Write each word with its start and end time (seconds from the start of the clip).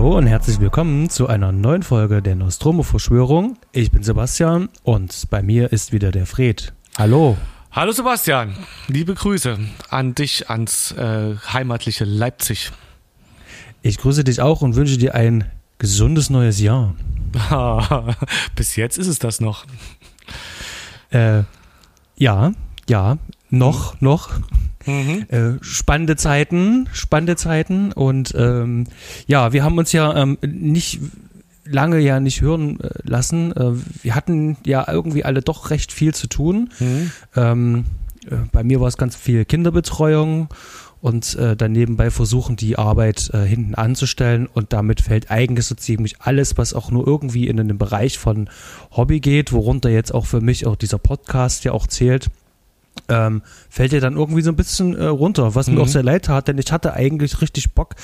Hallo 0.00 0.16
und 0.16 0.26
herzlich 0.26 0.58
willkommen 0.60 1.10
zu 1.10 1.26
einer 1.26 1.52
neuen 1.52 1.82
Folge 1.82 2.22
der 2.22 2.34
Nostromo-Verschwörung. 2.34 3.58
Ich 3.72 3.90
bin 3.90 4.02
Sebastian 4.02 4.70
und 4.82 5.28
bei 5.28 5.42
mir 5.42 5.74
ist 5.74 5.92
wieder 5.92 6.10
der 6.10 6.24
Fred. 6.24 6.72
Hallo. 6.96 7.36
Hallo 7.70 7.92
Sebastian, 7.92 8.56
liebe 8.88 9.12
Grüße 9.12 9.58
an 9.90 10.14
dich, 10.14 10.48
ans 10.48 10.92
äh, 10.92 11.36
heimatliche 11.52 12.06
Leipzig. 12.06 12.72
Ich 13.82 13.98
grüße 13.98 14.24
dich 14.24 14.40
auch 14.40 14.62
und 14.62 14.74
wünsche 14.74 14.96
dir 14.96 15.14
ein 15.14 15.44
gesundes 15.76 16.30
neues 16.30 16.60
Jahr. 16.60 16.94
Bis 18.56 18.76
jetzt 18.76 18.96
ist 18.96 19.06
es 19.06 19.18
das 19.18 19.42
noch. 19.42 19.66
Äh, 21.10 21.42
ja, 22.16 22.52
ja, 22.88 23.18
noch, 23.50 24.00
noch. 24.00 24.30
Mhm. 24.90 25.26
Äh, 25.28 25.58
spannende 25.62 26.16
Zeiten, 26.16 26.88
spannende 26.92 27.36
Zeiten 27.36 27.92
und 27.92 28.34
ähm, 28.36 28.86
ja, 29.26 29.52
wir 29.52 29.64
haben 29.64 29.78
uns 29.78 29.92
ja 29.92 30.16
ähm, 30.16 30.38
nicht 30.42 31.00
lange 31.64 31.98
ja 31.98 32.20
nicht 32.20 32.40
hören 32.40 32.80
äh, 32.80 32.88
lassen. 33.04 33.52
Äh, 33.56 33.72
wir 34.02 34.14
hatten 34.14 34.56
ja 34.64 34.90
irgendwie 34.90 35.24
alle 35.24 35.42
doch 35.42 35.70
recht 35.70 35.92
viel 35.92 36.14
zu 36.14 36.26
tun. 36.26 36.70
Mhm. 36.78 37.10
Ähm, 37.36 37.84
äh, 38.26 38.36
bei 38.52 38.64
mir 38.64 38.80
war 38.80 38.88
es 38.88 38.96
ganz 38.96 39.16
viel 39.16 39.44
Kinderbetreuung 39.44 40.48
und 41.00 41.34
äh, 41.36 41.56
dann 41.56 41.72
nebenbei 41.72 42.10
versuchen, 42.10 42.56
die 42.56 42.76
Arbeit 42.76 43.30
äh, 43.32 43.44
hinten 43.44 43.74
anzustellen. 43.74 44.46
Und 44.46 44.72
damit 44.72 45.00
fällt 45.00 45.30
eigentlich 45.30 45.66
so 45.66 45.74
ziemlich 45.74 46.20
alles, 46.20 46.58
was 46.58 46.74
auch 46.74 46.90
nur 46.90 47.06
irgendwie 47.06 47.48
in 47.48 47.56
den 47.56 47.78
Bereich 47.78 48.18
von 48.18 48.50
Hobby 48.90 49.20
geht, 49.20 49.52
worunter 49.52 49.88
jetzt 49.88 50.12
auch 50.12 50.26
für 50.26 50.40
mich 50.40 50.66
auch 50.66 50.76
dieser 50.76 50.98
Podcast 50.98 51.64
ja 51.64 51.72
auch 51.72 51.86
zählt, 51.86 52.28
ähm, 53.10 53.42
fällt 53.68 53.92
ja 53.92 54.00
dann 54.00 54.16
irgendwie 54.16 54.42
so 54.42 54.50
ein 54.50 54.56
bisschen 54.56 54.96
äh, 54.96 55.04
runter, 55.04 55.54
was 55.54 55.66
mhm. 55.66 55.74
mir 55.74 55.80
auch 55.82 55.88
sehr 55.88 56.02
leid 56.02 56.26
tat, 56.26 56.48
denn 56.48 56.58
ich 56.58 56.72
hatte 56.72 56.94
eigentlich 56.94 57.40
richtig 57.42 57.74
Bock. 57.74 57.96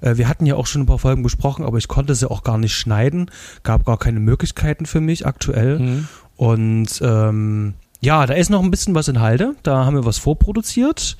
Äh, 0.00 0.16
wir 0.16 0.28
hatten 0.28 0.46
ja 0.46 0.56
auch 0.56 0.66
schon 0.66 0.82
ein 0.82 0.86
paar 0.86 0.98
Folgen 0.98 1.22
besprochen, 1.22 1.64
aber 1.64 1.78
ich 1.78 1.88
konnte 1.88 2.14
sie 2.14 2.30
auch 2.30 2.42
gar 2.42 2.58
nicht 2.58 2.74
schneiden, 2.74 3.30
gab 3.62 3.84
gar 3.84 3.98
keine 3.98 4.20
Möglichkeiten 4.20 4.86
für 4.86 5.00
mich 5.00 5.26
aktuell. 5.26 5.78
Mhm. 5.78 6.08
Und 6.36 7.00
ähm, 7.02 7.74
ja, 8.00 8.26
da 8.26 8.34
ist 8.34 8.50
noch 8.50 8.62
ein 8.62 8.70
bisschen 8.70 8.94
was 8.94 9.08
in 9.08 9.20
Halde. 9.20 9.54
Da 9.62 9.86
haben 9.86 9.96
wir 9.96 10.04
was 10.04 10.18
vorproduziert. 10.18 11.16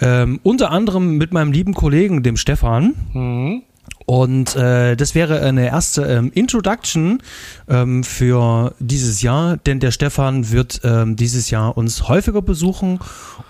Ähm, 0.00 0.40
unter 0.42 0.70
anderem 0.70 1.18
mit 1.18 1.32
meinem 1.32 1.52
lieben 1.52 1.74
Kollegen, 1.74 2.22
dem 2.22 2.36
Stefan. 2.36 2.94
Mhm. 3.12 3.62
Und 4.10 4.56
äh, 4.56 4.96
das 4.96 5.14
wäre 5.14 5.40
eine 5.40 5.68
erste 5.68 6.02
ähm, 6.02 6.32
Introduction 6.34 7.22
ähm, 7.68 8.02
für 8.02 8.74
dieses 8.80 9.22
Jahr, 9.22 9.56
denn 9.58 9.78
der 9.78 9.92
Stefan 9.92 10.50
wird 10.50 10.80
ähm, 10.82 11.14
dieses 11.14 11.50
Jahr 11.50 11.76
uns 11.76 12.08
häufiger 12.08 12.42
besuchen 12.42 12.98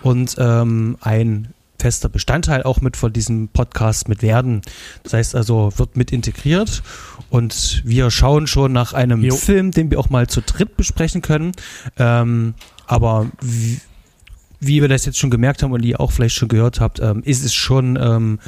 und 0.03 0.36
ähm, 0.38 0.98
ein 1.00 1.55
fester 1.81 2.11
Bestandteil 2.11 2.64
auch 2.64 2.83
mit 2.83 2.98
von 2.98 3.11
diesem 3.11 3.48
Podcast 3.48 4.11
mit 4.11 4.20
werden. 4.20 4.61
Das 5.03 5.14
heißt 5.14 5.34
also, 5.34 5.72
wird 5.77 5.97
mit 5.97 6.12
integriert 6.12 6.83
und 7.31 7.81
wir 7.86 8.11
schauen 8.11 8.47
schon 8.47 8.70
nach 8.70 8.92
einem 8.92 9.22
jo. 9.22 9.36
Film, 9.36 9.70
den 9.70 9.91
wir 9.91 9.98
auch 9.98 10.11
mal 10.11 10.27
zu 10.27 10.42
dritt 10.42 10.77
besprechen 10.77 11.22
können. 11.22 11.53
Ähm, 11.98 12.53
aber 12.86 13.31
wie, 13.41 13.81
wie 14.61 14.80
wir 14.80 14.89
das 14.89 15.06
jetzt 15.06 15.19
schon 15.19 15.30
gemerkt 15.30 15.62
haben 15.62 15.72
und 15.72 15.84
ihr 15.84 16.00
auch 16.00 16.12
vielleicht 16.12 16.36
schon 16.36 16.48
gehört 16.48 16.81
habt, 16.81 17.00
ähm, 17.00 17.22
ist 17.25 17.44
es 17.44 17.54
schon, 17.54 17.97
ähm, 18.00 18.38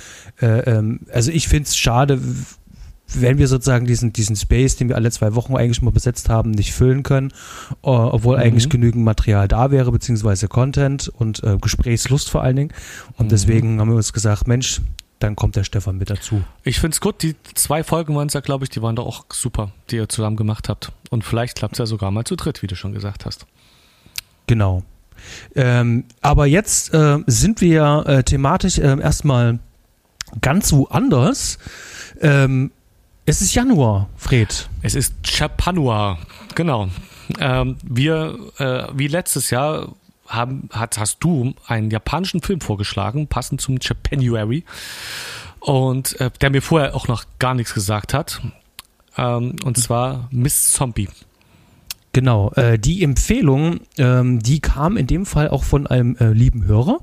äh, 0.41 0.47
ähm, 0.71 1.01
also 1.13 1.31
ich 1.31 1.49
finde 1.49 1.65
es 1.65 1.77
schade, 1.77 2.21
wenn 3.15 3.39
wir 3.39 3.49
sozusagen 3.49 3.87
diesen, 3.87 4.13
diesen 4.13 4.37
Space, 4.37 4.77
den 4.77 4.89
wir 4.89 4.97
alle 4.97 5.11
zwei 5.11 5.35
Wochen 5.35 5.57
eigentlich 5.57 5.83
mal 5.83 5.91
besetzt 5.91 6.29
haben, 6.29 6.51
nicht 6.51 6.73
füllen 6.73 7.03
können, 7.03 7.31
äh, 7.83 7.89
obwohl 7.89 8.37
mhm. 8.37 8.43
eigentlich 8.43 8.69
genügend 8.69 9.05
Material 9.05 9.49
da 9.49 9.71
wäre, 9.71 9.91
beziehungsweise 9.91 10.49
Content 10.49 11.09
und 11.09 11.43
äh, 11.43 11.59
Gesprächslust 11.61 12.31
vor 12.31 12.43
allen 12.43 12.57
Dingen. 12.57 12.73
Und 13.17 13.27
mhm. 13.27 13.31
deswegen 13.31 13.81
haben 13.81 13.89
wir 13.89 13.97
uns 13.97 14.13
gesagt, 14.13 14.47
Mensch, 14.47 14.81
dann 15.19 15.37
kommt 15.37 15.57
der 15.57 15.65
Stefan 15.65 15.99
mit 15.99 16.11
dazu. 16.11 16.43
Ich 16.65 16.81
finde 16.81 16.95
es 16.95 17.01
gut, 17.01 17.23
die 17.23 17.37
zwei 17.55 17.85
Folgen 17.85 18.15
waren 18.17 18.27
es 18.27 18.35
ja, 18.35 18.41
glaube 18.41 18.65
ich, 18.65 18.71
die 18.71 18.83
waren 18.83 18.97
doch 18.97 19.07
auch 19.07 19.25
super, 19.33 19.73
die 19.91 19.97
ihr 19.97 20.09
zusammen 20.09 20.37
gemacht 20.37 20.69
habt. 20.69 20.93
Und 21.11 21.25
vielleicht 21.25 21.57
klappt 21.57 21.75
es 21.75 21.79
ja 21.79 21.87
sogar 21.87 22.11
mal 22.11 22.25
zu 22.25 22.35
dritt, 22.35 22.63
wie 22.63 22.67
du 22.67 22.75
schon 22.75 22.93
gesagt 22.93 23.25
hast. 23.25 23.47
Genau. 24.47 24.83
Ähm, 25.55 26.05
aber 26.21 26.47
jetzt 26.47 26.93
äh, 26.95 27.19
sind 27.27 27.61
wir 27.61 28.05
äh, 28.07 28.23
thematisch 28.23 28.79
äh, 28.79 29.01
erstmal 29.01 29.59
ganz 30.41 30.73
woanders. 30.73 31.59
Ähm, 32.21 32.71
es 33.25 33.41
ist 33.41 33.55
Januar, 33.55 34.09
Fred. 34.17 34.69
Es 34.83 34.95
ist 34.95 35.15
Chapanua, 35.23 36.19
genau. 36.55 36.89
Ähm, 37.39 37.77
wir, 37.83 38.39
äh, 38.59 38.85
wie 38.95 39.07
letztes 39.07 39.51
Jahr, 39.51 39.95
haben, 40.27 40.69
hat, 40.73 40.99
hast 40.99 41.19
du 41.21 41.55
einen 41.67 41.91
japanischen 41.91 42.43
Film 42.43 42.61
vorgeschlagen, 42.61 43.29
passend 43.29 43.61
zum 43.61 43.79
Japanuary. 43.81 44.65
Und 45.61 46.19
äh, 46.21 46.31
der 46.41 46.51
mir 46.51 46.63
vorher 46.63 46.97
auch 46.97 47.07
noch 47.07 47.25
gar 47.39 47.55
nichts 47.55 47.75
gesagt 47.75 48.15
hat. 48.15 48.41
Ähm, 49.17 49.57
und 49.63 49.77
zwar 49.79 50.29
Miss 50.31 50.73
Zombie. 50.73 51.09
Genau, 52.13 52.53
äh, 52.57 52.79
die 52.79 53.03
Empfehlung, 53.03 53.81
ähm, 53.97 54.41
die 54.41 54.61
kam 54.61 54.97
in 54.99 55.07
dem 55.07 55.25
Fall 55.25 55.49
auch 55.49 55.65
von 55.65 55.87
einem 55.87 56.17
äh, 56.17 56.33
lieben 56.33 56.67
Hörer. 56.67 56.99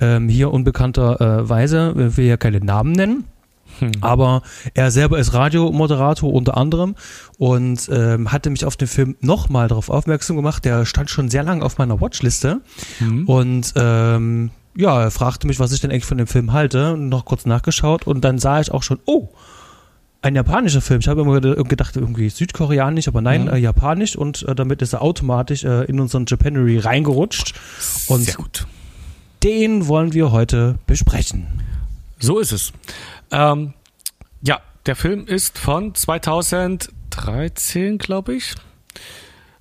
Ähm, 0.00 0.28
hier 0.28 0.52
unbekannterweise, 0.52 1.94
äh, 1.96 2.16
will 2.16 2.26
ja 2.26 2.36
keine 2.36 2.58
Namen 2.58 2.92
nennen. 2.92 3.24
Hm. 3.78 3.92
Aber 4.00 4.42
er 4.74 4.90
selber 4.90 5.18
ist 5.18 5.32
Radiomoderator 5.32 6.32
unter 6.32 6.56
anderem 6.56 6.96
und 7.38 7.88
ähm, 7.92 8.32
hatte 8.32 8.50
mich 8.50 8.64
auf 8.64 8.76
den 8.76 8.88
Film 8.88 9.16
nochmal 9.20 9.68
darauf 9.68 9.90
aufmerksam 9.90 10.36
gemacht. 10.36 10.64
Der 10.64 10.84
stand 10.84 11.10
schon 11.10 11.30
sehr 11.30 11.44
lange 11.44 11.64
auf 11.64 11.78
meiner 11.78 12.00
Watchliste 12.00 12.60
hm. 12.98 13.28
und 13.28 13.74
ähm, 13.76 14.50
ja, 14.76 15.02
er 15.02 15.10
fragte 15.10 15.46
mich, 15.46 15.60
was 15.60 15.72
ich 15.72 15.80
denn 15.80 15.90
eigentlich 15.90 16.04
von 16.04 16.18
dem 16.18 16.26
Film 16.26 16.52
halte. 16.52 16.96
Noch 16.96 17.24
kurz 17.24 17.46
nachgeschaut 17.46 18.06
und 18.06 18.24
dann 18.24 18.38
sah 18.38 18.60
ich 18.60 18.72
auch 18.72 18.82
schon, 18.82 18.98
oh, 19.06 19.28
ein 20.20 20.34
japanischer 20.34 20.80
Film. 20.80 21.00
Ich 21.00 21.08
habe 21.08 21.20
immer 21.20 21.40
gedacht, 21.40 21.96
irgendwie 21.96 22.28
südkoreanisch, 22.28 23.08
aber 23.08 23.20
nein, 23.20 23.44
mhm. 23.44 23.50
äh, 23.50 23.56
japanisch 23.56 24.16
und 24.16 24.46
äh, 24.48 24.54
damit 24.54 24.82
ist 24.82 24.92
er 24.92 25.02
automatisch 25.02 25.64
äh, 25.64 25.84
in 25.84 26.00
unseren 26.00 26.24
Japanery 26.26 26.78
reingerutscht. 26.78 27.54
Und 28.08 28.24
Sehr 28.24 28.34
gut. 28.34 28.66
Den 29.44 29.86
wollen 29.86 30.12
wir 30.12 30.32
heute 30.32 30.78
besprechen. 30.86 31.46
So 32.18 32.40
ist 32.40 32.52
es. 32.52 32.72
Ähm, 33.30 33.74
ja, 34.42 34.60
der 34.86 34.96
Film 34.96 35.26
ist 35.26 35.58
von 35.58 35.94
2013, 35.94 37.98
glaube 37.98 38.34
ich. 38.34 38.54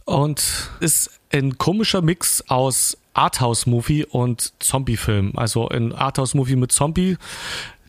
Und 0.05 0.71
ist 0.79 1.11
ein 1.31 1.59
komischer 1.59 2.01
Mix 2.01 2.43
aus 2.47 2.97
Arthouse-Movie 3.13 4.05
und 4.05 4.53
Zombie-Film. 4.59 5.33
Also 5.35 5.69
ein 5.69 5.93
Arthouse-Movie 5.93 6.55
mit 6.55 6.71
Zombie 6.71 7.17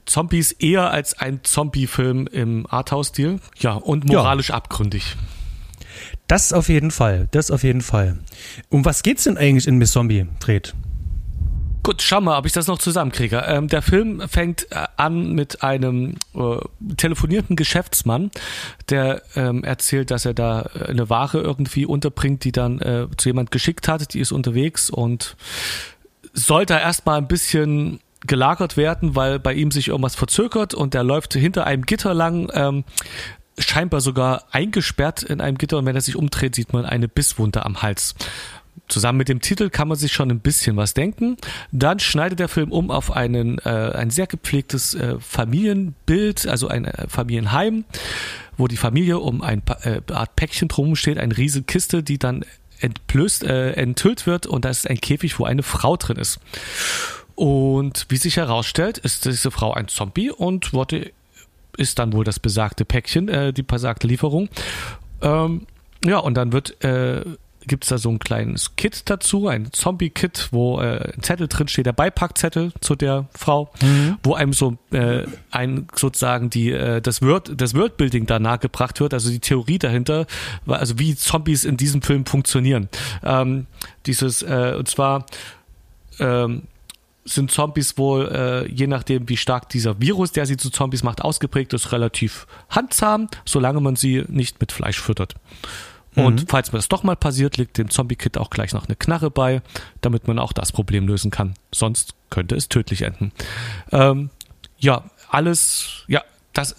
Zombies 0.08 0.52
eher 0.52 0.90
als 0.90 1.18
ein 1.18 1.40
Zombie-Film 1.42 2.26
im 2.26 2.66
Arthouse-Stil. 2.68 3.40
Ja, 3.58 3.74
und 3.74 4.06
moralisch 4.06 4.48
ja. 4.48 4.56
abgründig. 4.56 5.16
Das 6.26 6.52
auf 6.52 6.68
jeden 6.68 6.90
Fall, 6.90 7.28
das 7.30 7.50
auf 7.50 7.62
jeden 7.62 7.80
Fall. 7.80 8.18
Um 8.68 8.84
was 8.84 9.02
geht's 9.02 9.24
denn 9.24 9.36
eigentlich 9.36 9.66
in 9.66 9.76
Miss 9.76 9.92
Zombie, 9.92 10.26
Fred? 10.40 10.74
Gut, 11.82 12.02
schau 12.02 12.20
mal, 12.20 12.36
ob 12.36 12.44
ich 12.44 12.52
das 12.52 12.66
noch 12.66 12.78
zusammenkriege. 12.78 13.44
Ähm, 13.46 13.68
der 13.68 13.80
Film 13.80 14.20
fängt 14.28 14.70
äh, 14.72 14.86
an 14.98 15.32
mit 15.32 15.62
einem 15.62 16.16
äh, 16.34 16.58
telefonierten 16.98 17.56
Geschäftsmann, 17.56 18.30
der 18.90 19.22
ähm, 19.36 19.64
erzählt, 19.64 20.10
dass 20.10 20.26
er 20.26 20.34
da 20.34 20.68
eine 20.86 21.08
Ware 21.08 21.40
irgendwie 21.40 21.86
unterbringt, 21.86 22.44
die 22.44 22.52
dann 22.52 22.80
äh, 22.80 23.06
zu 23.16 23.30
jemand 23.30 23.50
geschickt 23.50 23.88
hat, 23.88 24.12
die 24.12 24.20
ist 24.20 24.32
unterwegs 24.32 24.90
und 24.90 25.36
sollte 26.34 26.74
erstmal 26.74 27.16
ein 27.16 27.28
bisschen 27.28 28.00
gelagert 28.26 28.76
werden, 28.76 29.14
weil 29.14 29.38
bei 29.38 29.54
ihm 29.54 29.70
sich 29.70 29.88
irgendwas 29.88 30.14
verzögert 30.14 30.74
und 30.74 30.94
der 30.94 31.04
läuft 31.04 31.34
hinter 31.34 31.66
einem 31.66 31.86
Gitter 31.86 32.14
lang, 32.14 32.50
ähm, 32.52 32.84
scheinbar 33.58 34.00
sogar 34.00 34.44
eingesperrt 34.50 35.22
in 35.22 35.40
einem 35.40 35.58
Gitter 35.58 35.78
und 35.78 35.86
wenn 35.86 35.96
er 35.96 36.00
sich 36.00 36.16
umdreht, 36.16 36.54
sieht 36.54 36.72
man 36.72 36.84
eine 36.84 37.08
Bisswunde 37.08 37.64
am 37.64 37.82
Hals. 37.82 38.14
Zusammen 38.86 39.18
mit 39.18 39.28
dem 39.28 39.40
Titel 39.40 39.70
kann 39.70 39.88
man 39.88 39.98
sich 39.98 40.12
schon 40.12 40.30
ein 40.30 40.40
bisschen 40.40 40.76
was 40.76 40.94
denken. 40.94 41.36
Dann 41.72 41.98
schneidet 41.98 42.38
der 42.38 42.48
Film 42.48 42.72
um 42.72 42.90
auf 42.90 43.10
einen, 43.10 43.58
äh, 43.58 43.92
ein 43.94 44.10
sehr 44.10 44.26
gepflegtes 44.26 44.94
äh, 44.94 45.16
Familienbild, 45.18 46.46
also 46.46 46.68
ein 46.68 46.84
äh, 46.84 47.08
Familienheim, 47.08 47.84
wo 48.56 48.66
die 48.66 48.76
Familie 48.76 49.18
um 49.18 49.42
ein 49.42 49.62
äh, 49.82 50.00
Art 50.12 50.36
Päckchen 50.36 50.68
drum 50.68 50.96
steht, 50.96 51.18
eine 51.18 51.36
riesige 51.36 51.64
Kiste, 51.64 52.02
die 52.02 52.18
dann 52.18 52.44
entblößt, 52.80 53.44
äh, 53.44 53.72
enthüllt 53.72 54.26
wird 54.26 54.46
und 54.46 54.64
da 54.64 54.70
ist 54.70 54.88
ein 54.88 55.00
Käfig, 55.00 55.38
wo 55.38 55.44
eine 55.44 55.62
Frau 55.62 55.96
drin 55.96 56.16
ist. 56.16 56.40
Und 57.38 58.06
wie 58.08 58.16
sich 58.16 58.36
herausstellt, 58.36 58.98
ist 58.98 59.24
diese 59.24 59.52
Frau 59.52 59.72
ein 59.72 59.86
Zombie 59.86 60.28
und 60.28 60.72
wurde, 60.72 61.12
ist 61.76 62.00
dann 62.00 62.12
wohl 62.12 62.24
das 62.24 62.40
besagte 62.40 62.84
Päckchen, 62.84 63.28
äh, 63.28 63.52
die 63.52 63.62
besagte 63.62 64.08
Lieferung. 64.08 64.48
Ähm, 65.22 65.68
ja, 66.04 66.18
und 66.18 66.34
dann 66.34 66.52
wird, 66.52 66.82
äh, 66.82 67.22
gibt 67.64 67.84
es 67.84 67.90
da 67.90 67.98
so 67.98 68.10
ein 68.10 68.18
kleines 68.18 68.74
Kit 68.74 69.08
dazu, 69.08 69.46
ein 69.46 69.72
Zombie-Kit, 69.72 70.48
wo 70.50 70.80
äh, 70.80 71.12
ein 71.14 71.22
Zettel 71.22 71.46
drin 71.46 71.68
steht, 71.68 71.86
der 71.86 71.92
Beipackzettel 71.92 72.72
zu 72.80 72.96
der 72.96 73.28
Frau, 73.36 73.70
mhm. 73.82 74.16
wo 74.24 74.34
einem 74.34 74.52
so 74.52 74.76
äh, 74.90 75.22
ein 75.52 75.86
sozusagen 75.94 76.50
die 76.50 76.72
äh, 76.72 77.00
das 77.00 77.22
Word 77.22 77.52
das 77.56 77.72
Wordbuilding 77.76 78.26
da 78.26 78.40
nahegebracht 78.40 78.98
wird, 78.98 79.14
also 79.14 79.30
die 79.30 79.38
Theorie 79.38 79.78
dahinter, 79.78 80.26
also 80.66 80.98
wie 80.98 81.14
Zombies 81.14 81.64
in 81.64 81.76
diesem 81.76 82.02
Film 82.02 82.26
funktionieren. 82.26 82.88
Ähm, 83.22 83.66
dieses 84.06 84.42
äh, 84.42 84.74
und 84.76 84.88
zwar 84.88 85.24
ähm, 86.18 86.62
sind 87.28 87.50
Zombies 87.50 87.98
wohl, 87.98 88.28
äh, 88.28 88.72
je 88.72 88.86
nachdem, 88.86 89.28
wie 89.28 89.36
stark 89.36 89.68
dieser 89.68 90.00
Virus, 90.00 90.32
der 90.32 90.46
sie 90.46 90.56
zu 90.56 90.70
Zombies 90.70 91.02
macht, 91.02 91.22
ausgeprägt 91.22 91.72
ist, 91.72 91.92
relativ 91.92 92.46
handsam, 92.70 93.28
solange 93.44 93.80
man 93.80 93.96
sie 93.96 94.24
nicht 94.28 94.60
mit 94.60 94.72
Fleisch 94.72 95.00
füttert. 95.00 95.34
Und 96.14 96.42
mhm. 96.42 96.46
falls 96.48 96.72
mir 96.72 96.78
das 96.78 96.88
doch 96.88 97.02
mal 97.02 97.16
passiert, 97.16 97.56
liegt 97.58 97.78
dem 97.78 97.90
Zombie-Kit 97.90 98.38
auch 98.38 98.50
gleich 98.50 98.72
noch 98.72 98.86
eine 98.86 98.96
Knarre 98.96 99.30
bei, 99.30 99.62
damit 100.00 100.26
man 100.26 100.38
auch 100.38 100.52
das 100.52 100.72
Problem 100.72 101.06
lösen 101.06 101.30
kann. 101.30 101.54
Sonst 101.72 102.14
könnte 102.30 102.56
es 102.56 102.68
tödlich 102.68 103.02
enden. 103.02 103.32
Ähm, 103.92 104.30
ja, 104.78 105.04
alles, 105.30 106.04
ja, 106.08 106.22
das, 106.52 106.74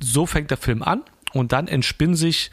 so 0.00 0.26
fängt 0.26 0.50
der 0.50 0.58
Film 0.58 0.82
an 0.82 1.02
und 1.32 1.52
dann 1.52 1.68
entspinnen 1.68 2.16
sich 2.16 2.50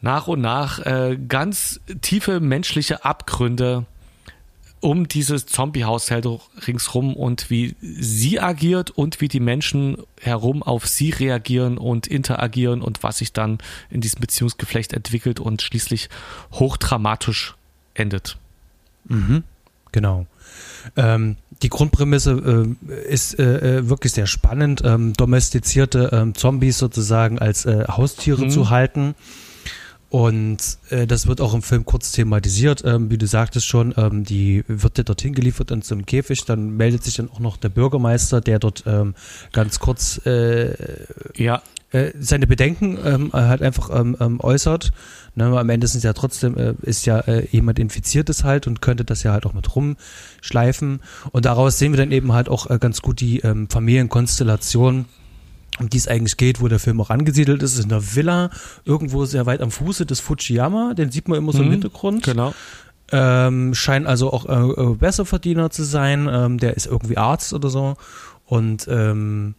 nach 0.00 0.26
und 0.26 0.40
nach 0.40 0.80
äh, 0.80 1.16
ganz 1.16 1.80
tiefe 2.02 2.40
menschliche 2.40 3.04
Abgründe 3.04 3.86
um 4.80 5.08
dieses 5.08 5.46
Zombie-Haushalt 5.46 6.26
ringsrum 6.66 7.14
und 7.14 7.50
wie 7.50 7.74
sie 7.80 8.40
agiert 8.40 8.90
und 8.90 9.20
wie 9.20 9.28
die 9.28 9.40
Menschen 9.40 9.98
herum 10.20 10.62
auf 10.62 10.86
sie 10.86 11.10
reagieren 11.10 11.78
und 11.78 12.06
interagieren 12.06 12.82
und 12.82 13.02
was 13.02 13.18
sich 13.18 13.32
dann 13.32 13.58
in 13.90 14.00
diesem 14.00 14.20
Beziehungsgeflecht 14.20 14.92
entwickelt 14.92 15.40
und 15.40 15.62
schließlich 15.62 16.08
hochdramatisch 16.52 17.54
endet. 17.94 18.36
Mhm, 19.04 19.42
genau. 19.92 20.26
Ähm, 20.96 21.36
die 21.62 21.68
Grundprämisse 21.68 22.76
äh, 22.88 23.12
ist 23.12 23.38
äh, 23.38 23.78
äh 23.78 23.88
wirklich 23.88 24.12
sehr 24.12 24.26
spannend, 24.26 24.82
ähm, 24.84 25.12
domestizierte 25.14 26.10
ähm, 26.12 26.34
Zombies 26.34 26.78
sozusagen 26.78 27.38
als 27.38 27.64
äh, 27.64 27.84
Haustiere 27.88 28.44
mhm. 28.44 28.50
zu 28.50 28.70
halten 28.70 29.14
und 30.10 30.78
äh, 30.88 31.06
das 31.06 31.26
wird 31.26 31.42
auch 31.42 31.52
im 31.52 31.60
Film 31.60 31.84
kurz 31.84 32.12
thematisiert, 32.12 32.82
ähm, 32.84 33.10
wie 33.10 33.18
du 33.18 33.26
sagtest 33.26 33.66
schon, 33.66 33.92
ähm, 33.98 34.24
die 34.24 34.64
wird 34.66 34.96
dir 34.96 35.04
dorthin 35.04 35.34
geliefert 35.34 35.70
in 35.70 35.82
so 35.82 35.94
einem 35.94 36.06
Käfig, 36.06 36.44
dann 36.46 36.76
meldet 36.76 37.04
sich 37.04 37.16
dann 37.16 37.30
auch 37.30 37.40
noch 37.40 37.58
der 37.58 37.68
Bürgermeister, 37.68 38.40
der 38.40 38.58
dort 38.58 38.84
ähm, 38.86 39.14
ganz 39.52 39.80
kurz 39.80 40.18
äh, 40.24 40.74
ja. 41.36 41.60
äh, 41.90 42.12
seine 42.18 42.46
Bedenken 42.46 42.98
ähm, 43.04 43.32
halt 43.34 43.60
einfach 43.60 43.90
ähm, 43.94 44.16
ähm, 44.18 44.40
äußert. 44.40 44.92
Ne, 45.34 45.44
am 45.44 45.68
Ende 45.68 45.86
sind 45.86 46.02
ja 46.02 46.14
trotzdem, 46.14 46.56
äh, 46.56 46.74
ist 46.82 47.04
ja 47.04 47.20
äh, 47.20 47.46
jemand 47.50 47.78
Infiziertes 47.78 48.44
halt 48.44 48.66
und 48.66 48.80
könnte 48.80 49.04
das 49.04 49.22
ja 49.24 49.32
halt 49.32 49.44
auch 49.44 49.52
mit 49.52 49.76
rumschleifen. 49.76 51.00
Und 51.32 51.44
daraus 51.44 51.78
sehen 51.78 51.92
wir 51.92 51.98
dann 51.98 52.12
eben 52.12 52.32
halt 52.32 52.48
auch 52.48 52.70
äh, 52.70 52.78
ganz 52.78 53.02
gut 53.02 53.20
die 53.20 53.40
ähm, 53.40 53.68
Familienkonstellation 53.68 55.04
um 55.78 55.88
die 55.88 55.96
es 55.96 56.08
eigentlich 56.08 56.36
geht, 56.36 56.60
wo 56.60 56.68
der 56.68 56.78
Film 56.78 57.00
auch 57.00 57.10
angesiedelt 57.10 57.62
ist, 57.62 57.74
ist 57.74 57.84
in 57.84 57.88
der 57.88 58.14
Villa, 58.14 58.50
irgendwo 58.84 59.24
sehr 59.24 59.46
weit 59.46 59.60
am 59.60 59.70
Fuße 59.70 60.06
des 60.06 60.20
Fujiyama, 60.20 60.94
den 60.94 61.10
sieht 61.10 61.28
man 61.28 61.38
immer 61.38 61.52
so 61.52 61.60
im 61.60 61.66
mhm, 61.66 61.72
Hintergrund. 61.72 62.24
Genau. 62.24 62.54
Ähm, 63.10 63.74
scheint 63.74 64.06
also 64.06 64.32
auch 64.32 64.46
äh, 64.46 64.82
äh, 64.82 64.94
Besserverdiener 64.94 65.70
zu 65.70 65.82
sein. 65.82 66.28
Ähm, 66.30 66.58
der 66.58 66.76
ist 66.76 66.86
irgendwie 66.86 67.16
Arzt 67.16 67.54
oder 67.54 67.70
so. 67.70 67.96
Und 68.44 68.86
ähm, 68.88 69.54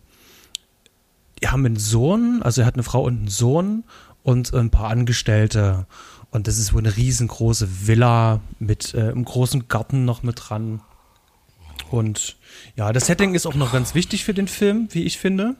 die 1.41 1.47
haben 1.47 1.65
einen 1.65 1.77
Sohn, 1.77 2.41
also 2.43 2.61
er 2.61 2.67
hat 2.67 2.75
eine 2.75 2.83
Frau 2.83 3.03
und 3.03 3.17
einen 3.17 3.27
Sohn 3.27 3.83
und 4.23 4.53
ein 4.53 4.69
paar 4.69 4.89
Angestellte. 4.89 5.87
Und 6.31 6.47
das 6.47 6.59
ist 6.59 6.73
wohl 6.73 6.81
eine 6.81 6.95
riesengroße 6.95 7.87
Villa 7.87 8.41
mit 8.59 8.93
äh, 8.93 9.01
einem 9.01 9.25
großen 9.25 9.67
Garten 9.67 10.05
noch 10.05 10.21
mit 10.21 10.49
dran. 10.49 10.81
Und 11.89 12.37
ja, 12.75 12.93
das 12.93 13.07
Setting 13.07 13.33
ist 13.33 13.47
auch 13.47 13.55
noch 13.55 13.71
ganz 13.71 13.95
wichtig 13.95 14.25
für 14.25 14.35
den 14.35 14.47
Film, 14.47 14.89
wie 14.91 15.05
ich 15.05 15.17
finde 15.17 15.55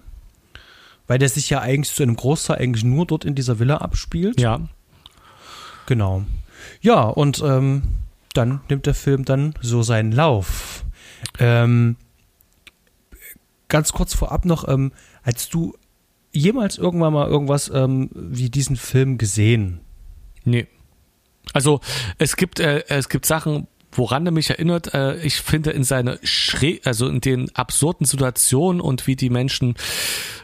weil 1.10 1.18
der 1.18 1.28
sich 1.28 1.50
ja 1.50 1.60
eigentlich 1.60 1.94
zu 1.94 2.04
einem 2.04 2.16
Großteil 2.16 2.60
eigentlich 2.60 2.84
nur 2.84 3.08
dort 3.08 3.26
in 3.26 3.34
dieser 3.34 3.58
Villa 3.58 3.78
abspielt. 3.78 4.40
Ja. 4.40 4.62
Genau. 5.88 6.24
Ja, 6.82 7.02
und 7.02 7.42
ähm, 7.44 7.82
dann 8.34 8.62
nimmt 8.70 8.86
der 8.86 8.94
Film 8.94 9.26
dann 9.26 9.56
so 9.60 9.82
seinen 9.82 10.12
Lauf. 10.12 10.86
Ähm, 11.40 11.96
ganz 13.70 13.92
kurz 13.92 14.14
vorab 14.14 14.46
noch, 14.46 14.68
ähm, 14.68 14.92
hast 15.24 15.52
du 15.52 15.76
jemals 16.32 16.78
irgendwann 16.78 17.14
mal 17.14 17.28
irgendwas 17.28 17.72
ähm, 17.74 18.12
wie 18.14 18.52
diesen 18.52 18.76
Film 18.76 19.18
gesehen? 19.18 19.80
Nee. 20.46 20.68
Also 21.54 21.82
es 22.20 22.36
gibt 22.36 22.60
äh, 22.60 22.84
es 22.88 23.10
gibt 23.10 23.26
Sachen, 23.26 23.68
woran 23.92 24.26
er 24.26 24.32
mich 24.32 24.50
erinnert, 24.50 24.94
äh, 24.94 25.18
ich 25.22 25.36
finde 25.36 25.72
in 25.72 25.84
seine 25.84 26.20
schräg, 26.24 26.86
also 26.86 27.08
in 27.08 27.22
den 27.22 27.54
absurden 27.56 28.06
Situationen 28.06 28.82
und 28.82 29.08
wie 29.08 29.16
die 29.16 29.30
Menschen, 29.30 29.76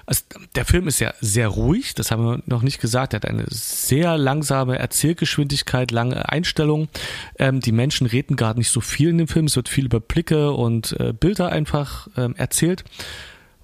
also 0.06 0.24
der 0.56 0.66
Film 0.66 0.88
ist 0.88 1.00
ja 1.00 1.14
sehr 1.22 1.48
ruhig, 1.48 1.94
das 1.96 2.12
haben 2.12 2.24
wir 2.24 2.42
noch 2.46 2.62
nicht 2.62 2.80
gesagt, 2.80 3.14
er 3.14 3.18
hat 3.18 3.26
eine 3.26 3.46
sehr 3.50 4.18
langsame 4.18 4.78
Erzählgeschwindigkeit, 4.78 5.92
lange 5.92 6.30
Einstellungen, 6.30 6.90
ähm, 7.38 7.60
die 7.60 7.72
Menschen 7.72 8.08
reden 8.08 8.36
gar 8.36 8.56
nicht 8.56 8.70
so 8.70 8.82
viel 8.82 9.10
in 9.10 9.18
dem 9.20 9.28
Film, 9.28 9.46
es 9.46 9.56
wird 9.56 9.70
viel 9.70 9.86
über 9.86 10.00
Blicke 10.00 10.52
und 10.52 11.00
äh, 11.00 11.14
Bilder 11.14 11.52
einfach 11.52 12.08
ähm, 12.18 12.36
erzählt. 12.36 12.84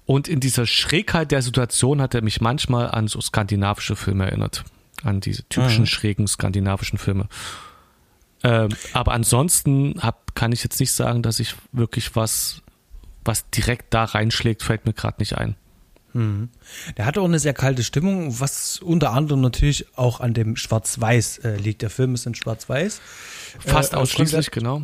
Und 0.04 0.28
in 0.28 0.40
dieser 0.40 0.66
Schrägheit 0.66 1.30
der 1.30 1.42
Situation 1.42 2.02
hat 2.02 2.14
er 2.14 2.22
mich 2.22 2.40
manchmal 2.40 2.90
an 2.90 3.06
so 3.06 3.20
skandinavische 3.20 3.96
Filme 3.96 4.26
erinnert. 4.26 4.64
An 5.04 5.20
diese 5.20 5.48
typischen 5.48 5.82
mhm. 5.82 5.86
schrägen 5.86 6.26
skandinavischen 6.26 6.98
Filme. 6.98 7.28
Ähm, 8.44 8.70
aber 8.92 9.12
ansonsten 9.12 9.96
hab, 10.00 10.34
kann 10.34 10.52
ich 10.52 10.64
jetzt 10.64 10.80
nicht 10.80 10.92
sagen, 10.92 11.22
dass 11.22 11.40
ich 11.40 11.54
wirklich 11.72 12.16
was, 12.16 12.62
was 13.24 13.48
direkt 13.50 13.94
da 13.94 14.04
reinschlägt, 14.04 14.62
fällt 14.62 14.86
mir 14.86 14.92
gerade 14.92 15.16
nicht 15.18 15.38
ein. 15.38 15.56
Mhm. 16.12 16.50
Der 16.96 17.06
hatte 17.06 17.20
auch 17.20 17.26
eine 17.26 17.38
sehr 17.38 17.54
kalte 17.54 17.82
Stimmung, 17.82 18.38
was 18.40 18.78
unter 18.80 19.12
anderem 19.12 19.40
natürlich 19.40 19.86
auch 19.96 20.20
an 20.20 20.34
dem 20.34 20.56
Schwarz-Weiß 20.56 21.38
äh, 21.38 21.56
liegt. 21.56 21.82
Der 21.82 21.90
Film 21.90 22.14
ist 22.14 22.26
in 22.26 22.34
Schwarz-Weiß. 22.34 23.00
Fast 23.60 23.94
äh, 23.94 23.96
ausschließlich, 23.96 24.50
genau 24.50 24.82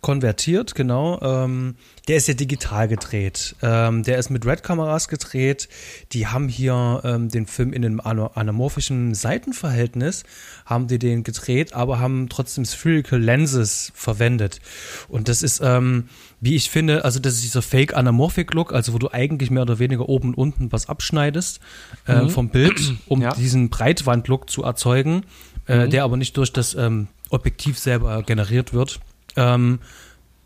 konvertiert, 0.00 0.74
genau. 0.74 1.20
Ähm, 1.20 1.76
der 2.06 2.16
ist 2.16 2.28
ja 2.28 2.34
digital 2.34 2.86
gedreht. 2.86 3.56
Ähm, 3.62 4.02
der 4.04 4.18
ist 4.18 4.30
mit 4.30 4.46
Red-Kameras 4.46 5.08
gedreht. 5.08 5.68
Die 6.12 6.26
haben 6.28 6.48
hier 6.48 7.00
ähm, 7.02 7.28
den 7.28 7.46
Film 7.46 7.72
in 7.72 7.84
einem 7.84 8.00
anamorphischen 8.00 9.14
Seitenverhältnis, 9.14 10.22
haben 10.64 10.86
die 10.86 10.98
den 10.98 11.24
gedreht, 11.24 11.72
aber 11.72 11.98
haben 11.98 12.28
trotzdem 12.28 12.64
Spherical 12.64 13.20
Lenses 13.20 13.90
verwendet. 13.94 14.60
Und 15.08 15.28
das 15.28 15.42
ist, 15.42 15.60
ähm, 15.64 16.08
wie 16.40 16.54
ich 16.54 16.70
finde, 16.70 17.04
also 17.04 17.18
das 17.18 17.34
ist 17.34 17.42
dieser 17.42 17.62
Fake-Anamorphic-Look, 17.62 18.72
also 18.72 18.92
wo 18.92 18.98
du 18.98 19.10
eigentlich 19.10 19.50
mehr 19.50 19.62
oder 19.62 19.78
weniger 19.78 20.08
oben 20.08 20.28
und 20.28 20.34
unten 20.34 20.72
was 20.72 20.88
abschneidest 20.88 21.58
äh, 22.06 22.22
mhm. 22.22 22.30
vom 22.30 22.50
Bild, 22.50 22.94
um 23.06 23.22
ja. 23.22 23.34
diesen 23.34 23.70
Breitwand-Look 23.70 24.50
zu 24.50 24.62
erzeugen, 24.62 25.22
äh, 25.66 25.86
mhm. 25.86 25.90
der 25.90 26.04
aber 26.04 26.16
nicht 26.16 26.36
durch 26.36 26.52
das 26.52 26.74
ähm, 26.74 27.08
Objektiv 27.30 27.78
selber 27.78 28.22
generiert 28.22 28.72
wird. 28.72 29.00
Ähm, 29.36 29.80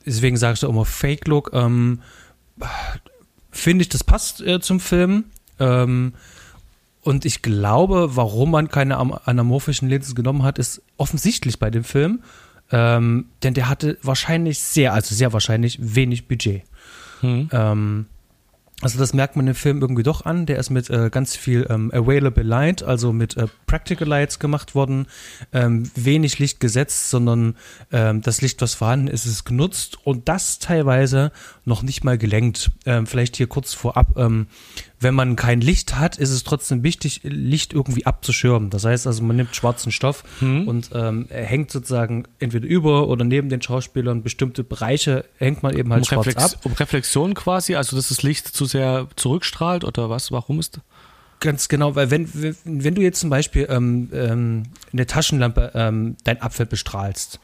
deswegen 0.05 0.37
sage 0.37 0.55
ich 0.55 0.61
da 0.61 0.69
immer 0.69 0.85
Fake 0.85 1.27
Look. 1.27 1.51
Ähm, 1.53 2.01
Finde 3.51 3.83
ich, 3.83 3.89
das 3.89 4.05
passt 4.05 4.41
äh, 4.41 4.61
zum 4.61 4.81
Film. 4.81 5.25
Ähm, 5.59 6.15
und 7.03 7.25
ich 7.25 7.43
glaube, 7.43 8.17
warum 8.17 8.51
man 8.51 8.69
keine 8.69 8.99
anamorphischen 8.99 9.89
Linsen 9.89 10.15
genommen 10.15 10.43
hat, 10.43 10.59
ist 10.59 10.83
offensichtlich 10.97 11.59
bei 11.59 11.71
dem 11.71 11.85
Film. 11.85 12.23
Ähm, 12.71 13.27
denn 13.43 13.55
der 13.55 13.69
hatte 13.69 13.99
wahrscheinlich 14.03 14.61
sehr, 14.61 14.93
also 14.93 15.15
sehr 15.15 15.33
wahrscheinlich 15.33 15.79
wenig 15.81 16.29
Budget. 16.29 16.63
Hm. 17.21 17.49
Ähm, 17.53 18.07
also 18.83 18.99
das 18.99 19.13
merkt 19.13 19.37
man 19.37 19.47
im 19.47 19.55
Film 19.55 19.81
irgendwie 19.81 20.03
doch 20.03 20.25
an. 20.25 20.47
Der 20.47 20.59
ist 20.59 20.71
mit 20.71 20.89
äh, 20.89 21.11
ganz 21.11 21.37
viel 21.37 21.67
ähm, 21.69 21.91
Available 21.93 22.43
Light, 22.43 22.83
also 22.83 23.13
mit 23.13 23.37
äh, 23.37 23.47
Practical 23.67 24.09
Lights 24.09 24.39
gemacht 24.39 24.75
worden. 24.75 25.07
Ähm, 25.53 25.91
wenig 25.95 26.39
Licht 26.39 26.61
gesetzt, 26.61 27.11
sondern 27.11 27.57
ähm, 27.93 28.23
das 28.23 28.41
Licht, 28.41 28.63
was 28.63 28.75
vorhanden 28.75 29.09
ist, 29.09 29.27
ist 29.27 29.45
genutzt 29.45 29.99
und 30.05 30.29
das 30.29 30.59
teilweise 30.59 31.31
noch 31.71 31.83
nicht 31.83 32.05
mal 32.05 32.19
gelenkt. 32.19 32.71
Ähm, 32.85 33.07
vielleicht 33.07 33.37
hier 33.37 33.47
kurz 33.47 33.73
vorab. 33.73 34.19
Ähm, 34.19 34.49
wenn 34.99 35.15
man 35.15 35.37
kein 35.37 35.63
Licht 35.63 35.99
hat, 35.99 36.19
ist 36.19 36.29
es 36.29 36.45
trotzdem 36.45 36.83
wichtig, 36.83 37.21
Licht 37.23 37.73
irgendwie 37.73 38.05
abzuschirmen. 38.05 38.69
Das 38.69 38.85
heißt 38.85 39.07
also, 39.07 39.23
man 39.23 39.37
nimmt 39.37 39.57
schwarzen 39.57 39.93
Stoff 39.93 40.25
hm. 40.41 40.69
und 40.69 40.91
ähm, 40.93 41.27
hängt 41.31 41.71
sozusagen 41.71 42.25
entweder 42.39 42.67
über 42.67 43.09
oder 43.09 43.25
neben 43.25 43.49
den 43.49 43.63
Schauspielern 43.63 44.23
bestimmte 44.23 44.63
Bereiche 44.63 45.25
hängt 45.39 45.63
man 45.63 45.75
eben 45.75 45.91
halt 45.91 46.03
um 46.03 46.05
schwarz 46.05 46.27
Reflex 46.27 46.55
ab. 46.55 46.61
Um 46.65 46.73
Reflexion 46.75 47.33
quasi, 47.33 47.77
also 47.77 47.97
dass 47.97 48.09
das 48.09 48.23
Licht 48.23 48.49
zu 48.49 48.67
sehr 48.67 49.09
zurückstrahlt 49.17 49.85
oder 49.85 50.11
was? 50.11 50.31
Warum 50.31 50.61
ist 50.61 50.81
Ganz 51.41 51.69
genau, 51.69 51.95
weil 51.95 52.11
wenn, 52.11 52.29
wenn 52.65 52.95
du 52.95 53.01
jetzt 53.01 53.21
zum 53.21 53.31
Beispiel 53.31 53.67
ähm, 53.71 54.11
ähm, 54.13 54.65
eine 54.93 55.07
Taschenlampe 55.07 55.73
ähm, 55.75 56.17
dein 56.23 56.43
Apfel 56.43 56.67
bestrahlst 56.67 57.41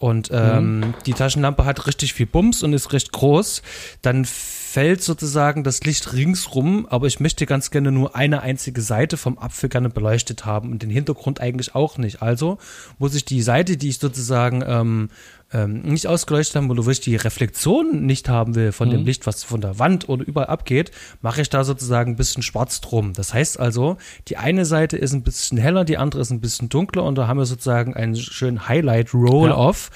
und 0.00 0.30
ähm, 0.32 0.80
mhm. 0.80 0.94
die 1.04 1.12
Taschenlampe 1.12 1.66
hat 1.66 1.86
richtig 1.86 2.14
viel 2.14 2.24
Bums 2.24 2.62
und 2.62 2.72
ist 2.72 2.94
recht 2.94 3.12
groß, 3.12 3.60
dann 4.00 4.24
fällt 4.24 5.02
sozusagen 5.02 5.62
das 5.62 5.84
Licht 5.84 6.14
ringsrum, 6.14 6.86
aber 6.88 7.06
ich 7.06 7.20
möchte 7.20 7.44
ganz 7.44 7.70
gerne 7.70 7.92
nur 7.92 8.16
eine 8.16 8.40
einzige 8.40 8.80
Seite 8.80 9.18
vom 9.18 9.38
Apfel 9.38 9.68
gerne 9.68 9.90
beleuchtet 9.90 10.46
haben 10.46 10.72
und 10.72 10.82
den 10.82 10.88
Hintergrund 10.88 11.42
eigentlich 11.42 11.74
auch 11.74 11.98
nicht. 11.98 12.22
Also 12.22 12.56
muss 12.98 13.14
ich 13.14 13.26
die 13.26 13.42
Seite, 13.42 13.76
die 13.76 13.90
ich 13.90 13.98
sozusagen 13.98 14.64
ähm, 14.66 15.10
ähm, 15.52 15.82
nicht 15.82 16.06
ausgeleuchtet 16.06 16.56
haben 16.56 16.70
wo 16.70 16.90
ich 16.90 17.00
die 17.00 17.16
Reflexion 17.16 18.06
nicht 18.06 18.28
haben 18.28 18.54
will 18.54 18.72
von 18.72 18.88
mhm. 18.88 18.92
dem 18.92 19.04
Licht, 19.04 19.26
was 19.26 19.42
von 19.42 19.60
der 19.60 19.78
Wand 19.78 20.08
oder 20.08 20.24
überall 20.24 20.46
abgeht, 20.46 20.92
mache 21.22 21.42
ich 21.42 21.50
da 21.50 21.64
sozusagen 21.64 22.12
ein 22.12 22.16
bisschen 22.16 22.42
schwarz 22.42 22.80
drum. 22.80 23.12
Das 23.12 23.34
heißt 23.34 23.58
also, 23.58 23.96
die 24.28 24.36
eine 24.36 24.64
Seite 24.64 24.96
ist 24.96 25.12
ein 25.12 25.22
bisschen 25.22 25.58
heller, 25.58 25.84
die 25.84 25.98
andere 25.98 26.22
ist 26.22 26.30
ein 26.30 26.40
bisschen 26.40 26.68
dunkler 26.68 27.04
und 27.04 27.16
da 27.16 27.26
haben 27.26 27.38
wir 27.38 27.46
sozusagen 27.46 27.94
einen 27.94 28.16
schönen 28.16 28.68
Highlight 28.68 29.12
Roll-Off. 29.12 29.90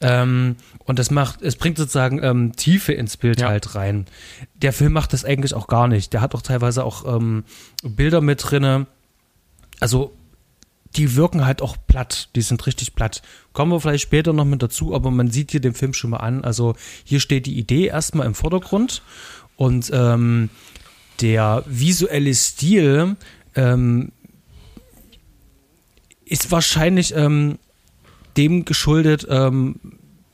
Ja. 0.00 0.22
Ähm, 0.22 0.56
und 0.84 0.98
das 0.98 1.10
macht, 1.10 1.42
es 1.42 1.56
bringt 1.56 1.78
sozusagen 1.78 2.22
ähm, 2.22 2.52
Tiefe 2.54 2.92
ins 2.92 3.16
Bild 3.16 3.40
ja. 3.40 3.48
halt 3.48 3.74
rein. 3.74 4.06
Der 4.54 4.72
Film 4.72 4.92
macht 4.92 5.12
das 5.12 5.24
eigentlich 5.24 5.54
auch 5.54 5.66
gar 5.66 5.88
nicht. 5.88 6.12
Der 6.12 6.20
hat 6.20 6.34
auch 6.34 6.42
teilweise 6.42 6.84
auch 6.84 7.16
ähm, 7.16 7.44
Bilder 7.82 8.20
mit 8.20 8.42
drinne. 8.42 8.86
Also 9.80 10.12
die 10.96 11.16
wirken 11.16 11.44
halt 11.44 11.62
auch 11.62 11.76
platt. 11.86 12.28
Die 12.34 12.42
sind 12.42 12.66
richtig 12.66 12.94
platt. 12.94 13.22
Kommen 13.52 13.72
wir 13.72 13.80
vielleicht 13.80 14.02
später 14.02 14.32
noch 14.32 14.44
mit 14.44 14.62
dazu, 14.62 14.94
aber 14.94 15.10
man 15.10 15.30
sieht 15.30 15.52
hier 15.52 15.60
den 15.60 15.74
Film 15.74 15.92
schon 15.92 16.10
mal 16.10 16.18
an. 16.18 16.44
Also 16.44 16.74
hier 17.04 17.20
steht 17.20 17.46
die 17.46 17.58
Idee 17.58 17.86
erstmal 17.86 18.26
im 18.26 18.34
Vordergrund 18.34 19.02
und 19.56 19.90
ähm, 19.92 20.50
der 21.20 21.64
visuelle 21.66 22.34
Stil 22.34 23.16
ähm, 23.54 24.12
ist 26.24 26.50
wahrscheinlich 26.50 27.14
ähm, 27.14 27.58
dem 28.36 28.64
geschuldet, 28.64 29.26
ähm, 29.28 29.76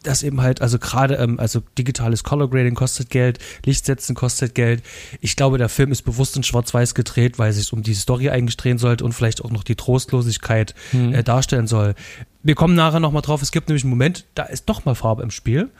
das 0.06 0.22
eben 0.22 0.40
halt, 0.40 0.62
also 0.62 0.78
gerade, 0.78 1.14
ähm, 1.16 1.38
also 1.40 1.62
digitales 1.78 2.24
Color 2.24 2.50
Grading 2.50 2.74
kostet 2.74 3.10
Geld, 3.10 3.38
Lichtsetzen 3.64 4.14
kostet 4.14 4.54
Geld. 4.54 4.82
Ich 5.20 5.36
glaube, 5.36 5.58
der 5.58 5.68
Film 5.68 5.92
ist 5.92 6.02
bewusst 6.02 6.36
in 6.36 6.42
Schwarz-Weiß 6.42 6.94
gedreht, 6.94 7.38
weil 7.38 7.50
es 7.50 7.56
sich 7.56 7.72
um 7.72 7.82
die 7.82 7.94
Story 7.94 8.30
eigentlich 8.30 8.56
drehen 8.56 8.78
sollte 8.78 9.04
und 9.04 9.12
vielleicht 9.12 9.44
auch 9.44 9.50
noch 9.50 9.64
die 9.64 9.76
Trostlosigkeit 9.76 10.74
mhm. 10.92 11.14
äh, 11.14 11.22
darstellen 11.22 11.66
soll. 11.66 11.94
Wir 12.42 12.54
kommen 12.54 12.74
nachher 12.74 13.00
nochmal 13.00 13.22
drauf, 13.22 13.42
es 13.42 13.52
gibt 13.52 13.68
nämlich 13.68 13.84
einen 13.84 13.90
Moment, 13.90 14.24
da 14.34 14.44
ist 14.44 14.68
doch 14.68 14.84
mal 14.84 14.94
Farbe 14.94 15.22
im 15.22 15.30
Spiel. 15.30 15.70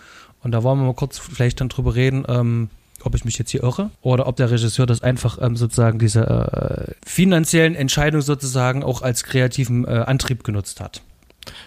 Und 0.42 0.52
da 0.52 0.62
wollen 0.62 0.78
wir 0.78 0.87
mal 0.87 0.95
kurz 0.95 1.18
vielleicht 1.18 1.61
dann 1.61 1.68
drüber 1.68 1.95
reden, 1.95 2.25
ähm, 2.28 2.71
ob 3.02 3.14
ich 3.14 3.25
mich 3.25 3.38
jetzt 3.38 3.50
hier 3.50 3.62
irre 3.62 3.90
oder 4.02 4.26
ob 4.26 4.37
der 4.37 4.50
Regisseur 4.50 4.87
das 4.87 5.02
einfach 5.02 5.38
ähm, 5.40 5.56
sozusagen 5.56 5.99
diese 5.99 6.21
äh, 6.26 6.95
finanziellen 7.04 7.75
Entscheidung 7.75 8.21
sozusagen 8.21 8.83
auch 8.83 9.02
als 9.02 9.25
kreativen 9.25 9.85
äh, 9.85 10.04
Antrieb 10.06 10.45
genutzt 10.45 10.80
hat. 10.80 11.02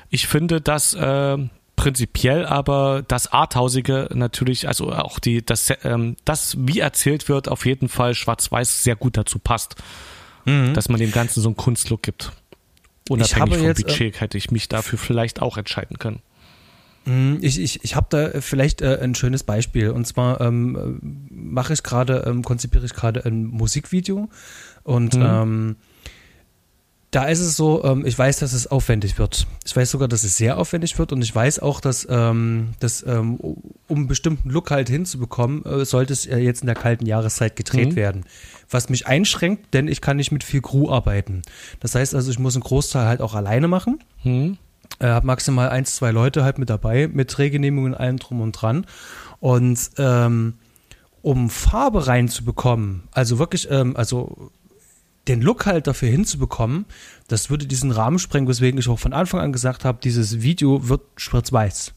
Ich 0.10 0.28
finde, 0.28 0.62
dass 0.62 0.94
äh, 0.94 1.38
prinzipiell 1.80 2.46
aber 2.46 3.04
das 3.08 3.32
Arthausige 3.32 4.10
natürlich, 4.14 4.68
also 4.68 4.92
auch 4.92 5.18
die, 5.20 5.46
das, 5.46 5.74
ähm, 5.84 6.18
das, 6.26 6.58
wie 6.60 6.80
erzählt 6.80 7.30
wird, 7.30 7.48
auf 7.48 7.66
jeden 7.66 7.88
Fall 7.88 8.16
schwarz-weiß 8.16 8.84
sehr 8.84 8.98
gut 8.98 9.16
dazu 9.16 9.40
passt. 9.40 9.76
Mhm. 10.46 10.74
Dass 10.74 10.90
man 10.90 11.00
dem 11.00 11.12
Ganzen 11.12 11.42
so 11.42 11.50
einen 11.50 11.56
Kunstlook 11.56 12.04
gibt. 12.04 12.34
Unabhängig 13.10 13.58
vom 13.58 13.66
jetzt, 13.66 13.86
Budget 13.86 14.16
äh, 14.16 14.20
hätte 14.20 14.38
ich 14.38 14.52
mich 14.52 14.68
dafür 14.68 15.00
vielleicht 15.00 15.42
auch 15.42 15.58
entscheiden 15.58 15.98
können. 16.00 16.22
Mhm, 17.06 17.38
ich, 17.42 17.60
ich, 17.60 17.84
ich 17.84 17.96
habe 17.96 18.08
da 18.10 18.42
vielleicht 18.42 18.82
äh, 18.82 19.00
ein 19.02 19.16
schönes 19.16 19.44
Beispiel. 19.44 19.90
Und 19.90 20.06
zwar 20.06 20.42
ähm, 20.42 21.00
mache 21.30 21.74
ich 21.74 21.84
gerade, 21.84 22.26
ähm, 22.28 22.44
konzipiere 22.44 22.86
ich 22.86 22.94
gerade 22.94 23.26
ein 23.26 23.46
Musikvideo 23.46 24.30
und 24.84 25.16
mhm. 25.16 25.26
ähm, 25.26 25.76
da 27.12 27.26
ist 27.26 27.40
es 27.40 27.56
so, 27.56 27.84
ähm, 27.84 28.06
ich 28.06 28.18
weiß, 28.18 28.38
dass 28.38 28.54
es 28.54 28.68
aufwendig 28.68 29.18
wird. 29.18 29.48
Ich 29.66 29.76
weiß 29.76 29.90
sogar, 29.90 30.08
dass 30.08 30.24
es 30.24 30.38
sehr 30.38 30.58
aufwendig 30.58 30.98
wird 31.00 31.12
und 31.12 31.24
ich 31.24 31.34
weiß 31.34 31.60
auch, 31.60 31.82
dass, 31.82 32.08
ähm, 32.10 32.70
dass 32.80 33.04
ähm, 33.06 33.38
um 33.40 33.66
einen 33.90 34.08
bestimmten 34.08 34.50
Look 34.50 34.70
halt 34.70 34.90
hinzubekommen, 34.90 35.66
äh, 35.66 35.86
sollte 35.86 36.14
es 36.14 36.28
äh, 36.28 36.38
jetzt 36.38 36.62
in 36.62 36.68
der 36.68 36.76
kalten 36.76 37.08
Jahreszeit 37.08 37.56
gedreht 37.56 37.92
mhm. 37.92 37.96
werden. 37.96 38.26
Was 38.70 38.90
mich 38.90 39.08
einschränkt, 39.08 39.74
denn 39.74 39.88
ich 39.88 40.02
kann 40.02 40.18
nicht 40.18 40.32
mit 40.32 40.44
viel 40.44 40.62
Crew 40.62 40.92
arbeiten. 40.92 41.42
Das 41.80 41.96
heißt 41.96 42.14
also, 42.14 42.30
ich 42.30 42.38
muss 42.38 42.56
einen 42.56 42.64
Großteil 42.64 43.08
halt 43.08 43.22
auch 43.22 43.34
alleine 43.34 43.68
machen. 43.68 44.04
Mhm. 44.24 44.58
Äh, 45.00 45.08
habe 45.08 45.26
maximal 45.26 45.70
eins, 45.70 45.96
zwei 45.96 46.12
Leute 46.12 46.44
halt 46.44 46.60
mit 46.60 46.70
dabei, 46.70 47.08
mit 47.08 47.36
Drehgenehmigungen, 47.36 47.96
allem 47.96 48.18
drum 48.18 48.42
und 48.42 48.52
dran. 48.52 48.86
Und 49.40 49.80
ähm, 49.98 50.56
um 51.22 51.50
Farbe 51.50 52.08
reinzubekommen, 52.08 53.04
also 53.12 53.40
wirklich, 53.40 53.70
ähm, 53.72 53.96
also 53.98 54.52
den 55.28 55.42
Look 55.42 55.66
halt 55.66 55.88
dafür 55.88 56.10
hinzubekommen, 56.10 56.86
das 57.28 57.50
würde 57.50 57.68
diesen 57.68 57.92
Rahmen 57.92 58.20
sprengen, 58.20 58.48
weswegen 58.48 58.80
ich 58.80 58.88
auch 58.88 59.00
von 59.00 59.14
Anfang 59.14 59.42
an 59.42 59.54
gesagt 59.54 59.86
habe, 59.86 60.00
dieses 60.02 60.42
Video 60.42 60.88
wird 60.88 61.02
schwarz-weiß. 61.18 61.94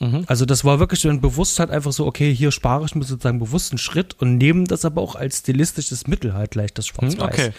Mhm. 0.00 0.24
Also 0.26 0.44
das 0.44 0.64
war 0.64 0.78
wirklich 0.78 1.00
so 1.00 1.08
ein 1.08 1.20
Bewusstheit 1.20 1.70
einfach 1.70 1.92
so, 1.92 2.06
okay, 2.06 2.34
hier 2.34 2.52
spare 2.52 2.84
ich 2.84 2.94
mir 2.94 3.04
sozusagen 3.04 3.38
bewusst 3.38 3.72
einen 3.72 3.78
Schritt 3.78 4.14
und 4.20 4.36
nehme 4.38 4.64
das 4.64 4.84
aber 4.84 5.00
auch 5.00 5.14
als 5.16 5.38
stilistisches 5.38 6.06
Mittel 6.06 6.34
halt 6.34 6.52
gleich, 6.52 6.72
das 6.72 6.86
Schwarz-Weiß. 6.86 7.24
Okay. 7.24 7.50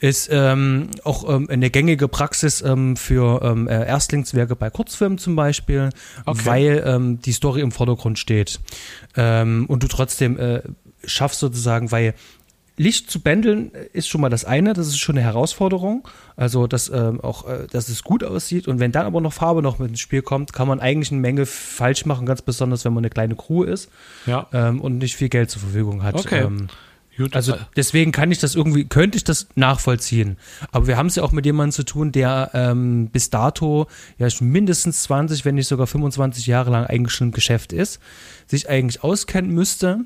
Ist 0.00 0.28
ähm, 0.30 0.90
auch 1.02 1.28
ähm, 1.28 1.48
eine 1.50 1.70
gängige 1.70 2.06
Praxis 2.06 2.62
ähm, 2.62 2.96
für 2.96 3.42
ähm, 3.42 3.66
äh, 3.66 3.84
Erstlingswerke 3.84 4.54
bei 4.54 4.70
Kurzfilmen 4.70 5.18
zum 5.18 5.34
Beispiel, 5.34 5.88
okay. 6.24 6.40
weil 6.44 6.84
ähm, 6.86 7.20
die 7.20 7.32
Story 7.32 7.62
im 7.62 7.72
Vordergrund 7.72 8.16
steht. 8.16 8.60
Ähm, 9.16 9.66
und 9.66 9.82
du 9.82 9.88
trotzdem 9.88 10.38
äh, 10.38 10.62
schaffst 11.04 11.40
sozusagen, 11.40 11.90
weil 11.90 12.14
Licht 12.78 13.10
zu 13.10 13.20
bändeln 13.20 13.72
ist 13.92 14.08
schon 14.08 14.20
mal 14.20 14.30
das 14.30 14.44
eine, 14.44 14.72
das 14.72 14.86
ist 14.86 14.98
schon 14.98 15.16
eine 15.16 15.24
Herausforderung. 15.24 16.06
Also, 16.36 16.66
dass 16.66 16.88
ähm, 16.88 17.20
auch, 17.20 17.46
äh, 17.48 17.66
dass 17.70 17.88
es 17.88 18.04
gut 18.04 18.22
aussieht. 18.24 18.68
Und 18.68 18.78
wenn 18.78 18.92
dann 18.92 19.04
aber 19.04 19.20
noch 19.20 19.32
Farbe 19.32 19.62
noch 19.62 19.78
mit 19.78 19.90
ins 19.90 20.00
Spiel 20.00 20.22
kommt, 20.22 20.52
kann 20.52 20.68
man 20.68 20.80
eigentlich 20.80 21.10
eine 21.10 21.20
Menge 21.20 21.44
falsch 21.44 22.06
machen, 22.06 22.24
ganz 22.24 22.40
besonders, 22.40 22.84
wenn 22.84 22.94
man 22.94 23.02
eine 23.02 23.10
kleine 23.10 23.34
Crew 23.34 23.64
ist 23.64 23.90
ja. 24.26 24.46
ähm, 24.52 24.80
und 24.80 24.98
nicht 24.98 25.16
viel 25.16 25.28
Geld 25.28 25.50
zur 25.50 25.60
Verfügung 25.60 26.02
hat. 26.04 26.14
Okay. 26.14 26.44
Ähm, 26.44 26.68
also 27.32 27.56
deswegen 27.76 28.12
kann 28.12 28.30
ich 28.30 28.38
das 28.38 28.54
irgendwie, 28.54 28.84
könnte 28.84 29.16
ich 29.16 29.24
das 29.24 29.48
nachvollziehen. 29.56 30.36
Aber 30.70 30.86
wir 30.86 30.96
haben 30.96 31.08
es 31.08 31.16
ja 31.16 31.24
auch 31.24 31.32
mit 31.32 31.44
jemandem 31.46 31.72
zu 31.72 31.84
tun, 31.84 32.12
der 32.12 32.50
ähm, 32.54 33.08
bis 33.08 33.30
dato 33.30 33.88
ja 34.18 34.28
mindestens 34.40 35.02
20, 35.02 35.44
wenn 35.44 35.56
nicht 35.56 35.66
sogar 35.66 35.88
25 35.88 36.46
Jahre 36.46 36.70
lang 36.70 36.86
eigentlich 36.86 37.12
schon 37.12 37.28
im 37.28 37.32
Geschäft 37.32 37.72
ist, 37.72 37.98
sich 38.46 38.68
eigentlich 38.68 39.02
auskennen 39.02 39.52
müsste 39.52 40.04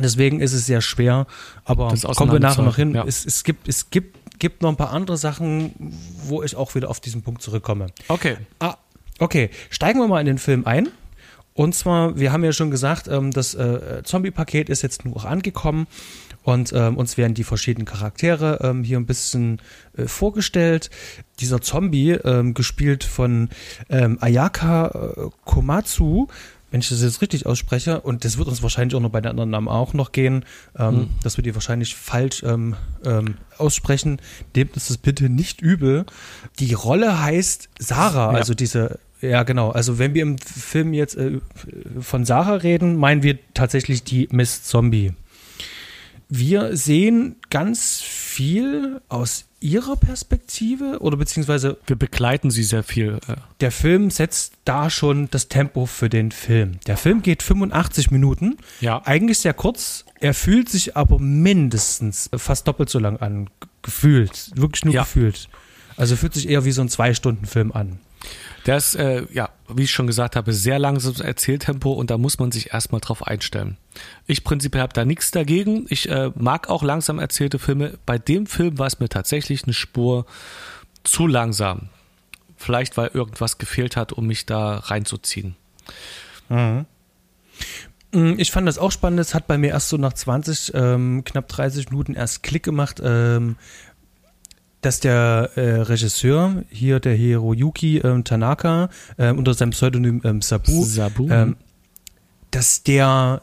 Deswegen 0.00 0.40
ist 0.40 0.52
es 0.52 0.66
sehr 0.66 0.80
schwer, 0.80 1.26
aber 1.64 1.94
kommen 2.16 2.32
wir 2.32 2.40
nachher 2.40 2.62
noch 2.62 2.76
hin. 2.76 2.94
Ja. 2.94 3.04
Es, 3.06 3.26
es, 3.26 3.44
gibt, 3.44 3.68
es 3.68 3.90
gibt, 3.90 4.38
gibt 4.38 4.62
noch 4.62 4.70
ein 4.70 4.76
paar 4.76 4.92
andere 4.92 5.16
Sachen, 5.16 5.72
wo 6.24 6.42
ich 6.42 6.56
auch 6.56 6.74
wieder 6.74 6.88
auf 6.88 7.00
diesen 7.00 7.22
Punkt 7.22 7.42
zurückkomme. 7.42 7.88
Okay. 8.08 8.36
Ah, 8.58 8.76
okay, 9.18 9.50
steigen 9.70 10.00
wir 10.00 10.08
mal 10.08 10.20
in 10.20 10.26
den 10.26 10.38
Film 10.38 10.66
ein. 10.66 10.88
Und 11.54 11.74
zwar, 11.74 12.18
wir 12.18 12.32
haben 12.32 12.44
ja 12.44 12.52
schon 12.52 12.70
gesagt, 12.70 13.08
ähm, 13.08 13.30
das 13.30 13.54
äh, 13.54 14.02
Zombie-Paket 14.04 14.70
ist 14.70 14.80
jetzt 14.80 15.04
nur 15.04 15.16
auch 15.16 15.26
angekommen 15.26 15.86
und 16.44 16.72
ähm, 16.72 16.96
uns 16.96 17.18
werden 17.18 17.34
die 17.34 17.44
verschiedenen 17.44 17.84
Charaktere 17.84 18.60
ähm, 18.62 18.82
hier 18.84 18.96
ein 18.96 19.04
bisschen 19.04 19.60
äh, 19.94 20.06
vorgestellt. 20.06 20.88
Dieser 21.40 21.60
Zombie, 21.60 22.18
gespielt 22.54 23.04
von 23.04 23.48
Ayaka 23.88 25.14
äh, 25.16 25.30
Komatsu, 25.44 26.28
wenn 26.72 26.80
ich 26.80 26.88
das 26.88 27.02
jetzt 27.02 27.22
richtig 27.22 27.46
ausspreche, 27.46 28.00
und 28.00 28.24
das 28.24 28.38
wird 28.38 28.48
uns 28.48 28.62
wahrscheinlich 28.62 28.96
auch 28.96 29.00
noch 29.00 29.10
bei 29.10 29.20
den 29.20 29.30
anderen 29.30 29.50
Namen 29.50 29.68
auch 29.68 29.92
noch 29.92 30.10
gehen, 30.10 30.44
ähm, 30.76 30.88
hm. 30.88 31.08
dass 31.22 31.36
wir 31.36 31.44
die 31.44 31.54
wahrscheinlich 31.54 31.94
falsch 31.94 32.42
ähm, 32.42 32.74
ähm, 33.04 33.36
aussprechen, 33.58 34.20
nehmt 34.56 34.74
uns 34.74 34.88
das 34.88 34.96
bitte 34.96 35.28
nicht 35.28 35.60
übel. 35.60 36.06
Die 36.58 36.72
Rolle 36.72 37.22
heißt 37.22 37.68
Sarah, 37.78 38.32
ja. 38.32 38.38
also 38.38 38.54
diese 38.54 38.98
ja, 39.20 39.44
genau. 39.44 39.70
Also 39.70 40.00
wenn 40.00 40.14
wir 40.14 40.22
im 40.22 40.36
Film 40.38 40.92
jetzt 40.92 41.16
äh, 41.16 41.38
von 42.00 42.24
Sarah 42.24 42.56
reden, 42.56 42.96
meinen 42.96 43.22
wir 43.22 43.38
tatsächlich 43.54 44.02
die 44.02 44.28
Miss 44.32 44.64
Zombie. 44.64 45.12
Wir 46.28 46.76
sehen 46.76 47.36
ganz 47.48 48.02
viel 48.32 49.02
aus 49.10 49.44
ihrer 49.60 49.96
Perspektive 49.96 50.98
oder 51.00 51.18
beziehungsweise 51.18 51.76
wir 51.86 51.96
begleiten 51.96 52.50
sie 52.50 52.62
sehr 52.62 52.82
viel. 52.82 53.18
Der 53.60 53.70
Film 53.70 54.10
setzt 54.10 54.54
da 54.64 54.88
schon 54.88 55.28
das 55.30 55.48
Tempo 55.48 55.84
für 55.84 56.08
den 56.08 56.32
Film. 56.32 56.80
Der 56.86 56.96
Film 56.96 57.20
geht 57.20 57.42
85 57.42 58.10
Minuten. 58.10 58.56
Ja. 58.80 59.02
Eigentlich 59.04 59.38
sehr 59.38 59.52
kurz. 59.52 60.06
Er 60.18 60.32
fühlt 60.32 60.70
sich 60.70 60.96
aber 60.96 61.18
mindestens 61.18 62.30
fast 62.34 62.66
doppelt 62.66 62.88
so 62.88 62.98
lang 62.98 63.18
an. 63.18 63.50
Gefühlt. 63.82 64.50
Wirklich 64.54 64.84
nur 64.84 64.94
ja. 64.94 65.02
gefühlt. 65.02 65.48
Also 65.96 66.16
fühlt 66.16 66.32
sich 66.32 66.48
eher 66.48 66.64
wie 66.64 66.72
so 66.72 66.80
ein 66.80 66.88
Zwei-Stunden-Film 66.88 67.72
an. 67.72 67.98
Der 68.66 68.76
ist, 68.76 68.94
äh, 68.94 69.26
ja, 69.32 69.50
wie 69.68 69.82
ich 69.82 69.90
schon 69.90 70.06
gesagt 70.06 70.36
habe, 70.36 70.52
sehr 70.52 70.78
langsames 70.78 71.20
Erzähltempo 71.20 71.92
und 71.92 72.10
da 72.10 72.18
muss 72.18 72.38
man 72.38 72.52
sich 72.52 72.72
erstmal 72.72 73.00
drauf 73.00 73.26
einstellen. 73.26 73.76
Ich 74.26 74.44
prinzipiell 74.44 74.82
habe 74.82 74.92
da 74.92 75.04
nichts 75.04 75.30
dagegen. 75.30 75.86
Ich 75.88 76.08
äh, 76.08 76.30
mag 76.36 76.68
auch 76.68 76.82
langsam 76.82 77.18
erzählte 77.18 77.58
Filme. 77.58 77.98
Bei 78.06 78.18
dem 78.18 78.46
Film 78.46 78.78
war 78.78 78.86
es 78.86 79.00
mir 79.00 79.08
tatsächlich 79.08 79.64
eine 79.64 79.72
Spur 79.72 80.26
zu 81.02 81.26
langsam. 81.26 81.88
Vielleicht, 82.56 82.96
weil 82.96 83.10
irgendwas 83.12 83.58
gefehlt 83.58 83.96
hat, 83.96 84.12
um 84.12 84.26
mich 84.26 84.46
da 84.46 84.76
reinzuziehen. 84.76 85.56
Mhm. 86.48 86.86
Mm, 88.12 88.34
ich 88.38 88.52
fand 88.52 88.68
das 88.68 88.78
auch 88.78 88.92
spannend. 88.92 89.18
Es 89.18 89.34
hat 89.34 89.46
bei 89.46 89.58
mir 89.58 89.70
erst 89.70 89.88
so 89.88 89.96
nach 89.96 90.12
20, 90.12 90.72
ähm, 90.74 91.24
knapp 91.24 91.48
30 91.48 91.90
Minuten 91.90 92.14
erst 92.14 92.42
Klick 92.42 92.62
gemacht, 92.62 93.00
ähm, 93.02 93.56
dass 94.82 95.00
der 95.00 95.50
äh, 95.54 95.80
Regisseur, 95.80 96.64
hier 96.68 97.00
der 97.00 97.14
Hiroyuki 97.14 97.98
ähm, 97.98 98.24
Tanaka, 98.24 98.90
äh, 99.16 99.30
unter 99.30 99.54
seinem 99.54 99.70
Pseudonym 99.70 100.20
ähm, 100.24 100.42
Sabu, 100.42 100.84
Sabu. 100.84 101.28
Ähm, 101.30 101.56
dass 102.50 102.82
der 102.82 103.42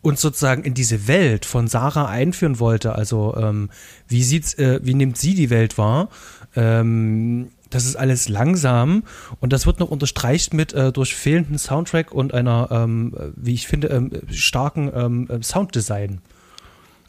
uns 0.00 0.20
sozusagen 0.20 0.62
in 0.62 0.74
diese 0.74 1.08
Welt 1.08 1.44
von 1.44 1.66
Sarah 1.66 2.06
einführen 2.06 2.60
wollte. 2.60 2.94
Also 2.94 3.36
ähm, 3.36 3.70
wie 4.06 4.22
sieht's, 4.22 4.54
äh, 4.54 4.80
wie 4.82 4.94
nimmt 4.94 5.18
sie 5.18 5.34
die 5.34 5.50
Welt 5.50 5.76
wahr? 5.76 6.08
Ähm, 6.54 7.50
das 7.70 7.84
ist 7.84 7.96
alles 7.96 8.28
langsam 8.28 9.02
und 9.40 9.52
das 9.52 9.66
wird 9.66 9.80
noch 9.80 9.90
unterstreicht 9.90 10.54
mit 10.54 10.72
äh, 10.72 10.92
durch 10.92 11.14
fehlenden 11.14 11.58
Soundtrack 11.58 12.12
und 12.12 12.32
einer, 12.32 12.68
ähm, 12.70 13.14
wie 13.36 13.54
ich 13.54 13.66
finde, 13.66 13.88
ähm, 13.88 14.10
starken 14.30 14.90
ähm, 14.94 15.42
Sounddesign. 15.42 16.20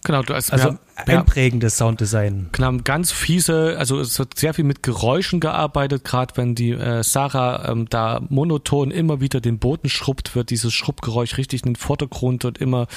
Genau, 0.05 0.21
du 0.21 0.33
hast, 0.33 0.51
also 0.51 0.69
haben, 0.69 0.79
einprägendes 0.95 1.77
Sounddesign. 1.77 2.49
Genau, 2.53 2.71
ganz 2.83 3.11
fiese, 3.11 3.75
also 3.77 3.99
es 3.99 4.17
wird 4.17 4.39
sehr 4.39 4.53
viel 4.53 4.63
mit 4.63 4.81
Geräuschen 4.81 5.41
gearbeitet, 5.41 6.05
gerade 6.05 6.37
wenn 6.37 6.55
die 6.55 6.71
äh, 6.71 7.03
Sarah 7.03 7.69
ähm, 7.69 7.89
da 7.89 8.21
monoton 8.29 8.91
immer 8.91 9.19
wieder 9.19 9.41
den 9.41 9.59
Boden 9.59 9.89
schrubbt, 9.89 10.35
wird 10.35 10.51
dieses 10.51 10.73
Schrubbgeräusch 10.73 11.37
richtig 11.37 11.63
in 11.63 11.73
den 11.73 11.75
Vordergrund 11.75 12.45
und 12.45 12.59
immer 12.59 12.87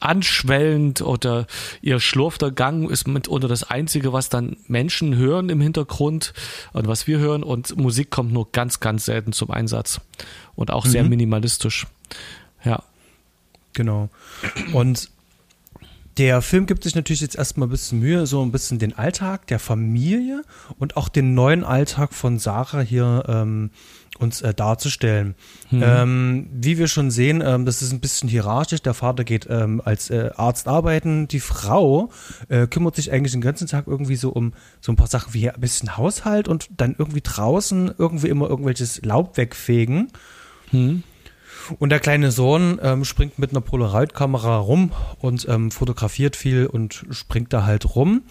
anschwellend 0.00 1.02
oder 1.02 1.46
ihr 1.82 2.00
schlurfter 2.00 2.50
Gang 2.50 2.90
ist 2.90 3.06
mitunter 3.06 3.48
das 3.48 3.64
Einzige, 3.64 4.14
was 4.14 4.30
dann 4.30 4.56
Menschen 4.66 5.16
hören 5.16 5.50
im 5.50 5.60
Hintergrund 5.60 6.32
und 6.72 6.88
was 6.88 7.06
wir 7.06 7.18
hören 7.18 7.42
und 7.42 7.76
Musik 7.76 8.10
kommt 8.10 8.32
nur 8.32 8.50
ganz, 8.52 8.80
ganz 8.80 9.04
selten 9.04 9.32
zum 9.32 9.50
Einsatz 9.50 10.00
und 10.56 10.70
auch 10.70 10.86
sehr 10.86 11.04
mhm. 11.04 11.10
minimalistisch. 11.10 11.86
Ja. 12.64 12.82
Genau. 13.74 14.08
Und 14.72 15.10
der 16.18 16.42
Film 16.42 16.66
gibt 16.66 16.82
sich 16.82 16.96
natürlich 16.96 17.20
jetzt 17.20 17.36
erstmal 17.36 17.68
ein 17.68 17.70
bisschen 17.70 18.00
Mühe, 18.00 18.26
so 18.26 18.42
ein 18.42 18.50
bisschen 18.50 18.80
den 18.80 18.98
Alltag 18.98 19.46
der 19.46 19.60
Familie 19.60 20.42
und 20.78 20.96
auch 20.96 21.08
den 21.08 21.34
neuen 21.34 21.62
Alltag 21.62 22.12
von 22.12 22.40
Sarah 22.40 22.80
hier 22.80 23.24
ähm, 23.28 23.70
uns 24.18 24.42
äh, 24.42 24.52
darzustellen. 24.52 25.36
Mhm. 25.70 25.82
Ähm, 25.84 26.48
wie 26.52 26.76
wir 26.76 26.88
schon 26.88 27.12
sehen, 27.12 27.40
ähm, 27.44 27.64
das 27.64 27.82
ist 27.82 27.92
ein 27.92 28.00
bisschen 28.00 28.28
hierarchisch. 28.28 28.82
Der 28.82 28.94
Vater 28.94 29.22
geht 29.22 29.46
ähm, 29.48 29.80
als 29.84 30.10
äh, 30.10 30.30
Arzt 30.36 30.66
arbeiten. 30.66 31.28
Die 31.28 31.38
Frau 31.38 32.10
äh, 32.48 32.66
kümmert 32.66 32.96
sich 32.96 33.12
eigentlich 33.12 33.32
den 33.32 33.40
ganzen 33.40 33.68
Tag 33.68 33.86
irgendwie 33.86 34.16
so 34.16 34.30
um 34.30 34.54
so 34.80 34.90
ein 34.90 34.96
paar 34.96 35.06
Sachen 35.06 35.34
wie 35.34 35.48
ein 35.48 35.60
bisschen 35.60 35.96
Haushalt 35.96 36.48
und 36.48 36.68
dann 36.76 36.96
irgendwie 36.98 37.22
draußen 37.22 37.94
irgendwie 37.96 38.28
immer 38.28 38.48
irgendwelches 38.48 39.02
Laub 39.02 39.36
wegfegen. 39.36 40.10
Mhm. 40.72 41.04
Und 41.78 41.90
der 41.90 42.00
kleine 42.00 42.30
Sohn 42.30 42.78
ähm, 42.82 43.04
springt 43.04 43.38
mit 43.38 43.50
einer 43.50 43.60
Polaroid-Kamera 43.60 44.58
rum 44.58 44.92
und 45.18 45.46
ähm, 45.48 45.70
fotografiert 45.70 46.36
viel 46.36 46.66
und 46.66 47.04
springt 47.10 47.52
da 47.52 47.64
halt 47.64 47.94
rum. 47.94 48.22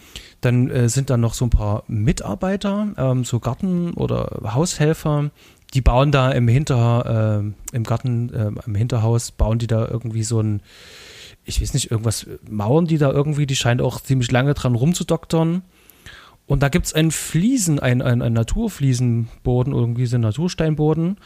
Dann 0.41 0.69
äh, 0.69 0.89
sind 0.89 1.09
da 1.09 1.17
noch 1.17 1.33
so 1.33 1.45
ein 1.45 1.49
paar 1.49 1.83
Mitarbeiter, 1.87 2.93
ähm, 2.97 3.23
so 3.23 3.39
Garten- 3.39 3.93
oder 3.93 4.53
Haushelfer, 4.53 5.31
die 5.73 5.81
bauen 5.81 6.11
da 6.11 6.31
im 6.31 6.47
Hinter, 6.47 7.43
äh, 7.43 7.75
im 7.75 7.83
Garten, 7.83 8.33
äh, 8.33 8.51
im 8.65 8.75
Hinterhaus, 8.75 9.31
bauen 9.31 9.59
die 9.59 9.67
da 9.67 9.87
irgendwie 9.87 10.23
so 10.23 10.39
ein, 10.41 10.61
ich 11.43 11.61
weiß 11.61 11.73
nicht, 11.73 11.91
irgendwas, 11.91 12.25
mauern 12.49 12.85
die 12.85 12.97
da 12.97 13.11
irgendwie, 13.11 13.45
die 13.45 13.55
scheint 13.55 13.81
auch 13.81 14.01
ziemlich 14.01 14.31
lange 14.31 14.53
dran 14.53 14.75
rumzudoktern. 14.75 15.63
Und 16.45 16.63
da 16.63 16.69
gibt 16.69 16.85
es 16.85 16.93
einen 16.93 17.11
Fliesen, 17.11 17.79
einen, 17.79 18.01
einen, 18.01 18.33
Naturfliesenboden, 18.33 19.73
irgendwie 19.73 20.05
so 20.05 20.15
einen 20.15 20.23
Natursteinboden. 20.23 21.17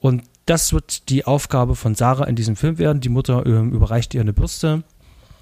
Und 0.00 0.22
das 0.46 0.72
wird 0.72 1.08
die 1.08 1.24
Aufgabe 1.24 1.74
von 1.74 1.94
Sarah 1.94 2.24
in 2.24 2.36
diesem 2.36 2.56
Film 2.56 2.78
werden. 2.78 3.00
Die 3.00 3.08
Mutter 3.08 3.44
äh, 3.44 3.50
überreicht 3.50 4.14
ihr 4.14 4.20
eine 4.20 4.32
Bürste, 4.32 4.84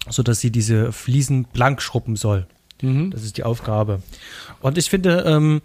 sodass 0.09 0.41
sie 0.41 0.51
diese 0.51 0.93
Fliesen 0.93 1.45
blank 1.45 1.83
schrubben 1.83 2.17
soll. 2.17 2.47
Mhm. 2.83 3.11
Das 3.11 3.23
ist 3.23 3.37
die 3.37 3.45
Aufgabe. 3.45 4.03
Und 4.61 4.79
ich 4.79 4.89
finde, 4.91 5.25
ähm, 5.27 5.61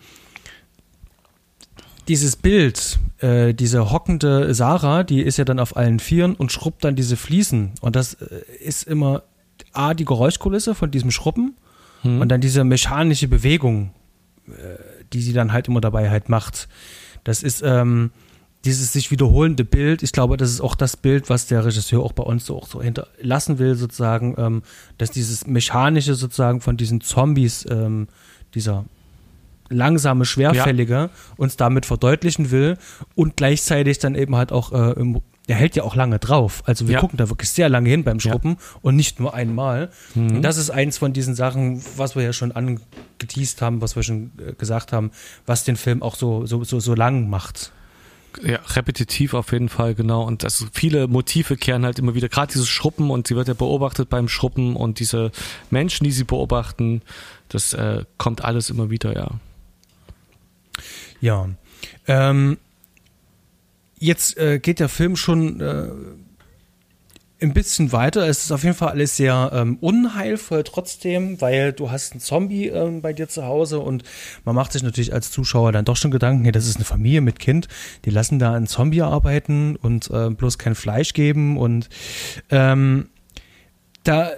dieses 2.10 2.36
Bild, 2.36 3.00
äh, 3.20 3.54
diese 3.54 3.92
hockende 3.92 4.54
Sarah, 4.54 5.04
die 5.04 5.22
ist 5.22 5.38
ja 5.38 5.46
dann 5.46 5.60
auf 5.60 5.78
allen 5.78 6.00
Vieren 6.00 6.36
und 6.36 6.52
schrubbt 6.52 6.84
dann 6.84 6.96
diese 6.96 7.16
Fliesen. 7.16 7.72
Und 7.82 7.96
das 7.96 8.16
äh, 8.16 8.42
ist 8.60 8.84
immer 8.84 9.24
A, 9.72 9.94
die 9.94 10.06
Geräuschkulisse 10.06 10.76
von 10.76 10.92
diesem 10.92 11.12
Schrubben 11.12 11.56
mhm. 12.04 12.20
und 12.20 12.30
dann 12.30 12.42
diese 12.42 12.64
mechanische 12.66 13.28
Bewegung, 13.28 13.92
äh, 14.48 14.52
die 15.14 15.22
sie 15.22 15.34
dann 15.34 15.54
halt 15.54 15.70
immer 15.70 15.82
dabei 15.82 16.10
halt 16.10 16.28
macht. 16.28 16.68
Das 17.24 17.44
ist, 17.44 17.62
ähm, 17.64 18.12
dieses 18.66 18.92
sich 18.92 19.10
wiederholende 19.10 19.64
Bild, 19.64 20.04
ich 20.04 20.12
glaube, 20.12 20.36
das 20.36 20.50
ist 20.50 20.62
auch 20.62 20.76
das 20.76 20.98
Bild, 20.98 21.30
was 21.30 21.48
der 21.48 21.64
Regisseur 21.64 22.04
auch 22.04 22.12
bei 22.12 22.24
uns 22.24 22.46
so, 22.46 22.58
auch 22.58 22.68
so 22.68 22.82
hinterlassen 22.82 23.58
will, 23.58 23.76
sozusagen, 23.76 24.36
ähm, 24.38 24.64
dass 24.98 25.12
dieses 25.12 25.48
Mechanische 25.48 26.16
sozusagen 26.16 26.60
von 26.60 26.76
diesen 26.76 27.00
Zombies, 27.00 27.66
ähm, 27.70 28.08
dieser 28.54 28.86
langsame, 29.70 30.26
schwerfällige, 30.26 30.94
ja. 30.94 31.10
uns 31.38 31.56
damit 31.56 31.86
verdeutlichen 31.86 32.52
will 32.52 32.78
und 33.16 33.38
gleichzeitig 33.38 34.00
dann 34.00 34.16
eben 34.16 34.36
halt 34.36 34.52
auch, 34.52 34.74
äh, 34.74 35.00
im, 35.00 35.22
der 35.48 35.56
hält 35.56 35.76
ja 35.76 35.84
auch 35.84 35.96
lange 35.96 36.20
drauf. 36.20 36.64
Also 36.66 36.88
wir 36.88 36.96
ja. 36.96 37.00
gucken 37.00 37.18
da 37.18 37.30
wirklich 37.30 37.50
sehr 37.50 37.70
lange 37.70 37.90
hin 37.90 38.04
beim 38.04 38.20
Schruppen 38.20 38.52
ja. 38.52 38.80
und 38.82 38.96
nicht 38.96 39.20
nur 39.20 39.34
einmal. 39.34 39.90
Mhm. 40.16 40.38
Und 40.38 40.42
das 40.42 40.58
ist 40.58 40.70
eins 40.70 40.98
von 40.98 41.14
diesen 41.14 41.34
Sachen, 41.34 41.82
was 41.96 42.16
wir 42.16 42.24
ja 42.24 42.34
schon 42.34 42.52
angeteased 42.52 43.62
haben, 43.62 43.82
was 43.82 43.96
wir 43.96 44.04
schon 44.04 44.32
äh, 44.38 44.54
gesagt 44.54 44.92
haben, 44.92 45.12
was 45.46 45.64
den 45.64 45.76
Film 45.76 46.04
auch 46.04 46.16
so, 46.16 46.46
so, 46.46 46.64
so, 46.64 46.80
so 46.80 46.94
lang 46.94 47.30
macht. 47.30 47.72
Ja, 48.44 48.60
repetitiv 48.76 49.34
auf 49.34 49.52
jeden 49.52 49.70
Fall, 49.70 49.96
genau. 49.96 50.24
Und 50.24 50.44
das, 50.44 50.66
viele 50.72 51.08
Motive 51.08 51.58
kehren 51.58 51.86
halt 51.86 52.00
immer 52.00 52.16
wieder, 52.16 52.30
gerade 52.30 52.52
dieses 52.52 52.68
Schruppen 52.68 53.10
und 53.10 53.28
sie 53.28 53.36
wird 53.36 53.48
ja 53.48 53.54
beobachtet 53.54 54.10
beim 54.10 54.28
Schruppen 54.28 54.76
und 54.76 55.00
diese 55.00 55.32
Menschen, 55.70 56.04
die 56.04 56.12
sie 56.12 56.24
beobachten, 56.24 57.02
das 57.50 57.74
äh, 57.74 58.06
kommt 58.18 58.44
alles 58.44 58.70
immer 58.70 58.90
wieder, 58.90 59.16
ja. 59.16 59.32
Ja. 61.22 61.50
Ähm, 62.08 62.58
jetzt 63.98 64.38
äh, 64.38 64.60
geht 64.60 64.80
der 64.80 64.90
Film 64.90 65.16
schon 65.16 65.60
äh, 65.60 65.88
ein 67.42 67.54
bisschen 67.54 67.92
weiter. 67.92 68.28
Es 68.28 68.44
ist 68.44 68.52
auf 68.52 68.64
jeden 68.64 68.76
Fall 68.76 68.90
alles 68.90 69.16
sehr 69.16 69.52
ähm, 69.54 69.78
unheilvoll 69.80 70.64
trotzdem, 70.64 71.40
weil 71.42 71.72
du 71.72 71.90
hast 71.90 72.12
einen 72.12 72.22
Zombie 72.22 72.68
ähm, 72.68 73.02
bei 73.02 73.14
dir 73.14 73.30
zu 73.30 73.46
Hause 73.46 73.80
und 73.80 74.04
man 74.44 74.56
macht 74.56 74.74
sich 74.74 74.84
natürlich 74.84 75.14
als 75.14 75.32
Zuschauer 75.32 75.72
dann 75.72 75.86
doch 75.86 75.96
schon 75.96 76.12
Gedanken, 76.12 76.44
hey, 76.44 76.52
das 76.52 76.68
ist 76.68 76.76
eine 76.76 76.86
Familie 76.86 77.22
mit 77.22 77.40
Kind, 77.40 77.68
die 78.06 78.10
lassen 78.10 78.40
da 78.40 78.54
einen 78.54 78.68
Zombie 78.68 79.02
arbeiten 79.02 79.78
und 79.78 80.10
äh, 80.12 80.30
bloß 80.30 80.58
kein 80.58 80.76
Fleisch 80.76 81.14
geben 81.14 81.58
und 81.58 81.90
ähm, 82.50 83.10
da, 84.04 84.32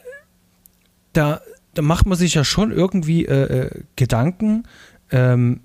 da, 1.14 1.42
da 1.74 1.82
macht 1.82 2.06
man 2.06 2.18
sich 2.18 2.36
ja 2.36 2.44
schon 2.44 2.72
irgendwie 2.72 3.26
äh, 3.26 3.66
äh 3.66 3.84
Gedanken 3.96 4.64
ähm, 5.12 5.62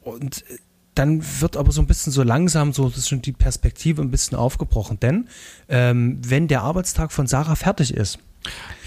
und 0.00 0.44
dann 0.94 1.22
wird 1.40 1.56
aber 1.56 1.72
so 1.72 1.80
ein 1.80 1.86
bisschen 1.86 2.12
so 2.12 2.22
langsam 2.22 2.72
so 2.72 2.90
schon 2.90 3.22
die 3.22 3.32
Perspektive 3.32 4.02
ein 4.02 4.10
bisschen 4.10 4.36
aufgebrochen. 4.36 5.00
Denn 5.00 5.28
ähm, 5.68 6.20
wenn 6.24 6.48
der 6.48 6.62
Arbeitstag 6.62 7.12
von 7.12 7.26
Sarah 7.26 7.54
fertig 7.54 7.94
ist, 7.94 8.18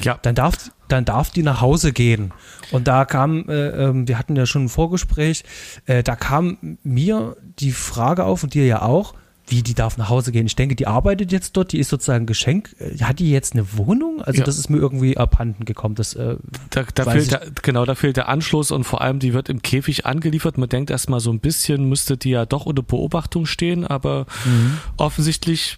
ja. 0.02 0.20
dann, 0.22 0.36
darf, 0.36 0.72
dann 0.88 1.06
darf 1.06 1.32
die 1.32 1.44
nach 1.44 1.62
Hause 1.62 1.94
gehen. 1.94 2.32
Und 2.72 2.88
da 2.88 3.06
kam, 3.06 3.50
äh, 3.50 3.68
äh, 3.70 4.08
wir 4.08 4.20
hatten 4.20 4.36
ja 4.36 4.46
schon 4.46 4.66
ein 4.66 4.70
Vorgespräch, 4.70 5.44
äh, 5.86 6.04
da 6.04 6.16
kam 6.16 6.78
mir 6.84 7.38
die 7.60 7.72
Frage 7.72 8.26
auf 8.26 8.44
und 8.44 8.54
dir 8.54 8.66
ja 8.66 8.82
auch, 8.82 9.14
wie, 9.48 9.62
die 9.62 9.76
darf 9.76 9.98
nach 9.98 10.10
Hause 10.10 10.32
gehen? 10.32 10.48
Ich 10.48 10.56
denke, 10.56 10.76
die 10.76 10.88
arbeitet 10.88 11.32
jetzt 11.32 11.56
dort, 11.56 11.72
die 11.72 11.80
ist 11.80 11.90
sozusagen 11.90 12.26
Geschenk. 12.26 12.76
Hat 13.02 13.20
die 13.20 13.30
jetzt 13.30 13.54
eine 13.54 13.78
Wohnung? 13.78 14.22
Also 14.22 14.40
ja. 14.40 14.44
das 14.44 14.58
ist 14.58 14.70
mir 14.70 14.78
irgendwie 14.78 15.18
abhanden 15.18 15.66
gekommen. 15.66 15.94
Das, 15.94 16.16
äh, 16.16 16.38
da, 16.72 16.84
da 16.94 17.12
fehlt 17.12 17.32
der, 17.32 17.52
genau, 17.62 17.86
da 17.86 17.94
fehlt 17.94 18.18
der 18.18 18.28
Anschluss 18.28 18.72
und 18.72 18.86
vor 18.86 19.02
allem, 19.02 19.20
die 19.20 19.34
wird 19.34 19.50
im 19.50 19.62
Käfig 19.62 20.06
angeliefert. 20.06 20.58
Man 20.58 20.70
denkt 20.70 20.90
erstmal 20.90 21.20
so 21.20 21.32
ein 21.32 21.40
bisschen, 21.40 21.88
müsste 21.88 22.18
die 22.18 22.32
ja 22.32 22.46
doch 22.46 22.66
unter 22.66 22.82
Beobachtung 22.82 23.46
stehen, 23.46 23.86
aber 23.86 24.26
mhm. 24.46 24.80
offensichtlich 24.98 25.78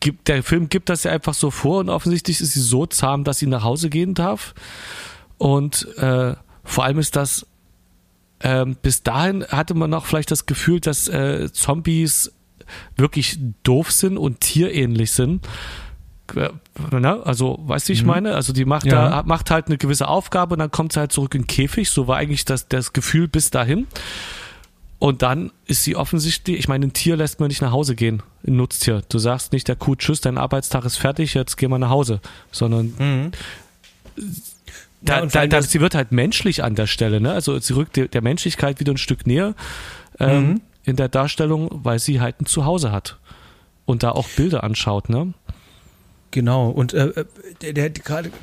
gibt, 0.00 0.28
der 0.28 0.42
Film 0.42 0.68
gibt 0.68 0.90
das 0.90 1.04
ja 1.04 1.12
einfach 1.12 1.34
so 1.34 1.50
vor 1.50 1.80
und 1.80 1.88
offensichtlich 1.88 2.40
ist 2.40 2.52
sie 2.52 2.60
so 2.60 2.84
zahm, 2.84 3.24
dass 3.24 3.38
sie 3.38 3.46
nach 3.46 3.62
Hause 3.62 3.88
gehen 3.88 4.12
darf. 4.12 4.54
Und 5.38 5.86
äh, 5.96 6.34
vor 6.64 6.84
allem 6.84 6.98
ist 6.98 7.16
das 7.16 7.46
ähm, 8.40 8.76
bis 8.80 9.02
dahin 9.02 9.46
hatte 9.48 9.74
man 9.74 9.94
auch 9.94 10.04
vielleicht 10.04 10.30
das 10.30 10.44
Gefühl, 10.44 10.80
dass 10.80 11.08
äh, 11.08 11.50
Zombies 11.52 12.32
wirklich 12.96 13.38
doof 13.62 13.90
sind 13.90 14.18
und 14.18 14.40
tierähnlich 14.40 15.12
sind. 15.12 15.46
Äh, 16.34 16.50
ne? 16.98 17.20
Also, 17.24 17.58
weißt 17.62 17.88
du, 17.88 17.90
wie 17.90 17.94
ich 17.94 18.02
mhm. 18.02 18.08
meine? 18.08 18.34
Also, 18.34 18.52
die 18.52 18.64
macht 18.64 18.86
ja. 18.86 19.08
da, 19.08 19.22
macht 19.24 19.50
halt 19.50 19.66
eine 19.66 19.78
gewisse 19.78 20.08
Aufgabe 20.08 20.54
und 20.54 20.58
dann 20.58 20.70
kommt 20.70 20.92
sie 20.92 21.00
halt 21.00 21.12
zurück 21.12 21.34
in 21.34 21.42
den 21.42 21.46
Käfig. 21.46 21.90
So 21.90 22.06
war 22.08 22.16
eigentlich 22.16 22.44
das, 22.44 22.68
das 22.68 22.92
Gefühl 22.92 23.28
bis 23.28 23.50
dahin. 23.50 23.86
Und 24.98 25.22
dann 25.22 25.52
ist 25.66 25.84
sie 25.84 25.94
offensichtlich, 25.94 26.58
ich 26.58 26.68
meine, 26.68 26.86
ein 26.86 26.92
Tier 26.92 27.16
lässt 27.16 27.38
man 27.38 27.48
nicht 27.48 27.60
nach 27.60 27.70
Hause 27.70 27.94
gehen, 27.94 28.22
ein 28.46 28.56
Nutztier. 28.56 29.02
Du 29.08 29.18
sagst 29.18 29.52
nicht 29.52 29.68
der 29.68 29.76
Kuh, 29.76 29.94
tschüss, 29.94 30.22
dein 30.22 30.38
Arbeitstag 30.38 30.86
ist 30.86 30.96
fertig, 30.96 31.34
jetzt 31.34 31.56
geh 31.56 31.68
mal 31.68 31.78
nach 31.78 31.90
Hause. 31.90 32.20
Sondern 32.50 32.94
mhm. 32.98 33.32
da, 35.02 35.20
ja, 35.20 35.26
da, 35.26 35.46
da, 35.46 35.62
sie 35.62 35.80
wird 35.80 35.94
halt 35.94 36.12
menschlich 36.12 36.64
an 36.64 36.74
der 36.76 36.86
Stelle, 36.86 37.20
ne? 37.20 37.32
Also 37.32 37.58
sie 37.58 37.74
rückt 37.74 37.96
der, 37.96 38.08
der 38.08 38.22
Menschlichkeit 38.22 38.80
wieder 38.80 38.92
ein 38.94 38.98
Stück 38.98 39.26
näher. 39.26 39.54
Ähm, 40.18 40.48
mhm 40.48 40.60
in 40.86 40.96
der 40.96 41.08
Darstellung, 41.08 41.68
weil 41.70 41.98
sie 41.98 42.20
halt 42.20 42.40
ein 42.40 42.46
Zuhause 42.46 42.92
hat 42.92 43.18
und 43.84 44.02
da 44.02 44.12
auch 44.12 44.28
Bilder 44.28 44.64
anschaut, 44.64 45.08
ne? 45.08 45.34
Genau, 46.32 46.68
und 46.68 46.92
äh, 46.92 47.24
der, 47.62 47.72
der, 47.88 47.90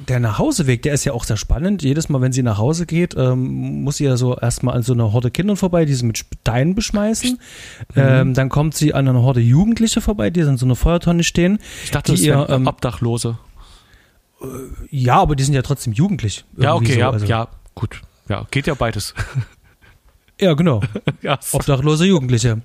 der 0.08 0.20
Nachhauseweg, 0.20 0.82
der 0.82 0.94
ist 0.94 1.04
ja 1.04 1.14
auch 1.14 1.26
sehr 1.26 1.38
spannend. 1.38 1.84
Jedes 1.84 2.10
Mal, 2.10 2.22
wenn 2.22 2.32
sie 2.32 2.42
nach 2.42 2.58
Hause 2.58 2.86
geht, 2.86 3.14
ähm, 3.16 3.84
muss 3.84 3.98
sie 3.98 4.06
ja 4.06 4.18
so 4.18 4.36
erstmal 4.36 4.76
an 4.76 4.84
so 4.84 4.94
einer 4.94 5.14
Horde 5.14 5.30
Kindern 5.30 5.58
vorbei, 5.58 5.86
die 5.86 5.94
sie 5.94 6.06
mit 6.06 6.18
Steinen 6.18 6.74
beschmeißen. 6.74 7.32
Mhm. 7.32 7.38
Ähm, 7.96 8.34
dann 8.34 8.50
kommt 8.50 8.74
sie 8.74 8.94
an 8.94 9.08
einer 9.08 9.22
Horde 9.22 9.42
Jugendliche 9.42 10.02
vorbei, 10.02 10.32
die 10.32 10.40
in 10.40 10.58
so 10.58 10.66
einer 10.66 10.76
Feuertonne 10.76 11.24
stehen. 11.24 11.60
Ich 11.84 11.92
dachte, 11.92 12.14
die 12.14 12.26
das 12.26 12.26
ihr, 12.26 12.50
ähm, 12.50 12.68
Obdachlose. 12.68 13.38
Äh, 14.42 14.46
ja, 14.90 15.18
aber 15.18 15.36
die 15.36 15.44
sind 15.44 15.54
ja 15.54 15.62
trotzdem 15.62 15.94
jugendlich. 15.94 16.46
Ja, 16.58 16.74
okay, 16.74 16.94
so. 16.94 17.00
ja, 17.00 17.12
also, 17.12 17.26
ja, 17.28 17.48
gut. 17.76 18.02
Ja, 18.28 18.48
geht 18.50 18.66
ja 18.66 18.74
beides. 18.74 19.14
Ja, 20.40 20.54
genau. 20.54 20.82
Obdachlose 21.52 22.06
Jugendliche. 22.06 22.62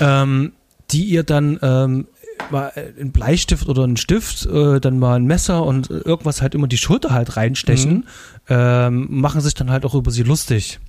Ähm, 0.00 0.52
die 0.90 1.04
ihr 1.04 1.22
dann 1.22 1.58
ähm, 1.62 2.06
mal 2.50 2.72
einen 2.74 3.12
Bleistift 3.12 3.68
oder 3.68 3.84
einen 3.84 3.96
Stift, 3.96 4.46
äh, 4.46 4.80
dann 4.80 4.98
mal 4.98 5.16
ein 5.16 5.24
Messer 5.24 5.64
und 5.64 5.90
irgendwas 5.90 6.42
halt 6.42 6.54
immer 6.54 6.66
die 6.66 6.78
Schulter 6.78 7.10
halt 7.10 7.36
reinstechen, 7.36 8.06
ähm, 8.48 9.06
machen 9.10 9.40
sich 9.40 9.54
dann 9.54 9.70
halt 9.70 9.84
auch 9.84 9.94
über 9.94 10.10
sie 10.10 10.22
lustig. 10.22 10.80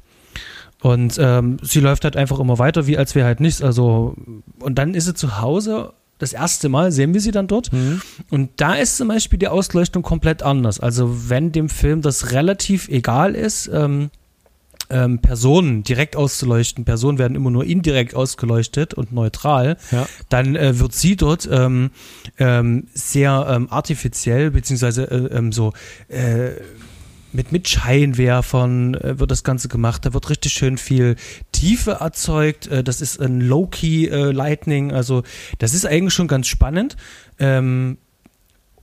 Und 0.82 1.18
ähm, 1.18 1.58
sie 1.62 1.80
läuft 1.80 2.04
halt 2.04 2.18
einfach 2.18 2.40
immer 2.40 2.60
weiter, 2.60 2.88
wie 2.88 2.98
als 2.98 3.16
wäre 3.16 3.26
halt 3.26 3.40
nichts. 3.40 3.62
Also, 3.62 4.16
und 4.60 4.76
dann 4.76 4.94
ist 4.94 5.06
sie 5.06 5.14
zu 5.14 5.40
Hause. 5.40 5.94
Das 6.20 6.34
erste 6.34 6.70
Mal 6.70 6.92
sehen 6.92 7.14
wir 7.14 7.22
sie 7.22 7.32
dann 7.32 7.48
dort. 7.48 7.72
Und 8.30 8.52
da 8.58 8.74
ist 8.76 8.98
zum 8.98 9.08
Beispiel 9.08 9.40
die 9.40 9.48
Ausleuchtung 9.48 10.04
komplett 10.04 10.44
anders. 10.44 10.80
Also, 10.82 11.30
wenn 11.30 11.54
dem 11.54 11.70
Film 11.70 12.02
das 12.02 12.32
relativ 12.32 12.90
egal 12.90 13.34
ist, 13.34 13.70
ähm, 13.74 14.10
ähm, 14.94 15.20
Personen 15.20 15.84
direkt 15.84 16.16
auszuleuchten, 16.16 16.86
Personen 16.86 17.18
werden 17.18 17.36
immer 17.36 17.50
nur 17.52 17.66
indirekt 17.66 18.16
ausgeleuchtet 18.16 18.94
und 18.94 19.12
neutral, 19.12 19.78
Ja. 19.92 20.08
dann 20.30 20.56
äh, 20.56 20.80
wird 20.80 20.94
sie 20.94 21.16
dort 21.16 21.50
ähm, 21.52 21.90
ähm, 22.38 22.88
sehr 22.94 23.48
ähm, 23.50 23.68
artifiziell, 23.72 24.52
beziehungsweise 24.52 25.10
äh, 25.10 25.36
ähm, 25.38 25.52
so 25.52 25.74
äh, 26.08 26.52
mit, 27.36 27.52
mit 27.52 27.68
Scheinwerfern 27.68 28.94
äh, 28.94 29.20
wird 29.20 29.32
das 29.32 29.44
Ganze 29.44 29.68
gemacht. 29.68 30.06
Da 30.06 30.14
wird 30.14 30.30
richtig 30.30 30.54
schön 30.54 30.78
viel 30.78 31.16
Tiefe 31.52 31.94
erzeugt. 32.00 32.68
Äh, 32.68 32.84
das 32.84 33.02
ist 33.02 33.20
ein 33.20 33.42
Low-Key 33.42 34.08
äh, 34.08 34.32
Lightning. 34.32 34.92
Also 34.92 35.24
das 35.58 35.74
ist 35.74 35.86
eigentlich 35.86 36.14
schon 36.14 36.28
ganz 36.28 36.46
spannend. 36.48 36.96
Ähm, 37.40 37.98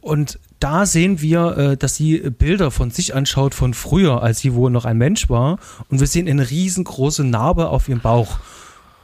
und 0.01 0.40
da 0.61 0.87
sehen 0.87 1.20
wir, 1.20 1.57
äh, 1.57 1.77
dass 1.77 1.96
sie 1.96 2.18
Bilder 2.18 2.70
von 2.70 2.90
sich 2.90 3.14
anschaut 3.14 3.55
von 3.55 3.75
früher, 3.75 4.23
als 4.23 4.38
sie 4.40 4.55
wohl 4.55 4.70
noch 4.70 4.85
ein 4.85 4.99
Mensch 4.99 5.29
war. 5.29 5.59
Und 5.88 6.01
wir 6.01 6.07
sehen 6.07 6.29
eine 6.29 6.49
riesengroße 6.49 7.25
Narbe 7.25 7.70
auf 7.70 7.88
ihrem 7.88 8.01
Bauch. 8.01 8.38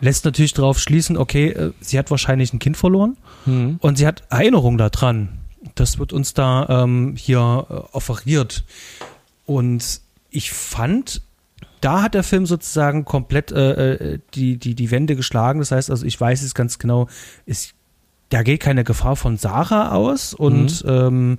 Lässt 0.00 0.26
natürlich 0.26 0.52
darauf 0.52 0.78
schließen, 0.78 1.16
okay, 1.16 1.48
äh, 1.48 1.72
sie 1.80 1.98
hat 1.98 2.10
wahrscheinlich 2.10 2.52
ein 2.52 2.58
Kind 2.58 2.76
verloren 2.76 3.16
Mhm. 3.46 3.78
und 3.80 3.96
sie 3.96 4.06
hat 4.06 4.24
Erinnerung 4.30 4.76
daran. 4.78 5.30
Das 5.74 5.98
wird 5.98 6.12
uns 6.12 6.34
da 6.34 6.66
ähm, 6.84 7.14
hier 7.16 7.66
äh, 7.68 7.74
offeriert. 7.96 8.64
Und 9.46 10.00
ich 10.30 10.52
fand, 10.52 11.22
da 11.80 12.02
hat 12.02 12.14
der 12.14 12.22
Film 12.22 12.44
sozusagen 12.46 13.04
komplett 13.04 13.52
äh, 13.52 13.94
äh, 13.94 14.18
die, 14.34 14.58
die, 14.58 14.74
die 14.74 14.90
Wände 14.90 15.16
geschlagen. 15.16 15.60
Das 15.60 15.70
heißt 15.70 15.90
also, 15.90 16.04
ich 16.04 16.20
weiß 16.20 16.42
es 16.42 16.54
ganz 16.54 16.78
genau, 16.78 17.08
es, 17.46 17.72
da 18.30 18.42
geht 18.42 18.60
keine 18.60 18.84
Gefahr 18.84 19.16
von 19.16 19.36
Sarah 19.36 19.92
aus 19.92 20.34
und 20.34 20.84
ähm, 20.86 21.38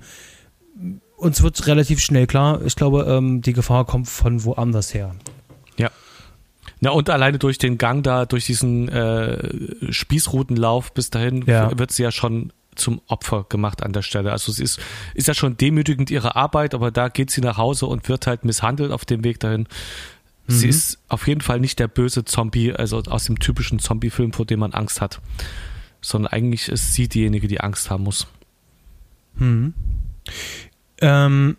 uns 1.17 1.41
wird 1.41 1.65
relativ 1.67 1.99
schnell 1.99 2.27
klar, 2.27 2.61
ich 2.63 2.75
glaube, 2.75 3.05
ähm, 3.09 3.41
die 3.41 3.53
Gefahr 3.53 3.85
kommt 3.85 4.07
von 4.07 4.43
woanders 4.43 4.93
her. 4.93 5.15
Ja. 5.77 5.89
Na, 6.79 6.91
und 6.91 7.09
alleine 7.09 7.39
durch 7.39 7.57
den 7.57 7.77
Gang 7.77 8.03
da, 8.03 8.25
durch 8.25 8.45
diesen 8.45 8.87
äh, 8.89 9.91
Spießrutenlauf 9.91 10.93
bis 10.93 11.09
dahin, 11.09 11.43
Ja. 11.47 11.77
wird 11.77 11.91
sie 11.91 12.03
ja 12.03 12.11
schon 12.11 12.53
zum 12.75 13.01
Opfer 13.07 13.45
gemacht 13.49 13.81
an 13.81 13.91
der 13.93 14.03
Stelle. 14.03 14.31
Also 14.31 14.51
es 14.51 14.59
ist, 14.59 14.79
ist 15.15 15.27
ja 15.27 15.33
schon 15.33 15.57
demütigend 15.57 16.11
ihre 16.11 16.35
Arbeit, 16.35 16.75
aber 16.75 16.91
da 16.91 17.09
geht 17.09 17.31
sie 17.31 17.41
nach 17.41 17.57
Hause 17.57 17.87
und 17.87 18.07
wird 18.07 18.27
halt 18.27 18.45
misshandelt 18.45 18.91
auf 18.91 19.03
dem 19.03 19.23
Weg 19.23 19.39
dahin. 19.39 19.67
Sie 20.49 20.69
ist 20.69 20.99
auf 21.09 21.27
jeden 21.27 21.41
Fall 21.41 21.59
nicht 21.59 21.77
der 21.79 21.89
böse 21.89 22.23
Zombie, 22.23 22.71
also 22.71 23.01
aus 23.09 23.25
dem 23.25 23.37
typischen 23.39 23.79
Zombie-Film, 23.79 24.31
vor 24.31 24.45
dem 24.45 24.61
man 24.61 24.71
Angst 24.73 25.01
hat. 25.01 25.19
Sondern 26.01 26.31
eigentlich 26.31 26.69
ist 26.69 26.93
sie 26.93 27.07
diejenige, 27.07 27.47
die 27.47 27.61
Angst 27.61 27.89
haben 27.89 28.03
muss. 28.03 28.27
Hm. 29.37 29.73
Ähm, 30.99 31.57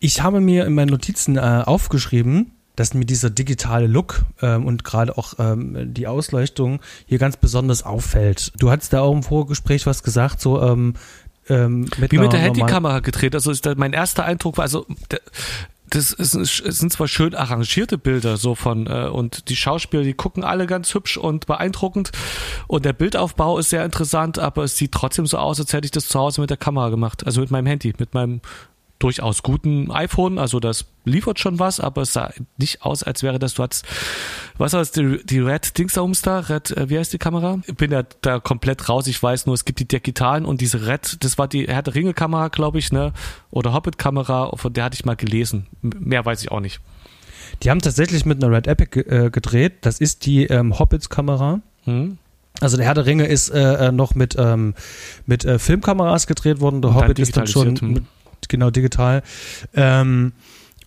ich 0.00 0.22
habe 0.22 0.40
mir 0.40 0.66
in 0.66 0.74
meinen 0.74 0.90
Notizen 0.90 1.36
äh, 1.36 1.40
aufgeschrieben, 1.40 2.52
dass 2.76 2.94
mir 2.94 3.04
dieser 3.04 3.30
digitale 3.30 3.86
Look 3.86 4.24
ähm, 4.40 4.64
und 4.66 4.84
gerade 4.84 5.18
auch 5.18 5.34
ähm, 5.38 5.92
die 5.92 6.06
Ausleuchtung 6.06 6.80
hier 7.06 7.18
ganz 7.18 7.36
besonders 7.36 7.82
auffällt. 7.82 8.52
Du 8.58 8.70
hattest 8.70 8.92
da 8.92 9.00
auch 9.00 9.12
im 9.12 9.24
Vorgespräch 9.24 9.86
was 9.86 10.02
gesagt, 10.02 10.40
so 10.40 10.62
ähm, 10.62 10.94
ähm, 11.48 11.88
mit 11.98 12.12
Wie 12.12 12.18
mit 12.18 12.32
der 12.32 12.40
Handykamera 12.40 13.00
gedreht. 13.00 13.34
Also 13.34 13.50
ist 13.50 13.66
mein 13.76 13.92
erster 13.92 14.24
Eindruck 14.24 14.58
war, 14.58 14.62
also 14.64 14.86
der, 15.10 15.20
das 15.90 16.12
ist, 16.12 16.32
sind 16.32 16.92
zwar 16.92 17.08
schön 17.08 17.34
arrangierte 17.34 17.98
Bilder 17.98 18.36
so 18.36 18.54
von 18.54 18.86
äh, 18.86 19.08
und 19.08 19.48
die 19.48 19.56
Schauspieler, 19.56 20.02
die 20.02 20.14
gucken 20.14 20.44
alle 20.44 20.66
ganz 20.66 20.94
hübsch 20.94 21.16
und 21.16 21.46
beeindruckend 21.46 22.12
und 22.66 22.84
der 22.84 22.92
Bildaufbau 22.92 23.58
ist 23.58 23.70
sehr 23.70 23.84
interessant, 23.84 24.38
aber 24.38 24.64
es 24.64 24.76
sieht 24.76 24.92
trotzdem 24.92 25.26
so 25.26 25.38
aus, 25.38 25.60
als 25.60 25.72
hätte 25.72 25.86
ich 25.86 25.90
das 25.90 26.08
zu 26.08 26.18
Hause 26.18 26.40
mit 26.40 26.50
der 26.50 26.56
Kamera 26.56 26.88
gemacht, 26.90 27.24
also 27.26 27.40
mit 27.40 27.50
meinem 27.50 27.66
Handy, 27.66 27.94
mit 27.98 28.14
meinem 28.14 28.40
durchaus 28.98 29.42
guten 29.42 29.90
iPhone, 29.90 30.38
also 30.38 30.60
das 30.60 30.86
liefert 31.04 31.38
schon 31.38 31.58
was, 31.58 31.80
aber 31.80 32.02
es 32.02 32.12
sah 32.12 32.32
nicht 32.56 32.82
aus, 32.82 33.02
als 33.02 33.22
wäre 33.22 33.38
das, 33.38 33.54
du 33.54 33.62
hattest, 33.62 33.86
was 34.58 34.72
war 34.72 34.80
das, 34.80 34.90
die, 34.90 35.20
die 35.24 35.38
Red 35.38 35.78
Dingsums 35.78 36.22
da, 36.22 36.40
Red, 36.40 36.72
äh, 36.72 36.90
wie 36.90 36.98
heißt 36.98 37.12
die 37.12 37.18
Kamera? 37.18 37.60
Ich 37.66 37.76
bin 37.76 37.92
ja 37.92 38.02
da 38.22 38.40
komplett 38.40 38.88
raus, 38.88 39.06
ich 39.06 39.22
weiß 39.22 39.46
nur, 39.46 39.54
es 39.54 39.64
gibt 39.64 39.78
die 39.78 39.88
digitalen 39.88 40.44
und 40.44 40.60
diese 40.60 40.86
Red, 40.86 41.22
das 41.24 41.38
war 41.38 41.48
die 41.48 41.66
Herr 41.68 41.82
der 41.82 41.94
Ringe 41.94 42.14
Kamera, 42.14 42.48
glaube 42.48 42.78
ich, 42.78 42.92
ne, 42.92 43.12
oder 43.50 43.72
Hobbit 43.72 43.98
Kamera, 43.98 44.50
von 44.56 44.72
der 44.72 44.84
hatte 44.84 44.94
ich 44.94 45.04
mal 45.04 45.16
gelesen, 45.16 45.66
mehr 45.82 46.24
weiß 46.24 46.42
ich 46.42 46.50
auch 46.50 46.60
nicht. 46.60 46.80
Die 47.62 47.70
haben 47.70 47.80
tatsächlich 47.80 48.24
mit 48.24 48.42
einer 48.42 48.54
Red 48.54 48.66
Epic 48.66 49.00
äh, 49.00 49.30
gedreht. 49.30 49.78
Das 49.80 50.00
ist 50.00 50.26
die 50.26 50.44
ähm, 50.44 50.78
Hobbits-Kamera. 50.78 51.60
Hm? 51.84 52.18
Also 52.60 52.76
der 52.76 52.86
Herr 52.86 52.94
der 52.94 53.06
Ringe 53.06 53.26
ist 53.26 53.50
äh, 53.50 53.88
äh, 53.88 53.92
noch 53.92 54.14
mit, 54.14 54.36
ähm, 54.38 54.74
mit 55.26 55.44
äh, 55.44 55.58
Filmkameras 55.58 56.26
gedreht 56.26 56.60
worden. 56.60 56.82
Der 56.82 56.94
Hobbit 56.94 57.18
ist 57.18 57.36
dann 57.36 57.46
schon 57.46 57.76
hm. 57.76 57.92
mit, 57.92 58.04
genau 58.48 58.70
digital. 58.70 59.22
Ähm, 59.74 60.32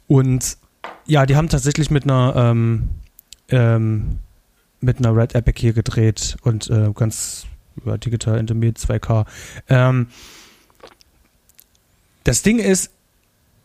und 0.07 0.57
ja, 1.05 1.25
die 1.25 1.35
haben 1.35 1.49
tatsächlich 1.49 1.91
mit 1.91 2.03
einer 2.03 2.33
ähm, 2.35 2.89
ähm, 3.49 4.19
mit 4.79 4.97
einer 4.97 5.15
Red 5.15 5.35
Epic 5.35 5.59
hier 5.59 5.73
gedreht 5.73 6.37
und 6.41 6.69
äh, 6.69 6.91
ganz 6.93 7.45
ja, 7.85 7.97
digital 7.97 8.39
Intermediate 8.39 8.81
2K. 8.81 9.25
Ähm, 9.69 10.07
das 12.23 12.41
Ding 12.41 12.59
ist, 12.59 12.91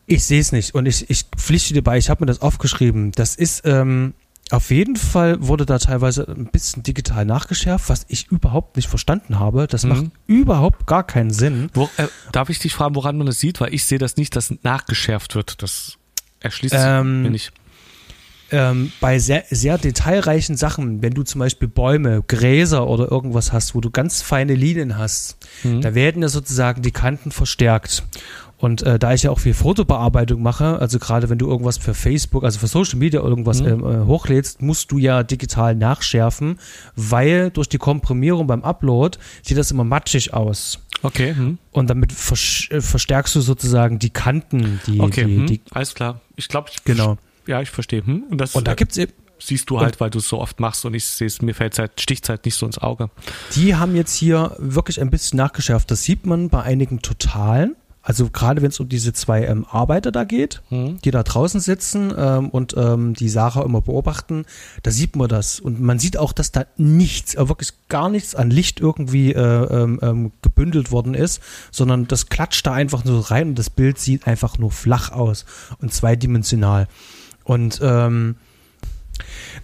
ich 0.06 0.24
sehe 0.24 0.40
es 0.40 0.52
nicht 0.52 0.74
und 0.74 0.86
ich, 0.86 1.10
ich 1.10 1.24
pflichte 1.36 1.74
dir 1.74 1.82
bei, 1.82 1.98
ich 1.98 2.10
habe 2.10 2.22
mir 2.22 2.26
das 2.26 2.40
aufgeschrieben. 2.40 3.12
Das 3.12 3.34
ist 3.34 3.62
ähm, 3.66 4.14
auf 4.50 4.70
jeden 4.70 4.96
Fall 4.96 5.36
wurde 5.46 5.66
da 5.66 5.78
teilweise 5.78 6.26
ein 6.28 6.46
bisschen 6.46 6.82
digital 6.84 7.24
nachgeschärft, 7.24 7.88
was 7.88 8.04
ich 8.08 8.28
überhaupt 8.30 8.76
nicht 8.76 8.88
verstanden 8.88 9.38
habe. 9.40 9.66
Das 9.66 9.82
Mhm. 9.82 9.88
macht 9.88 10.04
überhaupt 10.26 10.86
gar 10.86 11.04
keinen 11.04 11.30
Sinn. 11.32 11.68
Wo, 11.74 11.88
äh, 11.96 12.06
darf 12.32 12.48
ich 12.48 12.58
dich 12.60 12.72
fragen, 12.74 12.94
woran 12.94 13.16
man 13.18 13.26
das 13.26 13.40
sieht? 13.40 13.60
Weil 13.60 13.74
ich 13.74 13.84
sehe 13.84 13.98
das 13.98 14.16
nicht, 14.16 14.36
dass 14.36 14.54
nachgeschärft 14.62 15.34
wird. 15.34 15.62
Das 15.62 15.98
erschließt 16.40 16.74
sich 16.74 16.80
Ähm, 16.84 17.22
mir 17.22 17.30
nicht. 17.30 17.52
ähm, 18.52 18.92
bei 19.00 19.18
sehr, 19.18 19.42
sehr 19.50 19.76
detailreichen 19.78 20.56
Sachen, 20.56 21.02
wenn 21.02 21.12
du 21.14 21.24
zum 21.24 21.40
Beispiel 21.40 21.66
Bäume, 21.66 22.22
Gräser 22.28 22.86
oder 22.86 23.10
irgendwas 23.10 23.52
hast, 23.52 23.74
wo 23.74 23.80
du 23.80 23.90
ganz 23.90 24.22
feine 24.22 24.54
Linien 24.54 24.96
hast, 24.96 25.36
Mhm. 25.64 25.80
da 25.80 25.96
werden 25.96 26.22
ja 26.22 26.28
sozusagen 26.28 26.82
die 26.82 26.92
Kanten 26.92 27.32
verstärkt. 27.32 28.04
Und 28.58 28.82
äh, 28.82 28.98
da 28.98 29.12
ich 29.12 29.24
ja 29.24 29.30
auch 29.30 29.38
viel 29.38 29.52
Fotobearbeitung 29.54 30.42
mache, 30.42 30.78
also 30.78 30.98
gerade 30.98 31.28
wenn 31.28 31.38
du 31.38 31.46
irgendwas 31.46 31.76
für 31.76 31.92
Facebook, 31.92 32.44
also 32.44 32.58
für 32.58 32.68
Social 32.68 32.98
Media 32.98 33.20
irgendwas 33.20 33.60
Mhm. 33.60 33.66
ähm, 33.66 33.84
äh, 33.84 34.06
hochlädst, 34.06 34.62
musst 34.62 34.92
du 34.92 34.98
ja 34.98 35.22
digital 35.22 35.74
nachschärfen, 35.74 36.58
weil 36.94 37.50
durch 37.50 37.68
die 37.68 37.78
Komprimierung 37.78 38.46
beim 38.46 38.64
Upload 38.64 39.18
sieht 39.42 39.58
das 39.58 39.70
immer 39.70 39.84
matschig 39.84 40.32
aus. 40.32 40.80
Okay, 41.02 41.34
hm. 41.34 41.58
Und 41.72 41.90
damit 41.90 42.12
äh, 42.12 42.80
verstärkst 42.80 43.34
du 43.34 43.40
sozusagen 43.40 43.98
die 43.98 44.10
Kanten, 44.10 44.80
die, 44.86 45.00
okay, 45.00 45.26
die, 45.26 45.36
hm. 45.36 45.46
die 45.46 45.60
alles 45.72 45.94
klar. 45.94 46.20
Ich 46.36 46.48
glaube, 46.48 46.70
ich 46.72 46.82
genau. 46.84 47.18
Ja, 47.46 47.60
ich 47.60 47.70
verstehe. 47.70 48.04
Hm? 48.04 48.24
Und 48.30 48.40
das 48.40 48.54
Und 48.54 48.66
da 48.66 48.72
äh, 48.72 48.76
gibt's 48.76 48.96
eben 48.96 49.12
siehst 49.38 49.68
du 49.70 49.80
halt, 49.80 50.00
weil 50.00 50.10
du 50.10 50.18
es 50.18 50.28
so 50.28 50.40
oft 50.40 50.60
machst 50.60 50.84
und 50.86 50.94
ich 50.94 51.04
sehe 51.04 51.26
es, 51.26 51.42
mir 51.42 51.54
fällt 51.54 51.78
halt, 51.78 52.00
sticht 52.00 52.28
halt 52.28 52.44
nicht 52.44 52.54
so 52.54 52.66
ins 52.66 52.78
Auge. 52.78 53.10
Die 53.54 53.74
haben 53.74 53.94
jetzt 53.94 54.14
hier 54.14 54.56
wirklich 54.58 55.00
ein 55.00 55.10
bisschen 55.10 55.36
nachgeschärft. 55.36 55.90
Das 55.90 56.02
sieht 56.02 56.26
man 56.26 56.48
bei 56.48 56.62
einigen 56.62 57.02
Totalen. 57.02 57.76
Also 58.08 58.30
gerade 58.30 58.62
wenn 58.62 58.68
es 58.68 58.78
um 58.78 58.88
diese 58.88 59.12
zwei 59.12 59.44
ähm, 59.46 59.66
Arbeiter 59.68 60.12
da 60.12 60.22
geht, 60.22 60.62
Hm? 60.68 60.98
die 61.04 61.10
da 61.10 61.24
draußen 61.24 61.58
sitzen 61.58 62.14
ähm, 62.16 62.50
und 62.50 62.72
ähm, 62.76 63.14
die 63.14 63.28
Sarah 63.28 63.64
immer 63.64 63.80
beobachten, 63.80 64.44
da 64.84 64.92
sieht 64.92 65.16
man 65.16 65.28
das. 65.28 65.58
Und 65.58 65.80
man 65.80 65.98
sieht 65.98 66.16
auch, 66.16 66.32
dass 66.32 66.52
da 66.52 66.66
nichts, 66.76 67.34
äh, 67.34 67.48
wirklich 67.48 67.72
gar 67.88 68.08
nichts 68.08 68.36
an 68.36 68.48
Licht 68.50 68.78
irgendwie 68.78 69.32
äh, 69.32 69.40
ähm, 69.42 69.98
ähm, 70.02 70.30
gebündelt 70.40 70.92
worden 70.92 71.14
ist, 71.14 71.42
sondern 71.72 72.06
das 72.06 72.28
klatscht 72.28 72.64
da 72.64 72.72
einfach 72.74 73.04
nur 73.04 73.28
rein 73.32 73.48
und 73.48 73.58
das 73.58 73.70
Bild 73.70 73.98
sieht 73.98 74.28
einfach 74.28 74.56
nur 74.56 74.70
flach 74.70 75.10
aus 75.10 75.44
und 75.80 75.92
zweidimensional. 75.92 76.86
Und 77.42 77.80
ähm, 77.82 78.36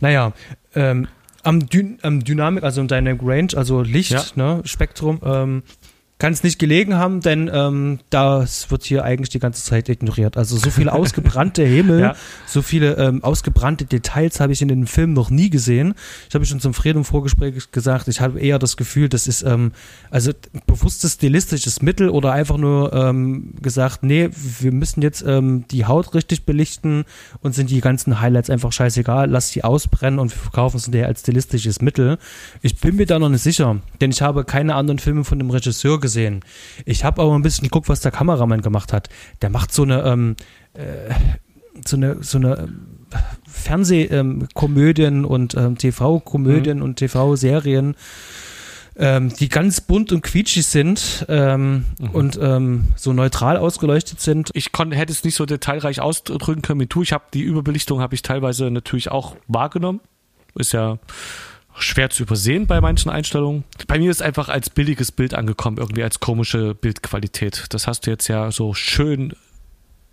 naja, 0.00 0.32
ähm, 0.74 1.06
am, 1.44 1.68
Dyn 1.68 1.98
am 2.02 2.24
Dynamik, 2.24 2.64
also 2.64 2.80
im 2.80 2.88
Dynamic 2.88 3.20
Range, 3.24 3.48
also 3.56 3.82
Licht, 3.82 4.10
Ja. 4.10 4.24
ne, 4.34 4.62
Spektrum, 4.64 5.20
ähm, 5.24 5.62
kann 6.22 6.32
es 6.32 6.44
nicht 6.44 6.60
gelegen 6.60 6.94
haben, 6.94 7.20
denn 7.20 7.50
ähm, 7.52 7.98
das 8.08 8.70
wird 8.70 8.84
hier 8.84 9.02
eigentlich 9.02 9.30
die 9.30 9.40
ganze 9.40 9.64
Zeit 9.64 9.88
ignoriert. 9.88 10.36
Also 10.36 10.56
so 10.56 10.70
viele 10.70 10.92
ausgebrannte 11.00 11.64
Himmel, 11.64 11.98
ja. 11.98 12.16
so 12.46 12.62
viele 12.62 12.94
ähm, 12.94 13.24
ausgebrannte 13.24 13.86
Details 13.86 14.38
habe 14.38 14.52
ich 14.52 14.62
in 14.62 14.68
den 14.68 14.86
Film 14.86 15.14
noch 15.14 15.30
nie 15.30 15.50
gesehen. 15.50 15.94
Ich 16.28 16.34
habe 16.36 16.46
schon 16.46 16.60
zum 16.60 16.74
Frieden 16.74 16.98
im 16.98 17.04
Vorgespräch 17.04 17.72
gesagt, 17.72 18.06
ich 18.06 18.20
habe 18.20 18.38
eher 18.38 18.60
das 18.60 18.76
Gefühl, 18.76 19.08
das 19.08 19.26
ist 19.26 19.42
ähm, 19.42 19.72
also 20.12 20.30
bewusstes 20.68 21.14
stilistisches 21.14 21.82
Mittel 21.82 22.08
oder 22.08 22.30
einfach 22.30 22.56
nur 22.56 22.92
ähm, 22.92 23.54
gesagt, 23.60 24.04
nee, 24.04 24.30
wir 24.60 24.70
müssen 24.70 25.02
jetzt 25.02 25.24
ähm, 25.26 25.64
die 25.72 25.86
Haut 25.86 26.14
richtig 26.14 26.46
belichten 26.46 27.04
und 27.40 27.56
sind 27.56 27.68
die 27.68 27.80
ganzen 27.80 28.20
Highlights 28.20 28.48
einfach 28.48 28.70
scheißegal, 28.70 29.28
lass 29.28 29.50
die 29.50 29.64
ausbrennen 29.64 30.20
und 30.20 30.30
wir 30.30 30.38
verkaufen 30.38 30.76
es 30.76 30.84
hinterher 30.84 31.08
als 31.08 31.22
stilistisches 31.22 31.80
Mittel. 31.80 32.18
Ich 32.60 32.78
bin 32.78 32.94
mir 32.94 33.06
da 33.06 33.18
noch 33.18 33.28
nicht 33.28 33.42
sicher, 33.42 33.80
denn 34.00 34.12
ich 34.12 34.22
habe 34.22 34.44
keine 34.44 34.76
anderen 34.76 35.00
Filme 35.00 35.24
von 35.24 35.40
dem 35.40 35.50
Regisseur 35.50 35.98
gesehen. 35.98 36.11
Ich 36.84 37.04
habe 37.04 37.22
aber 37.22 37.34
ein 37.34 37.42
bisschen 37.42 37.64
geguckt, 37.64 37.88
was 37.88 38.00
der 38.00 38.12
Kameramann 38.12 38.62
gemacht 38.62 38.92
hat. 38.92 39.08
Der 39.40 39.50
macht 39.50 39.72
so 39.72 39.82
eine, 39.82 40.02
ähm, 40.02 40.36
äh, 40.74 41.12
so 41.86 41.96
eine, 41.96 42.22
so 42.22 42.38
eine 42.38 42.58
ähm, 42.58 43.06
Fernsehkomödien 43.46 45.14
ähm, 45.18 45.24
und 45.24 45.54
ähm, 45.54 45.78
TV-Komödien 45.78 46.78
mhm. 46.78 46.84
und 46.84 46.96
TV-Serien 46.96 47.96
ähm, 48.96 49.32
die 49.34 49.48
ganz 49.48 49.80
bunt 49.80 50.12
und 50.12 50.22
quietschig 50.22 50.66
sind 50.66 51.24
ähm, 51.28 51.86
mhm. 51.98 52.10
und 52.10 52.38
ähm, 52.40 52.88
so 52.96 53.12
neutral 53.12 53.56
ausgeleuchtet 53.56 54.20
sind. 54.20 54.50
Ich 54.54 54.70
hätte 54.90 55.12
es 55.12 55.24
nicht 55.24 55.34
so 55.34 55.46
detailreich 55.46 56.00
ausdrücken 56.00 56.62
können 56.62 56.80
wie 56.80 56.86
du. 56.86 57.02
Ich 57.02 57.12
habe 57.12 57.24
die 57.32 57.42
Überbelichtung 57.42 58.00
habe 58.00 58.14
ich 58.14 58.22
teilweise 58.22 58.70
natürlich 58.70 59.10
auch 59.10 59.36
wahrgenommen. 59.48 60.00
Ist 60.54 60.72
ja 60.72 60.98
schwer 61.78 62.10
zu 62.10 62.22
übersehen 62.22 62.66
bei 62.66 62.80
manchen 62.80 63.10
Einstellungen. 63.10 63.64
Bei 63.86 63.98
mir 63.98 64.10
ist 64.10 64.22
einfach 64.22 64.48
als 64.48 64.70
billiges 64.70 65.12
Bild 65.12 65.34
angekommen, 65.34 65.78
irgendwie 65.78 66.02
als 66.02 66.20
komische 66.20 66.74
Bildqualität. 66.74 67.66
Das 67.70 67.86
hast 67.86 68.06
du 68.06 68.10
jetzt 68.10 68.28
ja 68.28 68.50
so 68.50 68.74
schön 68.74 69.34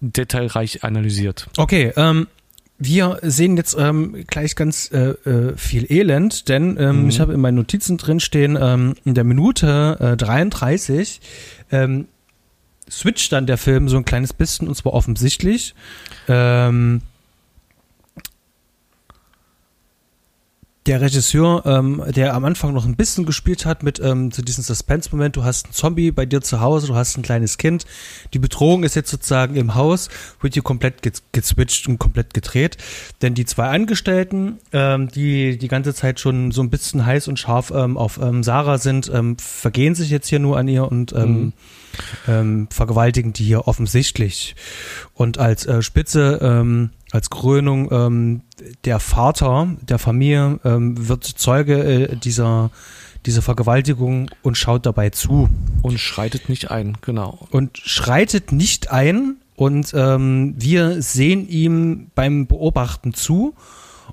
detailreich 0.02 0.84
analysiert. 0.84 1.48
Okay, 1.58 1.92
ähm, 1.96 2.28
wir 2.78 3.20
sehen 3.24 3.58
jetzt 3.58 3.76
ähm, 3.78 4.24
gleich 4.28 4.56
ganz 4.56 4.90
äh, 4.94 5.10
äh, 5.30 5.58
viel 5.58 5.92
Elend, 5.92 6.48
denn 6.48 6.78
ähm, 6.80 7.04
mhm. 7.04 7.10
ich 7.10 7.20
habe 7.20 7.34
in 7.34 7.42
meinen 7.42 7.56
Notizen 7.56 7.98
drin 7.98 8.22
stehen, 8.22 8.58
ähm, 8.60 8.96
in 9.04 9.16
der 9.16 9.26
Minute 9.26 9.98
äh, 10.00 10.18
33 10.18 11.20
ähm, 11.72 12.08
switcht 12.90 13.34
dann 13.34 13.46
der 13.46 13.58
Film 13.58 13.90
so 13.90 13.98
ein 13.98 14.06
kleines 14.06 14.34
bisschen 14.34 14.68
und 14.70 14.76
zwar 14.76 14.94
offensichtlich. 14.94 15.76
Ähm, 16.30 17.02
der 20.86 21.02
Regisseur, 21.02 21.64
ähm, 21.66 22.02
der 22.08 22.34
am 22.34 22.46
Anfang 22.46 22.74
noch 22.74 22.86
ein 22.86 22.96
bisschen 22.96 23.26
gespielt 23.26 23.66
hat 23.66 23.84
mit 23.84 24.00
ähm, 24.00 24.32
zu 24.32 24.42
diesem 24.42 24.64
Suspense-Moment, 24.64 25.36
du 25.36 25.44
hast 25.44 25.66
einen 25.66 25.74
Zombie 25.74 26.12
bei 26.12 26.26
dir 26.26 26.42
zu 26.42 26.62
Hause, 26.62 26.88
du 26.88 26.96
hast 26.96 27.18
ein 27.18 27.22
kleines 27.22 27.58
Kind, 27.58 27.86
die 28.34 28.40
Bedrohung 28.40 28.84
ist 28.84 28.96
jetzt 28.96 29.12
sozusagen 29.12 29.56
im 29.56 29.76
Haus, 29.76 30.10
wird 30.42 30.54
hier 30.54 30.64
komplett 30.64 31.02
ge 31.02 31.12
gezwitscht 31.32 31.88
und 31.88 32.00
komplett 32.00 32.34
gedreht, 32.34 32.78
denn 33.22 33.34
die 33.34 33.46
zwei 33.46 33.70
Angestellten, 33.70 34.60
ähm, 34.72 35.10
die 35.10 35.58
die 35.58 35.68
ganze 35.68 35.94
Zeit 35.94 36.20
schon 36.20 36.52
so 36.52 36.62
ein 36.62 36.70
bisschen 36.70 37.06
heiß 37.06 37.28
und 37.28 37.38
scharf 37.38 37.72
ähm, 37.76 37.98
auf 37.98 38.20
ähm, 38.22 38.42
Sarah 38.44 38.78
sind, 38.78 39.12
ähm, 39.14 39.38
vergehen 39.38 39.96
sich 39.96 40.10
jetzt 40.10 40.28
hier 40.28 40.40
nur 40.40 40.58
an 40.58 40.68
ihr 40.68 40.90
und 40.90 41.12
ähm, 41.14 41.32
mhm. 41.32 41.54
ähm, 42.28 42.68
vergewaltigen 42.72 43.34
die 43.34 43.44
hier 43.44 43.68
offensichtlich. 43.68 44.56
Und 45.14 45.38
als 45.38 45.66
äh, 45.66 45.82
Spitze 45.82 46.40
ähm, 46.42 46.92
als 47.12 47.30
Krönung 47.30 47.92
ähm, 47.92 48.42
der 48.86 49.00
Vater 49.00 49.68
der 49.82 50.00
Familie 50.00 50.60
ähm, 50.64 51.08
wird 51.08 51.24
Zeuge 51.24 51.84
äh, 51.84 52.16
dieser, 52.16 52.72
dieser 53.26 53.42
Vergewaltigung 53.42 54.30
und 54.44 54.58
schaut 54.58 54.86
dabei 54.86 55.10
zu. 55.10 55.50
Und 55.82 56.00
schreitet 56.00 56.50
nicht 56.50 56.72
ein, 56.72 56.98
genau. 57.02 57.48
Und 57.52 57.78
schreitet 57.78 58.52
nicht 58.52 58.92
ein 58.92 59.38
und 59.56 59.94
ähm, 59.96 60.56
wir 60.58 61.02
sehen 61.02 61.48
ihm 61.50 62.12
beim 62.16 62.48
Beobachten 62.48 63.14
zu. 63.14 63.56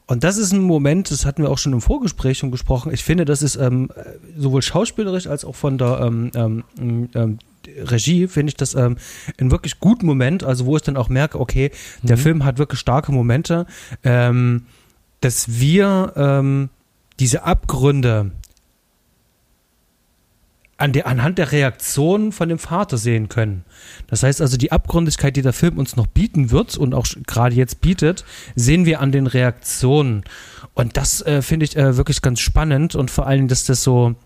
Und 0.07 0.25
das 0.25 0.39
ist 0.39 0.53
ein 0.53 0.61
Moment, 0.61 1.11
das 1.11 1.27
hatten 1.27 1.43
wir 1.43 1.51
auch 1.51 1.59
schon 1.59 1.73
im 1.73 1.81
Vorgespräch 1.81 2.39
schon 2.39 2.51
gesprochen. 2.51 2.93
Ich 2.93 3.03
finde, 3.03 3.25
das 3.25 3.43
ist 3.43 3.57
ähm, 3.57 3.91
sowohl 4.37 4.63
schauspielerisch 4.63 5.27
als 5.27 5.45
auch 5.45 5.57
von 5.57 5.79
der 5.79 6.01
ähm, 6.01 6.31
ähm, 6.35 7.09
ähm 7.15 7.39
Regie 7.77 8.29
finde 8.29 8.51
ich 8.51 8.57
das 8.57 8.75
ähm, 8.75 8.97
ein 9.41 9.51
wirklich 9.51 9.81
guten 9.81 10.07
Moment, 10.07 10.45
also 10.45 10.67
wo 10.67 10.77
ich 10.77 10.83
dann 10.83 10.97
auch 10.97 11.09
merke, 11.09 11.41
okay, 11.41 11.71
der 12.03 12.17
mhm. 12.17 12.21
Film 12.21 12.45
hat 12.45 12.59
wirklich 12.59 12.81
starke 12.81 13.13
Momente, 13.13 13.67
ähm, 14.05 14.67
dass 15.21 15.59
wir 15.61 16.13
ähm, 16.17 16.69
diese 17.19 17.45
Abgründe 17.45 18.33
an 20.79 20.93
der, 20.93 21.07
anhand 21.07 21.39
der 21.39 21.53
Reaktion 21.53 22.33
von 22.33 22.49
dem 22.49 22.59
Vater 22.59 22.99
sehen 22.99 23.29
können. 23.29 23.65
Das 24.09 24.23
heißt 24.23 24.43
also, 24.43 24.57
die 24.57 24.73
Abgründigkeit, 24.73 25.35
die 25.35 25.43
der 25.43 25.55
Film 25.55 25.79
uns 25.79 25.97
noch 25.97 26.07
bieten 26.07 26.51
wird 26.51 26.77
und 26.77 26.95
auch 26.95 27.07
gerade 27.27 27.55
jetzt 27.55 27.81
bietet, 27.81 28.25
sehen 28.55 28.85
wir 28.85 29.01
an 29.01 29.11
den 29.11 29.27
Reaktionen. 29.27 30.25
Und 30.75 30.99
das 30.99 31.23
äh, 31.23 31.41
finde 31.41 31.65
ich 31.65 31.77
äh, 31.77 31.97
wirklich 31.97 32.21
ganz 32.21 32.41
spannend 32.41 32.95
und 32.95 33.11
vor 33.11 33.27
allem, 33.27 33.49
dass 33.49 33.65
das 33.65 33.83
so 33.83 34.17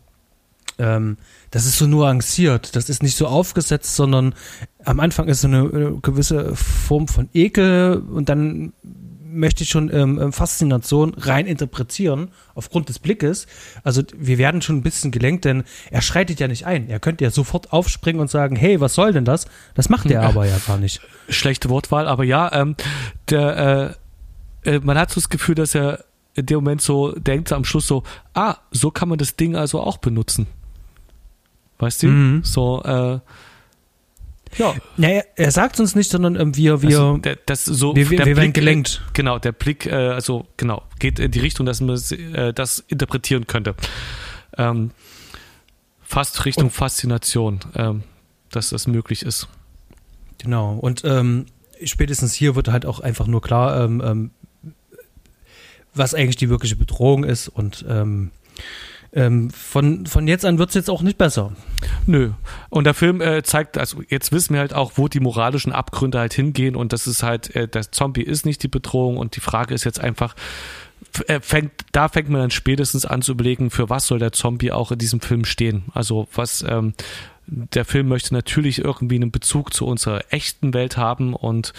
ähm, 0.81 1.17
das 1.51 1.67
ist 1.67 1.79
so 1.79 1.87
nuanciert, 1.87 2.75
das 2.75 2.89
ist 2.89 3.03
nicht 3.03 3.17
so 3.17 3.27
aufgesetzt, 3.27 3.95
sondern 3.95 4.35
am 4.85 5.01
Anfang 5.01 5.29
ist 5.29 5.43
so 5.43 5.49
eine, 5.49 5.71
eine 5.73 5.99
gewisse 6.01 6.57
Form 6.57 7.09
von 7.09 7.29
Ekel 7.35 8.03
und 8.11 8.29
dann 8.29 8.73
möchte 9.33 9.63
ich 9.63 9.71
schon 9.71 9.93
ähm, 9.95 10.19
ähm, 10.21 10.33
Faszination 10.33 11.15
rein 11.15 11.47
interpretieren 11.47 12.31
aufgrund 12.55 12.89
des 12.89 12.99
Blickes. 12.99 13.47
Also 13.85 14.03
wir 14.17 14.39
werden 14.39 14.63
schon 14.63 14.79
ein 14.79 14.83
bisschen 14.83 15.11
gelenkt, 15.11 15.45
denn 15.45 15.65
er 15.91 16.03
schreitet 16.03 16.41
ja 16.41 16.49
nicht 16.49 16.67
ein. 16.67 16.89
Er 16.89 17.01
könnte 17.01 17.25
ja 17.25 17.31
sofort 17.31 17.73
aufspringen 17.73 18.21
und 18.21 18.31
sagen, 18.31 18.57
hey, 18.57 18.81
was 18.81 18.95
soll 18.95 19.13
denn 19.13 19.25
das? 19.25 19.47
Das 19.75 19.89
macht 19.89 20.11
er 20.11 20.23
aber 20.23 20.47
ja 20.47 20.59
gar 20.67 20.79
nicht. 20.79 21.01
Schlechte 21.29 21.69
Wortwahl, 21.71 22.09
aber 22.09 22.25
ja, 22.25 22.53
ähm, 22.53 22.77
der, 23.29 23.97
äh, 24.65 24.75
äh, 24.75 24.81
man 24.81 24.99
hat 24.99 25.11
so 25.11 25.21
das 25.21 25.29
Gefühl, 25.29 25.55
dass 25.55 25.75
er 25.75 26.05
in 26.35 26.47
dem 26.47 26.57
Moment 26.57 26.81
so 26.81 27.13
denkt 27.13 27.53
am 27.53 27.65
Schluss 27.65 27.87
so, 27.87 28.03
ah, 28.35 28.57
so 28.71 28.91
kann 28.91 29.09
man 29.09 29.19
das 29.19 29.37
Ding 29.37 29.57
also 29.57 29.81
auch 29.81 29.99
benutzen. 29.99 30.47
Weißt 31.81 32.03
du? 32.03 32.09
Mhm. 32.09 32.45
So, 32.45 32.83
äh, 32.85 33.21
ja. 34.59 34.75
Naja, 34.97 35.23
er 35.37 35.51
sagt 35.51 35.81
uns 35.81 35.95
nicht, 35.95 36.11
sondern 36.11 36.37
ähm, 36.37 36.57
wir, 36.57 36.83
wir, 36.83 36.89
also 36.89 37.17
der, 37.19 37.39
das 37.47 37.65
so, 37.65 37.95
wir, 37.97 38.11
wir, 38.11 38.19
wir 38.19 38.25
Blick, 38.25 38.37
werden 38.37 38.53
gelenkt. 38.53 39.03
Genau, 39.15 39.39
der 39.39 39.53
Blick, 39.53 39.87
äh, 39.87 39.95
also 39.95 40.47
genau, 40.57 40.83
geht 40.99 41.19
in 41.19 41.31
die 41.31 41.39
Richtung, 41.39 41.67
dass 41.67 41.81
man 41.81 41.99
äh, 42.35 42.53
das 42.53 42.81
interpretieren 42.89 43.47
könnte. 43.47 43.75
Ähm, 44.59 44.91
fast 46.03 46.45
Richtung 46.45 46.65
und, 46.65 46.71
Faszination, 46.71 47.61
ähm, 47.77 48.03
dass 48.51 48.71
das 48.71 48.87
möglich 48.87 49.23
ist. 49.23 49.49
Genau, 50.39 50.75
und 50.75 51.03
ähm, 51.05 51.47
spätestens 51.85 52.35
hier 52.35 52.57
wird 52.57 52.69
halt 52.69 52.85
auch 52.85 53.01
einfach 53.01 53.27
nur 53.27 53.41
klar, 53.41 53.85
ähm, 53.85 54.03
ähm, 54.05 54.31
was 55.95 56.15
eigentlich 56.15 56.37
die 56.37 56.51
wirkliche 56.51 56.77
Bedrohung 56.77 57.25
ist 57.25 57.49
und 57.49 57.85
ähm, 59.13 59.51
von, 59.51 60.07
von 60.07 60.29
jetzt 60.29 60.45
an 60.45 60.59
wird 60.59 60.69
es 60.69 60.75
jetzt 60.75 60.91
auch 60.91 61.03
nicht 61.03 61.19
besser. 61.19 61.53
Nö. 62.07 62.31
Und 62.69 62.85
der 62.85 62.95
Film 62.95 63.21
äh, 63.21 63.43
zeigt, 63.43 63.77
also 63.77 64.03
jetzt 64.09 64.31
wissen 64.33 64.55
wir 64.55 64.61
halt 64.61 64.75
auch, 64.75 64.93
wo 64.97 65.09
die 65.09 65.21
moralischen 65.21 65.73
Abgründe 65.73 66.19
halt 66.19 66.33
hingehen 66.33 66.77
und 66.77 66.93
das 66.93 67.07
ist 67.07 67.23
halt, 67.23 67.55
äh, 67.57 67.67
der 67.67 67.91
Zombie 67.91 68.23
ist 68.23 68.47
nicht 68.47 68.63
die 68.63 68.69
Bedrohung 68.69 69.17
und 69.17 69.37
die 69.37 69.41
Frage 69.41 69.75
ist 69.75 69.85
jetzt 69.85 70.01
einfach, 70.01 70.37
äh, 71.27 71.41
fängt, 71.41 71.73
da 71.93 72.09
fängt 72.09 72.29
man 72.29 72.41
dann 72.41 72.51
spätestens 72.51 73.05
an 73.05 73.23
zu 73.23 73.33
überlegen, 73.33 73.71
für 73.71 73.89
was 73.89 74.07
soll 74.07 74.19
der 74.19 74.33
Zombie 74.33 74.71
auch 74.71 74.93
in 74.93 74.99
diesem 74.99 75.21
Film 75.21 75.45
stehen. 75.45 75.85
Also 75.93 76.29
was, 76.35 76.65
ähm, 76.69 76.95
der 77.47 77.85
Film 77.85 78.09
möchte 78.09 78.33
natürlich 78.33 78.85
irgendwie 78.85 79.17
einen 79.17 79.33
Bezug 79.33 79.75
zu 79.75 79.87
unserer 79.87 80.23
echten 80.31 80.73
Welt 80.73 80.97
haben 80.97 81.35
und 81.35 81.73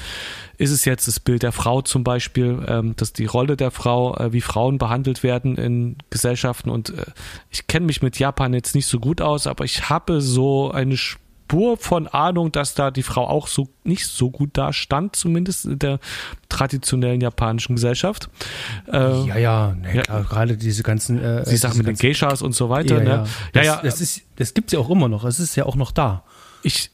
ist 0.57 0.71
es 0.71 0.85
jetzt 0.85 1.07
das 1.07 1.19
Bild 1.19 1.43
der 1.43 1.51
Frau 1.51 1.81
zum 1.81 2.03
Beispiel, 2.03 2.63
ähm, 2.67 2.95
dass 2.97 3.13
die 3.13 3.25
Rolle 3.25 3.55
der 3.55 3.71
Frau, 3.71 4.15
äh, 4.17 4.33
wie 4.33 4.41
Frauen 4.41 4.77
behandelt 4.77 5.23
werden 5.23 5.57
in 5.57 5.97
Gesellschaften 6.09 6.69
und 6.69 6.89
äh, 6.89 7.05
ich 7.49 7.67
kenne 7.67 7.85
mich 7.85 8.01
mit 8.01 8.19
Japan 8.19 8.53
jetzt 8.53 8.75
nicht 8.75 8.87
so 8.87 8.99
gut 8.99 9.21
aus, 9.21 9.47
aber 9.47 9.63
ich 9.63 9.89
habe 9.89 10.21
so 10.21 10.71
eine 10.71 10.97
Spur 11.51 11.75
von 11.75 12.07
Ahnung, 12.07 12.53
dass 12.53 12.75
da 12.75 12.91
die 12.91 13.03
Frau 13.03 13.27
auch 13.27 13.47
so 13.47 13.67
nicht 13.83 14.07
so 14.07 14.31
gut 14.31 14.51
da 14.53 14.71
stand, 14.71 15.17
zumindest 15.17 15.65
in 15.65 15.79
der 15.79 15.99
traditionellen 16.47 17.19
japanischen 17.19 17.75
Gesellschaft. 17.75 18.29
Äh, 18.87 19.25
ja, 19.25 19.37
ja, 19.37 19.73
ne, 19.73 19.97
ja. 19.97 20.03
Klar, 20.03 20.23
gerade 20.23 20.55
diese 20.55 20.81
ganzen 20.81 21.21
äh, 21.21 21.43
die 21.43 21.57
Sachen 21.57 21.79
mit 21.79 21.87
den 21.87 21.97
Geishas 21.97 22.41
und 22.41 22.53
so 22.53 22.69
weiter. 22.69 22.99
Ja, 22.99 23.03
ne? 23.03 23.09
ja. 23.09 23.27
Das, 23.51 23.65
ja, 23.65 23.75
ja. 23.75 23.81
Das, 23.83 23.99
ist, 23.99 24.21
das 24.37 24.53
gibt's 24.53 24.71
ja 24.71 24.79
auch 24.79 24.89
immer 24.89 25.09
noch. 25.09 25.25
Es 25.25 25.41
ist 25.41 25.57
ja 25.57 25.65
auch 25.65 25.75
noch 25.75 25.91
da. 25.91 26.23
Ich 26.63 26.89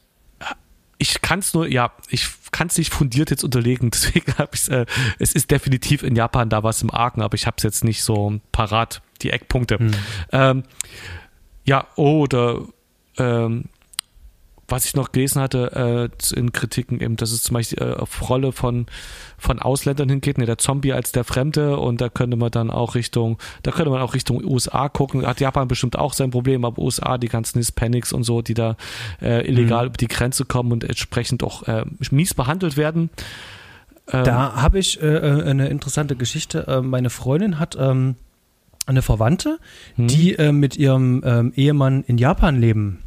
ich 1.00 1.22
kann 1.22 1.38
es 1.38 1.54
nur, 1.54 1.68
ja, 1.68 1.92
ich 2.08 2.26
kann 2.50 2.66
es 2.66 2.76
nicht 2.78 2.92
fundiert 2.92 3.30
jetzt 3.30 3.44
unterlegen, 3.44 3.90
deswegen 3.92 4.34
habe 4.38 4.50
ich 4.54 4.68
äh, 4.68 4.86
es 5.20 5.34
ist 5.34 5.52
definitiv 5.52 6.02
in 6.02 6.16
Japan 6.16 6.48
da 6.48 6.64
was 6.64 6.82
im 6.82 6.92
Argen, 6.92 7.22
aber 7.22 7.36
ich 7.36 7.46
habe 7.46 7.54
es 7.58 7.62
jetzt 7.62 7.84
nicht 7.84 8.02
so 8.02 8.40
parat, 8.50 9.02
die 9.22 9.30
Eckpunkte. 9.30 9.78
Hm. 9.78 9.90
Ähm, 10.32 10.62
ja, 11.64 11.86
oder 11.94 12.62
ähm, 13.18 13.66
was 14.68 14.84
ich 14.84 14.94
noch 14.94 15.12
gelesen 15.12 15.40
hatte 15.40 16.10
äh, 16.34 16.38
in 16.38 16.52
Kritiken 16.52 17.00
eben, 17.00 17.16
dass 17.16 17.32
es 17.32 17.42
zum 17.42 17.54
Beispiel 17.54 17.82
äh, 17.82 17.94
auf 17.94 18.28
Rolle 18.28 18.52
von, 18.52 18.86
von 19.38 19.58
Ausländern 19.58 20.10
hingeht, 20.10 20.36
ne, 20.36 20.44
der 20.44 20.58
Zombie 20.58 20.92
als 20.92 21.10
der 21.10 21.24
Fremde 21.24 21.78
und 21.78 22.00
da 22.00 22.10
könnte 22.10 22.36
man 22.36 22.50
dann 22.50 22.70
auch 22.70 22.94
Richtung, 22.94 23.38
da 23.62 23.70
könnte 23.70 23.90
man 23.90 24.02
auch 24.02 24.14
Richtung 24.14 24.44
USA 24.44 24.88
gucken. 24.90 25.26
Hat 25.26 25.40
Japan 25.40 25.68
bestimmt 25.68 25.98
auch 25.98 26.12
sein 26.12 26.30
Problem, 26.30 26.64
aber 26.64 26.82
USA, 26.82 27.16
die 27.16 27.28
ganzen 27.28 27.58
Hispanics 27.58 28.12
und 28.12 28.24
so, 28.24 28.42
die 28.42 28.54
da 28.54 28.76
äh, 29.22 29.48
illegal 29.48 29.84
mhm. 29.84 29.88
über 29.88 29.96
die 29.96 30.08
Grenze 30.08 30.44
kommen 30.44 30.70
und 30.72 30.84
entsprechend 30.84 31.42
auch 31.42 31.62
äh, 31.66 31.84
mies 32.10 32.34
behandelt 32.34 32.76
werden. 32.76 33.08
Ähm, 34.12 34.24
da 34.24 34.54
habe 34.56 34.78
ich 34.78 35.00
äh, 35.00 35.06
äh, 35.06 35.44
eine 35.44 35.68
interessante 35.68 36.14
Geschichte. 36.14 36.66
Äh, 36.66 36.82
meine 36.82 37.08
Freundin 37.08 37.58
hat 37.58 37.76
ähm, 37.80 38.16
eine 38.86 39.00
Verwandte, 39.02 39.58
mhm. 39.96 40.08
die 40.08 40.34
äh, 40.34 40.52
mit 40.52 40.76
ihrem 40.76 41.22
ähm, 41.24 41.52
Ehemann 41.56 42.04
in 42.04 42.18
Japan 42.18 42.60
leben. 42.60 42.98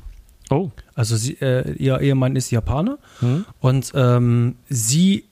Oh. 0.52 0.70
Also 0.94 1.16
sie, 1.16 1.34
äh, 1.42 1.74
ihr 1.74 2.00
Ehemann 2.00 2.36
ist 2.36 2.52
Japaner 2.52 2.98
hm. 3.20 3.46
und 3.62 3.92
ähm, 3.96 4.56
sie 4.70 5.24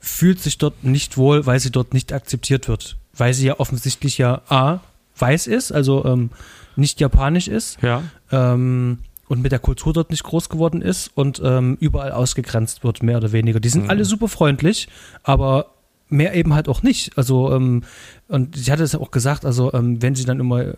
fühlt 0.00 0.40
sich 0.40 0.58
dort 0.58 0.82
nicht 0.82 1.16
wohl, 1.16 1.46
weil 1.46 1.60
sie 1.60 1.70
dort 1.70 1.94
nicht 1.94 2.12
akzeptiert 2.12 2.68
wird. 2.68 2.96
Weil 3.14 3.34
sie 3.34 3.46
ja 3.46 3.60
offensichtlich 3.60 4.18
ja 4.18 4.40
A, 4.48 4.80
weiß 5.18 5.46
ist, 5.46 5.70
also 5.70 6.04
ähm, 6.06 6.30
nicht 6.74 7.00
japanisch 7.00 7.48
ist. 7.48 7.80
Ja. 7.82 8.02
Ähm, 8.30 8.98
und 9.28 9.40
mit 9.40 9.52
der 9.52 9.60
Kultur 9.60 9.92
dort 9.92 10.10
nicht 10.10 10.24
groß 10.24 10.48
geworden 10.48 10.82
ist 10.82 11.10
und 11.14 11.40
ähm, 11.42 11.78
überall 11.80 12.12
ausgegrenzt 12.12 12.84
wird, 12.84 13.02
mehr 13.02 13.18
oder 13.18 13.32
weniger. 13.32 13.60
Die 13.60 13.68
sind 13.68 13.84
mhm. 13.84 13.90
alle 13.90 14.04
super 14.04 14.28
freundlich, 14.28 14.88
aber 15.22 15.66
mehr 16.12 16.34
eben 16.34 16.54
halt 16.54 16.68
auch 16.68 16.82
nicht. 16.82 17.16
Also, 17.16 17.52
ähm, 17.52 17.82
und 18.28 18.56
ich 18.56 18.70
hatte 18.70 18.82
es 18.82 18.92
ja 18.92 19.00
auch 19.00 19.10
gesagt, 19.10 19.44
also, 19.44 19.72
ähm, 19.72 20.00
wenn 20.02 20.14
sie 20.14 20.24
dann 20.24 20.40
immer, 20.40 20.74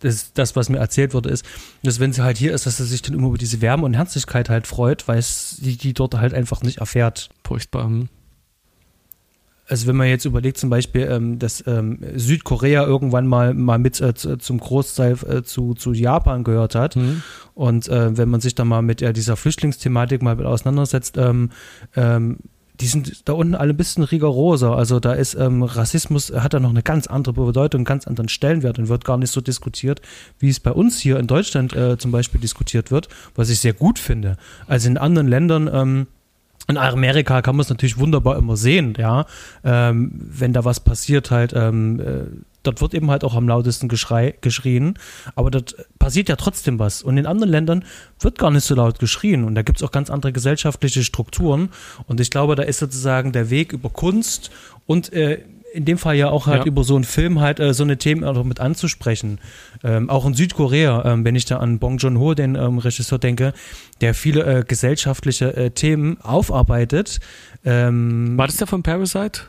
das, 0.00 0.32
das, 0.32 0.56
was 0.56 0.68
mir 0.68 0.78
erzählt 0.78 1.14
wurde, 1.14 1.30
ist, 1.30 1.44
dass 1.82 2.00
wenn 2.00 2.12
sie 2.12 2.22
halt 2.22 2.36
hier 2.36 2.52
ist, 2.52 2.66
dass 2.66 2.76
sie 2.76 2.84
sich 2.84 3.02
dann 3.02 3.14
immer 3.14 3.28
über 3.28 3.38
diese 3.38 3.60
Wärme 3.60 3.84
und 3.84 3.94
Herzlichkeit 3.94 4.48
halt 4.48 4.66
freut, 4.66 5.08
weil 5.08 5.18
es 5.18 5.56
die, 5.60 5.94
dort 5.94 6.14
halt 6.14 6.34
einfach 6.34 6.62
nicht 6.62 6.78
erfährt. 6.78 7.30
Furchtbar. 7.44 7.84
Hm. 7.84 8.08
Also 9.68 9.86
wenn 9.86 9.96
man 9.96 10.08
jetzt 10.08 10.24
überlegt 10.24 10.58
zum 10.58 10.70
Beispiel, 10.70 11.08
ähm, 11.10 11.38
dass 11.38 11.64
ähm, 11.66 12.00
Südkorea 12.14 12.84
irgendwann 12.84 13.26
mal 13.26 13.54
mal 13.54 13.78
mit 13.78 14.00
äh, 14.00 14.12
zum 14.14 14.58
Großteil 14.58 15.16
äh, 15.26 15.42
zu, 15.44 15.74
zu 15.74 15.94
Japan 15.94 16.44
gehört 16.44 16.74
hat 16.74 16.96
mhm. 16.96 17.22
und 17.54 17.88
äh, 17.88 18.14
wenn 18.16 18.28
man 18.28 18.42
sich 18.42 18.54
da 18.54 18.66
mal 18.66 18.82
mit 18.82 19.00
dieser 19.16 19.36
Flüchtlingsthematik 19.36 20.20
mal 20.20 20.36
mit 20.36 20.44
auseinandersetzt, 20.44 21.16
ähm, 21.16 21.50
ähm, 21.96 22.38
die 22.80 22.86
sind 22.86 23.28
da 23.28 23.34
unten 23.34 23.54
alle 23.54 23.72
ein 23.72 23.76
bisschen 23.76 24.02
rigoroser. 24.02 24.76
Also 24.76 24.98
da 24.98 25.12
ist 25.12 25.34
ähm, 25.34 25.62
Rassismus, 25.62 26.32
hat 26.32 26.54
da 26.54 26.60
noch 26.60 26.70
eine 26.70 26.82
ganz 26.82 27.06
andere 27.06 27.34
Bedeutung, 27.34 27.80
einen 27.80 27.84
ganz 27.84 28.06
anderen 28.06 28.28
Stellenwert 28.28 28.78
und 28.78 28.88
wird 28.88 29.04
gar 29.04 29.18
nicht 29.18 29.30
so 29.30 29.40
diskutiert, 29.40 30.00
wie 30.38 30.48
es 30.48 30.58
bei 30.58 30.72
uns 30.72 30.98
hier 30.98 31.18
in 31.18 31.26
Deutschland 31.26 31.74
äh, 31.74 31.98
zum 31.98 32.10
Beispiel 32.10 32.40
diskutiert 32.40 32.90
wird, 32.90 33.08
was 33.34 33.50
ich 33.50 33.60
sehr 33.60 33.74
gut 33.74 33.98
finde. 33.98 34.36
Also 34.66 34.88
in 34.88 34.96
anderen 34.96 35.28
Ländern, 35.28 35.70
ähm, 35.72 36.06
in 36.68 36.78
Amerika 36.78 37.42
kann 37.42 37.56
man 37.56 37.62
es 37.62 37.68
natürlich 37.68 37.98
wunderbar 37.98 38.36
immer 38.36 38.56
sehen, 38.56 38.94
ja, 38.96 39.26
ähm, 39.64 40.12
wenn 40.14 40.52
da 40.52 40.64
was 40.64 40.80
passiert 40.80 41.30
halt, 41.30 41.52
ähm, 41.54 42.00
äh, 42.00 42.24
dort 42.62 42.80
wird 42.80 42.94
eben 42.94 43.10
halt 43.10 43.24
auch 43.24 43.34
am 43.34 43.48
lautesten 43.48 43.88
geschrei, 43.88 44.34
geschrien, 44.40 44.98
aber 45.34 45.50
dort 45.50 45.76
passiert 45.98 46.28
ja 46.28 46.36
trotzdem 46.36 46.78
was. 46.78 47.02
Und 47.02 47.16
in 47.16 47.26
anderen 47.26 47.50
Ländern 47.50 47.84
wird 48.20 48.38
gar 48.38 48.50
nicht 48.50 48.64
so 48.64 48.74
laut 48.74 48.98
geschrien. 48.98 49.44
Und 49.44 49.54
da 49.54 49.62
gibt 49.62 49.78
es 49.78 49.82
auch 49.82 49.90
ganz 49.90 50.10
andere 50.10 50.32
gesellschaftliche 50.32 51.02
Strukturen. 51.02 51.70
Und 52.06 52.20
ich 52.20 52.30
glaube, 52.30 52.54
da 52.54 52.62
ist 52.62 52.78
sozusagen 52.78 53.32
der 53.32 53.50
Weg 53.50 53.72
über 53.72 53.90
Kunst 53.90 54.50
und 54.86 55.12
äh, 55.12 55.42
in 55.72 55.84
dem 55.84 55.98
Fall 55.98 56.16
ja 56.16 56.28
auch 56.28 56.46
halt 56.46 56.60
ja. 56.60 56.66
über 56.66 56.84
so 56.84 56.94
einen 56.94 57.04
Film 57.04 57.40
halt 57.40 57.58
äh, 57.58 57.72
so 57.74 57.82
eine 57.82 57.96
Themen 57.96 58.24
auch 58.24 58.44
mit 58.44 58.60
anzusprechen. 58.60 59.38
Ähm, 59.82 60.10
auch 60.10 60.26
in 60.26 60.34
Südkorea, 60.34 61.04
ähm, 61.04 61.24
wenn 61.24 61.34
ich 61.34 61.44
da 61.44 61.58
an 61.58 61.78
Bong 61.78 61.98
Joon-ho, 61.98 62.34
den 62.34 62.54
ähm, 62.54 62.78
Regisseur, 62.78 63.18
denke, 63.18 63.52
der 64.00 64.14
viele 64.14 64.44
äh, 64.44 64.64
gesellschaftliche 64.64 65.56
äh, 65.56 65.70
Themen 65.70 66.20
aufarbeitet. 66.20 67.20
Ähm, 67.64 68.36
War 68.36 68.46
das 68.46 68.56
der 68.56 68.66
von 68.66 68.82
Parasite? 68.82 69.42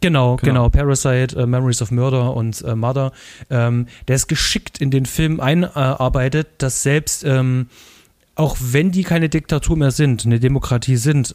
Genau, 0.00 0.36
genau, 0.36 0.68
genau. 0.68 0.68
Parasite, 0.70 1.36
uh, 1.36 1.46
Memories 1.46 1.82
of 1.82 1.90
Murder 1.90 2.34
und 2.34 2.62
uh, 2.62 2.74
Mother. 2.74 3.12
Ähm, 3.50 3.86
der 4.08 4.16
ist 4.16 4.28
geschickt 4.28 4.80
in 4.80 4.90
den 4.90 5.06
Film 5.06 5.40
einarbeitet, 5.40 6.48
dass 6.58 6.82
selbst, 6.82 7.24
ähm, 7.24 7.68
auch 8.34 8.56
wenn 8.60 8.90
die 8.90 9.02
keine 9.02 9.28
Diktatur 9.28 9.76
mehr 9.76 9.90
sind, 9.90 10.24
eine 10.24 10.40
Demokratie 10.40 10.96
sind, 10.96 11.34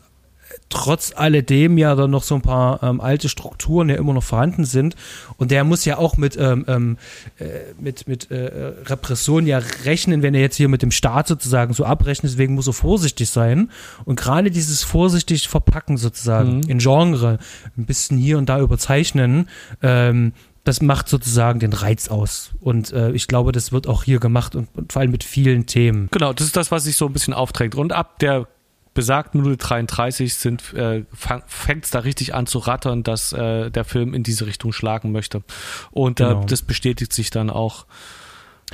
trotz 0.69 1.13
alledem 1.15 1.77
ja 1.77 1.95
dann 1.95 2.11
noch 2.11 2.23
so 2.23 2.35
ein 2.35 2.41
paar 2.41 2.81
ähm, 2.83 3.01
alte 3.01 3.29
Strukturen 3.29 3.89
ja 3.89 3.95
immer 3.95 4.13
noch 4.13 4.23
vorhanden 4.23 4.65
sind. 4.65 4.95
Und 5.37 5.51
der 5.51 5.63
muss 5.63 5.85
ja 5.85 5.97
auch 5.97 6.17
mit, 6.17 6.37
ähm, 6.37 6.65
ähm, 6.67 6.97
äh, 7.37 7.73
mit, 7.79 8.07
mit 8.07 8.31
äh, 8.31 8.73
Repression 8.85 9.47
ja 9.47 9.59
rechnen, 9.85 10.21
wenn 10.21 10.33
er 10.33 10.41
jetzt 10.41 10.55
hier 10.55 10.69
mit 10.69 10.81
dem 10.81 10.91
Staat 10.91 11.27
sozusagen 11.27 11.73
so 11.73 11.85
abrechnet. 11.85 12.31
Deswegen 12.33 12.55
muss 12.55 12.67
er 12.67 12.73
vorsichtig 12.73 13.29
sein. 13.29 13.71
Und 14.05 14.19
gerade 14.19 14.51
dieses 14.51 14.83
vorsichtig 14.83 15.47
verpacken 15.47 15.97
sozusagen 15.97 16.57
mhm. 16.57 16.69
in 16.69 16.79
Genre, 16.79 17.39
ein 17.77 17.85
bisschen 17.85 18.17
hier 18.17 18.37
und 18.37 18.49
da 18.49 18.59
überzeichnen, 18.59 19.49
ähm, 19.81 20.33
das 20.63 20.81
macht 20.81 21.07
sozusagen 21.07 21.59
den 21.59 21.73
Reiz 21.73 22.07
aus. 22.07 22.51
Und 22.59 22.91
äh, 22.91 23.11
ich 23.11 23.27
glaube, 23.27 23.51
das 23.51 23.71
wird 23.71 23.87
auch 23.87 24.03
hier 24.03 24.19
gemacht 24.19 24.55
und, 24.55 24.67
und, 24.73 24.91
vor 24.91 25.01
allem 25.01 25.11
mit 25.11 25.23
vielen 25.23 25.67
Themen. 25.67 26.09
Genau, 26.11 26.33
das 26.33 26.47
ist 26.47 26.57
das, 26.57 26.71
was 26.71 26.85
sich 26.85 26.97
so 26.97 27.05
ein 27.05 27.13
bisschen 27.13 27.35
aufdrängt. 27.35 27.75
Und 27.75 27.93
ab 27.93 28.17
der 28.19 28.47
besagten 28.95 29.41
Minute 29.41 29.57
33 29.57 30.33
sind, 30.33 30.73
äh, 30.73 31.03
fängt 31.45 31.85
es 31.85 31.91
da 31.91 31.99
richtig 31.99 32.33
an 32.33 32.47
zu 32.47 32.57
rattern, 32.57 33.03
dass 33.03 33.33
äh, 33.33 33.69
der 33.69 33.83
Film 33.83 34.15
in 34.15 34.23
diese 34.23 34.47
Richtung 34.47 34.73
schlagen 34.73 35.11
möchte. 35.11 35.43
Und 35.91 36.19
äh, 36.19 36.23
genau. 36.23 36.41
äh, 36.41 36.45
das 36.47 36.63
bestätigt 36.63 37.13
sich 37.13 37.29
dann 37.29 37.51
auch 37.51 37.85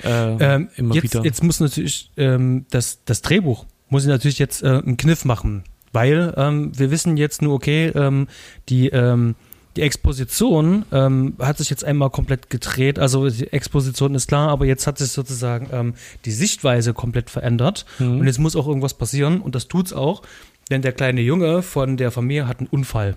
äh, 0.04 0.10
ähm, 0.10 0.70
immer 0.78 0.96
jetzt, 0.96 1.04
wieder. 1.04 1.26
Jetzt 1.26 1.44
muss 1.44 1.60
natürlich 1.60 2.12
ähm, 2.16 2.66
das, 2.70 3.04
das 3.04 3.22
Drehbuch 3.22 3.66
muss 3.90 4.04
ich 4.04 4.10
natürlich 4.10 4.40
jetzt 4.40 4.64
äh, 4.64 4.68
einen 4.68 4.96
Kniff 4.96 5.26
machen, 5.26 5.66
weil 5.92 6.34
ähm, 6.38 6.72
wir 6.78 6.92
wissen 6.92 7.18
jetzt 7.18 7.42
nur, 7.42 7.54
okay, 7.54 7.88
ähm, 7.88 8.28
die 8.70 8.88
ähm, 8.88 9.36
die 9.76 9.82
Exposition 9.82 10.86
ähm, 10.92 11.36
hat 11.40 11.58
sich 11.58 11.70
jetzt 11.70 11.84
einmal 11.84 12.10
komplett 12.10 12.50
gedreht. 12.50 13.00
Also 13.00 13.30
die 13.30 13.52
Exposition 13.54 14.16
ist 14.16 14.28
klar, 14.28 14.50
aber 14.50 14.66
jetzt 14.66 14.86
hat 14.88 14.98
sich 14.98 15.12
sozusagen 15.12 15.70
ähm, 15.72 15.94
die 16.26 16.32
Sichtweise 16.32 16.94
komplett 16.94 17.30
verändert. 17.30 17.86
Mhm. 18.00 18.20
Und 18.20 18.28
jetzt 18.28 18.40
muss 18.40 18.56
auch 18.56 18.68
irgendwas 18.68 18.94
passieren 18.94 19.42
und 19.42 19.56
das 19.56 19.68
tut's 19.68 19.94
auch, 19.94 20.24
denn 20.70 20.82
der 20.82 20.92
kleine 20.92 21.22
Junge 21.22 21.62
von 21.62 21.98
der 21.98 22.12
Familie 22.12 22.48
hat 22.48 22.60
einen 22.60 22.68
Unfall. 22.68 23.16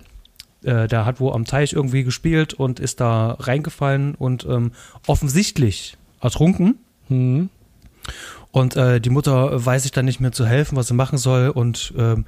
Äh, 0.62 0.86
der 0.86 1.04
hat 1.04 1.20
wo 1.20 1.32
am 1.32 1.44
Teich 1.44 1.72
irgendwie 1.72 2.04
gespielt 2.04 2.54
und 2.54 2.80
ist 2.80 3.00
da 3.00 3.32
reingefallen 3.32 4.14
und 4.14 4.46
ähm, 4.48 4.72
offensichtlich 5.06 5.96
ertrunken. 6.20 6.78
Mhm. 7.08 7.50
Und 8.52 8.76
äh, 8.76 9.00
die 9.00 9.10
Mutter 9.10 9.64
weiß 9.64 9.82
sich 9.82 9.92
dann 9.92 10.04
nicht 10.04 10.20
mehr 10.20 10.32
zu 10.32 10.46
helfen, 10.46 10.76
was 10.76 10.86
sie 10.86 10.94
machen 10.94 11.18
soll 11.18 11.48
und 11.48 11.92
ähm, 11.98 12.24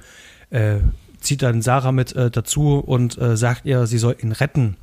äh, 0.49 0.79
zieht 1.27 1.41
dann 1.41 1.61
Sarah 1.61 1.91
mit 1.91 2.15
äh, 2.15 2.31
dazu 2.31 2.79
und 2.79 3.17
äh, 3.17 3.37
sagt 3.37 3.65
ihr, 3.65 3.85
sie 3.85 3.97
soll 3.97 4.15
ihn 4.21 4.31
retten. 4.31 4.77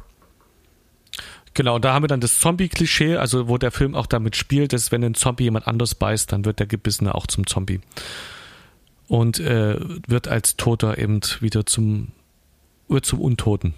Genau, 1.55 1.79
da 1.79 1.95
haben 1.95 2.03
wir 2.03 2.09
dann 2.09 2.21
das 2.21 2.39
Zombie-Klischee, 2.41 3.17
also 3.17 3.49
wo 3.49 3.59
der 3.59 3.71
Film 3.71 3.95
auch 3.95 4.07
damit 4.07 4.37
spielt, 4.37 4.73
dass 4.73 4.93
wenn 4.93 5.05
ein 5.05 5.15
Zombie 5.15 5.45
jemand 5.45 5.69
anders 5.69 5.95
beißt, 5.95 6.33
dann 6.33 6.45
wird 6.45 6.59
der 6.59 6.67
Gebissene 6.67 7.15
auch 7.15 7.27
zum 7.27 7.47
Zombie. 7.47 7.81
Und 9.07 9.39
äh, 9.39 9.79
wird 10.09 10.29
als 10.29 10.57
Toter 10.57 10.99
eben 10.99 11.21
wieder 11.41 11.65
zum, 11.65 12.09
wird 12.89 13.07
zum 13.07 13.21
Untoten. 13.21 13.75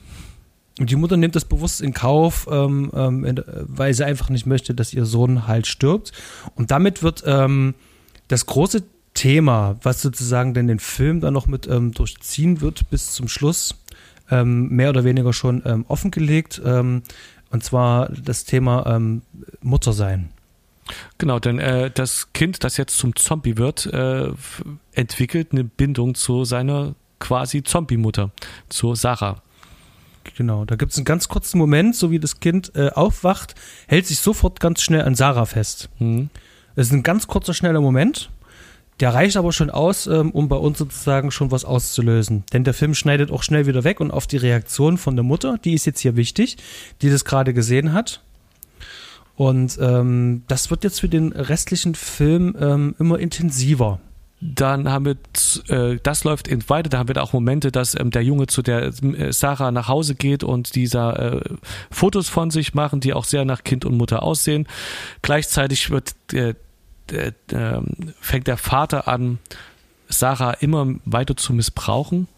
Und 0.79 0.90
die 0.90 0.96
Mutter 0.96 1.16
nimmt 1.16 1.37
das 1.37 1.44
bewusst 1.44 1.81
in 1.83 1.92
Kauf, 1.94 2.48
ähm, 2.50 2.90
ähm, 2.94 3.42
weil 3.46 3.92
sie 3.94 4.05
einfach 4.05 4.31
nicht 4.31 4.46
möchte, 4.46 4.74
dass 4.74 4.92
ihr 4.92 5.05
Sohn 5.05 5.46
halt 5.46 5.66
stirbt. 5.66 6.12
Und 6.55 6.70
damit 6.70 7.02
wird 7.02 7.24
ähm, 7.26 7.74
das 8.29 8.46
große 8.46 8.85
Thema, 9.16 9.76
was 9.83 10.02
sozusagen 10.02 10.55
denn 10.55 10.68
den 10.68 10.79
Film 10.79 11.20
dann 11.20 11.35
noch 11.35 11.48
mit 11.48 11.66
ähm, 11.66 11.92
durchziehen 11.92 12.61
wird 12.61 12.88
bis 12.90 13.12
zum 13.12 13.29
Schluss, 13.29 13.74
ähm, 14.31 14.68
mehr 14.68 14.90
oder 14.90 15.05
weniger 15.05 15.33
schon 15.33 15.62
ähm, 15.64 15.85
offengelegt. 15.88 16.61
Ähm, 16.64 17.02
und 17.50 17.64
zwar 17.64 18.11
das 18.11 18.44
Thema 18.44 18.87
ähm, 18.87 19.22
Muttersein. 19.62 20.29
Genau, 21.18 21.40
denn 21.40 21.59
äh, 21.59 21.90
das 21.90 22.33
Kind, 22.33 22.62
das 22.62 22.76
jetzt 22.76 22.98
zum 22.98 23.16
Zombie 23.16 23.57
wird, 23.57 23.87
äh, 23.87 24.31
entwickelt 24.92 25.48
eine 25.50 25.64
Bindung 25.64 26.14
zu 26.14 26.44
seiner 26.44 26.94
quasi 27.18 27.62
Zombie-Mutter, 27.62 28.31
zu 28.68 28.94
Sarah. 28.94 29.42
Genau, 30.37 30.64
da 30.64 30.76
gibt 30.76 30.92
es 30.92 30.98
einen 30.98 31.05
ganz 31.05 31.29
kurzen 31.29 31.59
Moment, 31.59 31.96
so 31.96 32.11
wie 32.11 32.20
das 32.20 32.40
Kind 32.40 32.72
äh, 32.74 32.90
aufwacht, 32.90 33.55
hält 33.87 34.07
sich 34.07 34.18
sofort 34.18 34.61
ganz 34.61 34.83
schnell 34.83 35.02
an 35.02 35.14
Sarah 35.14 35.46
fest. 35.46 35.88
Mhm. 35.98 36.29
Das 36.74 36.88
ist 36.88 36.92
ein 36.92 37.02
ganz 37.02 37.26
kurzer, 37.26 37.55
schneller 37.55 37.81
Moment 37.81 38.29
der 39.01 39.13
reicht 39.13 39.37
aber 39.37 39.53
schon 39.53 39.71
aus, 39.71 40.07
ähm, 40.07 40.31
um 40.31 40.49
bei 40.49 40.57
uns 40.57 40.79
sozusagen 40.79 41.31
schon 41.31 41.51
was 41.51 41.65
auszulösen. 41.65 42.45
Denn 42.53 42.65
der 42.65 42.75
Film 42.75 42.95
schneidet 42.95 43.31
auch 43.31 43.43
schnell 43.43 43.67
wieder 43.67 43.85
weg 43.85 44.01
und 44.01 44.11
auf 44.11 44.27
die 44.27 44.39
Reaktion 44.39 44.97
von 44.97 45.17
der 45.17 45.23
Mutter, 45.23 45.59
die 45.63 45.75
ist 45.75 45.85
jetzt 45.85 46.01
hier 46.01 46.17
wichtig, 46.17 46.57
die 47.03 47.11
das 47.11 47.25
gerade 47.25 47.53
gesehen 47.53 47.93
hat. 47.93 48.23
Und 49.37 49.79
ähm, 49.81 50.45
das 50.49 50.71
wird 50.71 50.83
jetzt 50.83 51.01
für 51.01 51.11
den 51.11 51.33
restlichen 51.33 51.95
Film 51.95 52.57
ähm, 52.59 52.95
immer 52.99 53.19
intensiver. 53.19 54.01
Dann 54.41 54.89
haben 54.91 55.05
wir, 55.05 55.17
äh, 55.69 55.99
das 56.03 56.25
läuft 56.25 56.49
in 56.49 56.67
weiter, 56.69 56.88
da 56.90 56.99
haben 56.99 57.09
wir 57.09 57.15
da 57.15 57.23
auch 57.23 57.33
Momente, 57.33 57.73
dass 57.73 57.99
ähm, 57.99 58.11
der 58.11 58.23
Junge 58.23 58.47
zu 58.47 58.63
der 58.63 58.92
äh, 59.03 59.33
Sarah 59.33 59.71
nach 59.71 59.88
Hause 59.88 60.15
geht 60.15 60.42
und 60.42 60.75
dieser 60.75 61.37
äh, 61.37 61.40
Fotos 61.90 62.29
von 62.29 62.51
sich 62.51 62.73
machen, 62.73 63.01
die 63.01 63.13
auch 63.13 63.25
sehr 63.25 63.44
nach 63.44 63.63
Kind 63.63 63.85
und 63.85 63.97
Mutter 63.97 64.23
aussehen. 64.23 64.67
Gleichzeitig 65.21 65.90
wird 65.90 66.15
äh, 67.13 67.33
äh, 67.52 67.81
fängt 68.21 68.46
der 68.46 68.57
Vater 68.57 69.09
an, 69.09 69.38
Sarah 70.09 70.52
immer 70.52 70.94
weiter 71.04 71.37
zu 71.37 71.52
missbrauchen. 71.52 72.29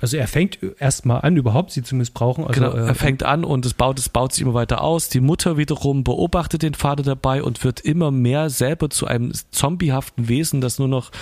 Also 0.00 0.16
er 0.16 0.26
fängt 0.26 0.58
erstmal 0.80 1.20
an, 1.20 1.36
überhaupt 1.36 1.70
sie 1.70 1.84
zu 1.84 1.94
missbrauchen. 1.94 2.44
Also, 2.44 2.60
genau, 2.60 2.72
er 2.72 2.88
äh, 2.88 2.94
fängt 2.94 3.22
an 3.22 3.44
und 3.44 3.64
es 3.64 3.74
baut, 3.74 4.00
es 4.00 4.08
baut 4.08 4.32
sich 4.32 4.42
immer 4.42 4.54
weiter 4.54 4.82
aus. 4.82 5.08
Die 5.08 5.20
Mutter 5.20 5.56
wiederum 5.56 6.02
beobachtet 6.02 6.62
den 6.62 6.74
Vater 6.74 7.04
dabei 7.04 7.44
und 7.44 7.62
wird 7.62 7.80
immer 7.80 8.10
mehr 8.10 8.50
selber 8.50 8.90
zu 8.90 9.06
einem 9.06 9.32
zombiehaften 9.52 10.28
Wesen, 10.28 10.60
das 10.60 10.80
nur 10.80 10.88
noch 10.88 11.12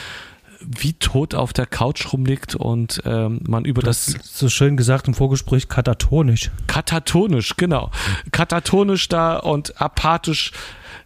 wie 0.61 0.95
tot 0.95 1.35
auf 1.35 1.53
der 1.53 1.67
Couch 1.67 2.13
rumliegt 2.13 2.55
und 2.55 3.03
ähm, 3.05 3.41
man 3.47 3.65
über 3.65 3.83
das, 3.83 4.07
das 4.07 4.39
so 4.39 4.49
schön 4.49 4.77
gesagt 4.77 5.09
im 5.09 5.15
Vorgespräch 5.15 5.69
katatonisch. 5.69 6.51
Katatonisch, 6.67 7.57
genau. 7.57 7.91
Katatonisch 8.31 9.09
da 9.09 9.39
und 9.39 9.81
apathisch 9.81 10.53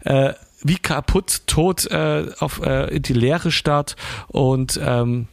äh, 0.05 0.35
wie 0.65 0.79
kaputt 0.79 1.43
tot 1.47 1.87
äh, 1.87 2.27
auf 2.41 2.61
äh, 2.61 2.97
in 2.97 3.03
die 3.03 3.13
Leere 3.13 3.53
starrt 3.53 3.95
und 4.29 4.81
ähm, 4.83 5.29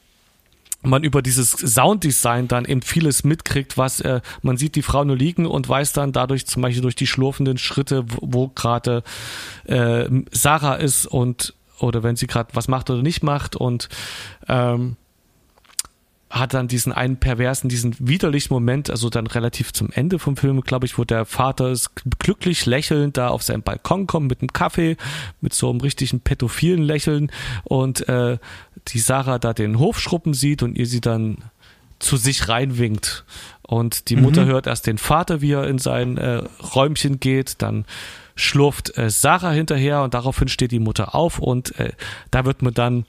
man 0.83 1.03
über 1.03 1.21
dieses 1.21 1.51
Sounddesign 1.51 2.47
dann 2.47 2.65
eben 2.65 2.81
vieles 2.81 3.23
mitkriegt, 3.23 3.77
was 3.77 4.01
äh, 4.01 4.21
man 4.41 4.57
sieht 4.57 4.75
die 4.75 4.81
Frau 4.81 5.03
nur 5.03 5.15
liegen 5.15 5.45
und 5.45 5.67
weiß 5.67 5.93
dann 5.93 6.11
dadurch 6.11 6.47
zum 6.47 6.61
Beispiel 6.61 6.81
durch 6.81 6.95
die 6.95 7.07
schlurfenden 7.07 7.57
Schritte, 7.57 8.03
wo, 8.07 8.17
wo 8.21 8.47
gerade 8.49 9.03
äh, 9.65 10.09
Sarah 10.31 10.75
ist 10.75 11.05
und 11.05 11.53
oder 11.79 12.03
wenn 12.03 12.15
sie 12.15 12.27
gerade 12.27 12.49
was 12.53 12.67
macht 12.67 12.89
oder 12.89 13.01
nicht 13.01 13.23
macht 13.23 13.55
und 13.55 13.89
ähm, 14.47 14.97
hat 16.31 16.53
dann 16.53 16.67
diesen 16.67 16.93
einen 16.93 17.17
perversen, 17.17 17.69
diesen 17.69 17.95
widerlichen 17.99 18.53
Moment, 18.53 18.89
also 18.89 19.09
dann 19.09 19.27
relativ 19.27 19.73
zum 19.73 19.91
Ende 19.91 20.17
vom 20.17 20.37
Film, 20.37 20.61
glaube 20.61 20.85
ich, 20.85 20.97
wo 20.97 21.03
der 21.03 21.25
Vater 21.25 21.75
glücklich 22.19 22.65
lächelnd 22.65 23.17
da 23.17 23.27
auf 23.27 23.43
seinen 23.43 23.63
Balkon 23.63 24.07
kommt 24.07 24.29
mit 24.29 24.41
einem 24.41 24.53
Kaffee, 24.53 24.95
mit 25.41 25.53
so 25.53 25.69
einem 25.69 25.81
richtigen 25.81 26.21
pädophilen 26.21 26.81
Lächeln 26.81 27.31
und 27.65 28.07
äh, 28.07 28.37
die 28.87 28.99
Sarah 28.99 29.39
da 29.39 29.53
den 29.53 29.77
Hofschruppen 29.77 30.33
sieht 30.33 30.63
und 30.63 30.77
ihr 30.77 30.87
sie 30.87 31.01
dann 31.01 31.37
zu 31.99 32.17
sich 32.17 32.47
reinwinkt. 32.47 33.25
Und 33.61 34.09
die 34.09 34.15
Mutter 34.15 34.45
mhm. 34.45 34.49
hört 34.49 34.67
erst 34.67 34.87
den 34.87 34.97
Vater, 34.97 35.41
wie 35.41 35.51
er 35.51 35.67
in 35.67 35.77
sein 35.77 36.17
äh, 36.17 36.43
Räumchen 36.75 37.19
geht, 37.19 37.61
dann 37.61 37.85
schlurft 38.35 38.97
äh, 38.97 39.09
Sarah 39.09 39.51
hinterher 39.51 40.01
und 40.01 40.13
daraufhin 40.13 40.47
steht 40.47 40.71
die 40.71 40.79
Mutter 40.79 41.13
auf 41.13 41.39
und 41.39 41.77
äh, 41.77 41.91
da 42.31 42.45
wird 42.45 42.61
man 42.61 42.73
dann 42.73 43.05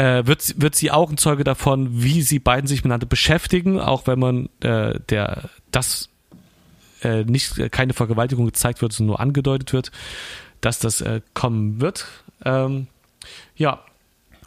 äh, 0.00 0.26
wird, 0.26 0.54
wird 0.60 0.74
sie 0.74 0.90
Augenzeuge 0.90 1.44
davon, 1.44 2.02
wie 2.02 2.22
sie 2.22 2.38
beiden 2.38 2.66
sich 2.66 2.80
miteinander 2.80 3.06
beschäftigen, 3.06 3.78
auch 3.78 4.06
wenn 4.06 4.18
man 4.18 4.48
äh, 4.60 4.98
der 5.10 5.50
das 5.70 6.08
äh, 7.02 7.24
nicht 7.24 7.58
äh, 7.58 7.68
keine 7.68 7.92
Vergewaltigung 7.92 8.46
gezeigt 8.46 8.80
wird, 8.80 8.94
sondern 8.94 9.08
nur 9.08 9.20
angedeutet 9.20 9.74
wird, 9.74 9.92
dass 10.62 10.78
das 10.78 11.02
äh, 11.02 11.20
kommen 11.34 11.82
wird. 11.82 12.06
Ähm, 12.46 12.86
ja, 13.56 13.80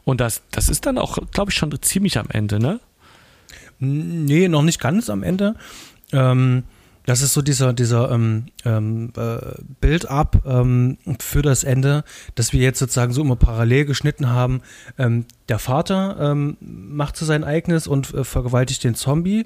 und 0.06 0.22
das, 0.22 0.41
das 0.49 0.70
ist 0.70 0.88
dann 0.88 0.97
auch, 0.97 1.20
glaube 1.32 1.51
ich, 1.51 1.58
schon 1.58 1.72
ziemlich 1.84 2.18
am 2.18 2.28
Ende, 2.30 2.60
ne? 2.60 2.80
Nee, 3.78 4.47
noch 4.47 4.64
nicht 4.64 4.80
ganz 4.80 5.10
am 5.12 5.22
Ende. 5.22 5.56
Ähm, 6.12 6.64
das 7.06 7.22
ist 7.22 7.34
so 7.34 7.41
dieser, 7.41 7.74
dieser 7.74 8.12
ähm, 8.12 8.45
ähm, 8.66 9.12
äh, 9.18 9.38
Build-up 9.82 10.43
ähm, 10.45 10.97
für 11.20 11.41
das 11.41 11.64
Ende, 11.64 12.04
dass 12.36 12.54
wir 12.54 12.62
jetzt 12.62 12.80
sozusagen 12.80 13.14
so 13.14 13.22
immer 13.22 13.36
parallel 13.36 13.86
geschnitten 13.86 14.30
haben. 14.30 14.62
Ähm, 14.97 15.26
der 15.49 15.60
Vater 15.60 16.18
ähm, 16.20 16.58
macht 16.62 17.18
so 17.18 17.26
sein 17.26 17.43
eigenes 17.43 17.88
und 17.88 18.14
äh, 18.14 18.24
vergewaltigt 18.24 18.84
den 18.84 18.95
Zombie. 18.95 19.45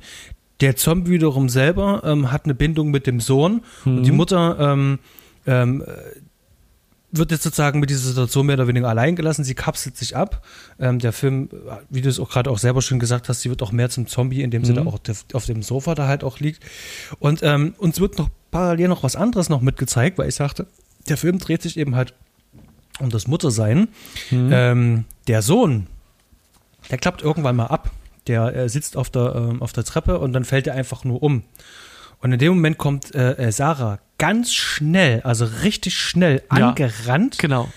Der 0.62 0.76
Zombie 0.76 1.12
wiederum 1.12 1.50
selber 1.50 2.02
ähm, 2.04 2.32
hat 2.32 2.46
eine 2.46 2.56
Bindung 2.56 2.92
mit 2.92 3.08
dem 3.08 3.20
Sohn 3.20 3.62
mhm. 3.86 3.98
und 3.98 4.04
die 4.04 4.12
mhm. 4.12 4.18
Mutter 4.18 4.58
ähm, 4.60 5.00
ähm, 5.46 5.84
wird 7.12 7.32
jetzt 7.32 7.44
sozusagen 7.44 7.80
mit 7.80 7.90
dieser 7.90 8.08
Situation 8.08 8.46
mehr 8.46 8.56
oder 8.56 8.68
weniger 8.68 8.90
allein 8.90 9.16
gelassen. 9.16 9.44
Sie 9.44 9.56
kapselt 9.56 9.96
sich 9.96 10.16
ab. 10.16 10.46
Ähm, 10.80 11.00
der 11.00 11.14
Film, 11.14 11.50
wie 11.90 12.02
du 12.02 12.10
es 12.10 12.20
auch 12.20 12.30
gerade 12.30 12.50
auch 12.52 12.58
selber 12.58 12.82
schon 12.82 13.00
gesagt 13.00 13.30
hast, 13.30 13.42
sie 13.42 13.50
wird 13.50 13.62
auch 13.62 13.72
mehr 13.72 13.90
zum 13.90 14.08
Zombie, 14.08 14.42
in 14.42 14.52
dem 14.52 14.62
mhm. 14.62 14.66
sie 14.66 14.74
da 14.74 14.86
auch 14.86 15.00
auf 15.34 15.46
dem 15.46 15.64
Sofa 15.64 15.96
da 15.96 16.08
halt 16.08 16.24
auch 16.24 16.40
liegt. 16.40 16.64
Und 17.20 17.42
ähm, 17.44 17.76
uns 17.78 18.00
wird 18.00 18.18
noch 18.18 18.30
parallel 18.52 18.90
noch 18.90 19.04
was 19.04 19.16
anderes 19.16 19.50
noch 19.50 19.62
mitgezeigt, 19.62 20.18
weil 20.18 20.28
ich 20.28 20.36
sagte, 20.36 20.68
der 21.08 21.18
Film 21.18 21.40
dreht 21.40 21.62
sich 21.62 21.78
eben 21.78 21.96
halt 21.96 22.14
um 23.00 23.10
das 23.10 23.28
Muttersein. 23.28 23.88
Mhm. 24.30 24.50
Ähm, 24.52 25.06
der 25.28 25.42
Sohn, 25.42 25.88
der 26.92 26.98
klappt 26.98 27.22
irgendwann 27.22 27.56
mal 27.56 27.68
ab. 27.68 27.92
Der 28.28 28.54
äh, 28.54 28.70
sitzt 28.70 28.98
auf 28.98 29.10
der, 29.10 29.56
äh, 29.56 29.62
auf 29.62 29.72
der 29.72 29.86
Treppe 29.86 30.20
und 30.20 30.34
dann 30.34 30.44
fällt 30.44 30.68
er 30.68 30.74
einfach 30.74 31.06
nur 31.06 31.24
um. 31.24 31.44
Und 32.20 32.34
in 32.34 32.40
dem 32.40 32.54
Moment 32.54 32.78
kommt 32.78 33.16
äh, 33.16 33.34
äh 33.34 33.52
Sarah 33.52 34.00
ganz 34.18 34.54
schnell, 34.54 35.22
also 35.22 35.46
richtig 35.64 35.98
schnell 35.98 36.42
ja, 36.52 36.70
angerannt. 36.70 37.38
Genau. 37.40 37.70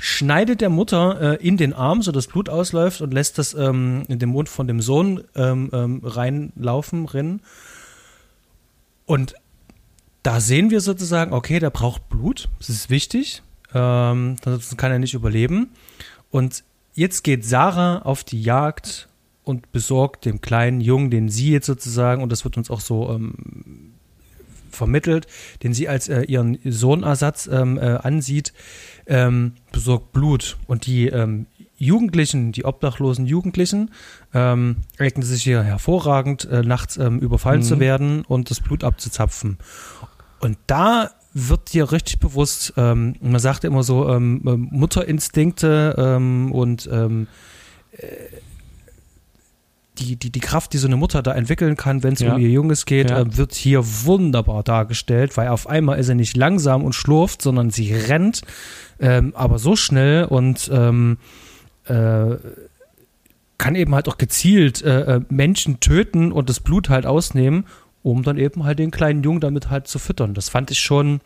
Schneidet 0.00 0.60
der 0.60 0.70
Mutter 0.70 1.40
äh, 1.40 1.46
in 1.46 1.56
den 1.56 1.72
Arm, 1.72 2.02
so 2.02 2.10
dass 2.10 2.26
Blut 2.26 2.48
ausläuft 2.48 3.00
und 3.00 3.14
lässt 3.14 3.38
das 3.38 3.54
ähm, 3.54 4.02
in 4.08 4.18
den 4.18 4.28
Mund 4.28 4.48
von 4.48 4.66
dem 4.66 4.80
Sohn 4.80 5.22
ähm, 5.36 5.70
ähm, 5.72 6.00
reinlaufen, 6.02 7.06
rinnen. 7.06 7.40
Und 9.06 9.34
da 10.24 10.40
sehen 10.40 10.70
wir 10.70 10.80
sozusagen, 10.80 11.32
okay, 11.32 11.60
der 11.60 11.70
braucht 11.70 12.08
Blut, 12.08 12.48
das 12.58 12.70
ist 12.70 12.90
wichtig, 12.90 13.42
ähm, 13.72 14.36
ansonsten 14.44 14.76
kann 14.76 14.90
er 14.90 14.98
nicht 14.98 15.14
überleben. 15.14 15.70
Und 16.30 16.64
jetzt 16.94 17.22
geht 17.22 17.44
Sarah 17.44 17.98
auf 17.98 18.24
die 18.24 18.42
Jagd 18.42 19.08
und 19.44 19.70
besorgt 19.70 20.24
dem 20.24 20.40
kleinen 20.40 20.80
Jungen, 20.80 21.10
den 21.10 21.28
sie 21.28 21.50
jetzt 21.50 21.66
sozusagen, 21.66 22.22
und 22.22 22.32
das 22.32 22.44
wird 22.44 22.56
uns 22.56 22.70
auch 22.70 22.80
so 22.80 23.10
ähm, 23.10 23.93
vermittelt, 24.74 25.26
den 25.62 25.74
sie 25.74 25.88
als 25.88 26.08
äh, 26.08 26.22
ihren 26.22 26.58
Sohnersatz 26.64 27.48
ähm, 27.50 27.78
äh, 27.78 27.96
ansieht, 27.96 28.52
ähm, 29.06 29.52
besorgt 29.72 30.12
Blut. 30.12 30.56
Und 30.66 30.86
die 30.86 31.06
ähm, 31.08 31.46
Jugendlichen, 31.76 32.52
die 32.52 32.64
obdachlosen 32.64 33.26
Jugendlichen, 33.26 33.90
ähm, 34.32 34.76
eignen 34.98 35.24
sich 35.24 35.42
hier 35.42 35.62
hervorragend, 35.62 36.44
äh, 36.46 36.62
nachts 36.62 36.96
ähm, 36.96 37.18
überfallen 37.18 37.60
mhm. 37.60 37.64
zu 37.64 37.80
werden 37.80 38.24
und 38.24 38.50
das 38.50 38.60
Blut 38.60 38.84
abzuzapfen. 38.84 39.58
Und 40.40 40.58
da 40.66 41.10
wird 41.32 41.72
dir 41.72 41.90
richtig 41.90 42.20
bewusst, 42.20 42.74
ähm, 42.76 43.16
man 43.20 43.40
sagt 43.40 43.64
immer 43.64 43.82
so, 43.82 44.08
ähm, 44.08 44.42
ähm 44.46 44.68
Mutterinstinkte 44.70 45.96
und 46.52 46.88
ähm, 46.92 47.26
äh, 47.92 48.06
die, 49.98 50.16
die, 50.16 50.30
die 50.30 50.40
Kraft, 50.40 50.72
die 50.72 50.78
so 50.78 50.86
eine 50.86 50.96
Mutter 50.96 51.22
da 51.22 51.32
entwickeln 51.32 51.76
kann, 51.76 52.02
wenn 52.02 52.14
es 52.14 52.20
ja. 52.20 52.34
um 52.34 52.40
ihr 52.40 52.48
Junges 52.48 52.84
geht, 52.84 53.10
ja. 53.10 53.20
äh, 53.20 53.36
wird 53.36 53.54
hier 53.54 53.84
wunderbar 54.04 54.62
dargestellt, 54.62 55.36
weil 55.36 55.48
auf 55.48 55.68
einmal 55.68 55.98
ist 55.98 56.08
er 56.08 56.14
nicht 56.16 56.36
langsam 56.36 56.84
und 56.84 56.94
schlurft, 56.94 57.42
sondern 57.42 57.70
sie 57.70 57.92
rennt, 57.94 58.42
ähm, 58.98 59.32
aber 59.36 59.58
so 59.58 59.76
schnell 59.76 60.24
und 60.24 60.68
ähm, 60.72 61.18
äh, 61.86 62.36
kann 63.56 63.76
eben 63.76 63.94
halt 63.94 64.08
auch 64.08 64.18
gezielt 64.18 64.82
äh, 64.82 65.16
äh 65.16 65.20
Menschen 65.28 65.78
töten 65.80 66.32
und 66.32 66.48
das 66.48 66.60
Blut 66.60 66.88
halt 66.88 67.06
ausnehmen, 67.06 67.66
um 68.02 68.22
dann 68.22 68.36
eben 68.36 68.64
halt 68.64 68.80
den 68.80 68.90
kleinen 68.90 69.22
Jungen 69.22 69.40
damit 69.40 69.70
halt 69.70 69.86
zu 69.86 69.98
füttern. 69.98 70.34
Das 70.34 70.48
fand 70.48 70.70
ich 70.70 70.80
schon 70.80 71.20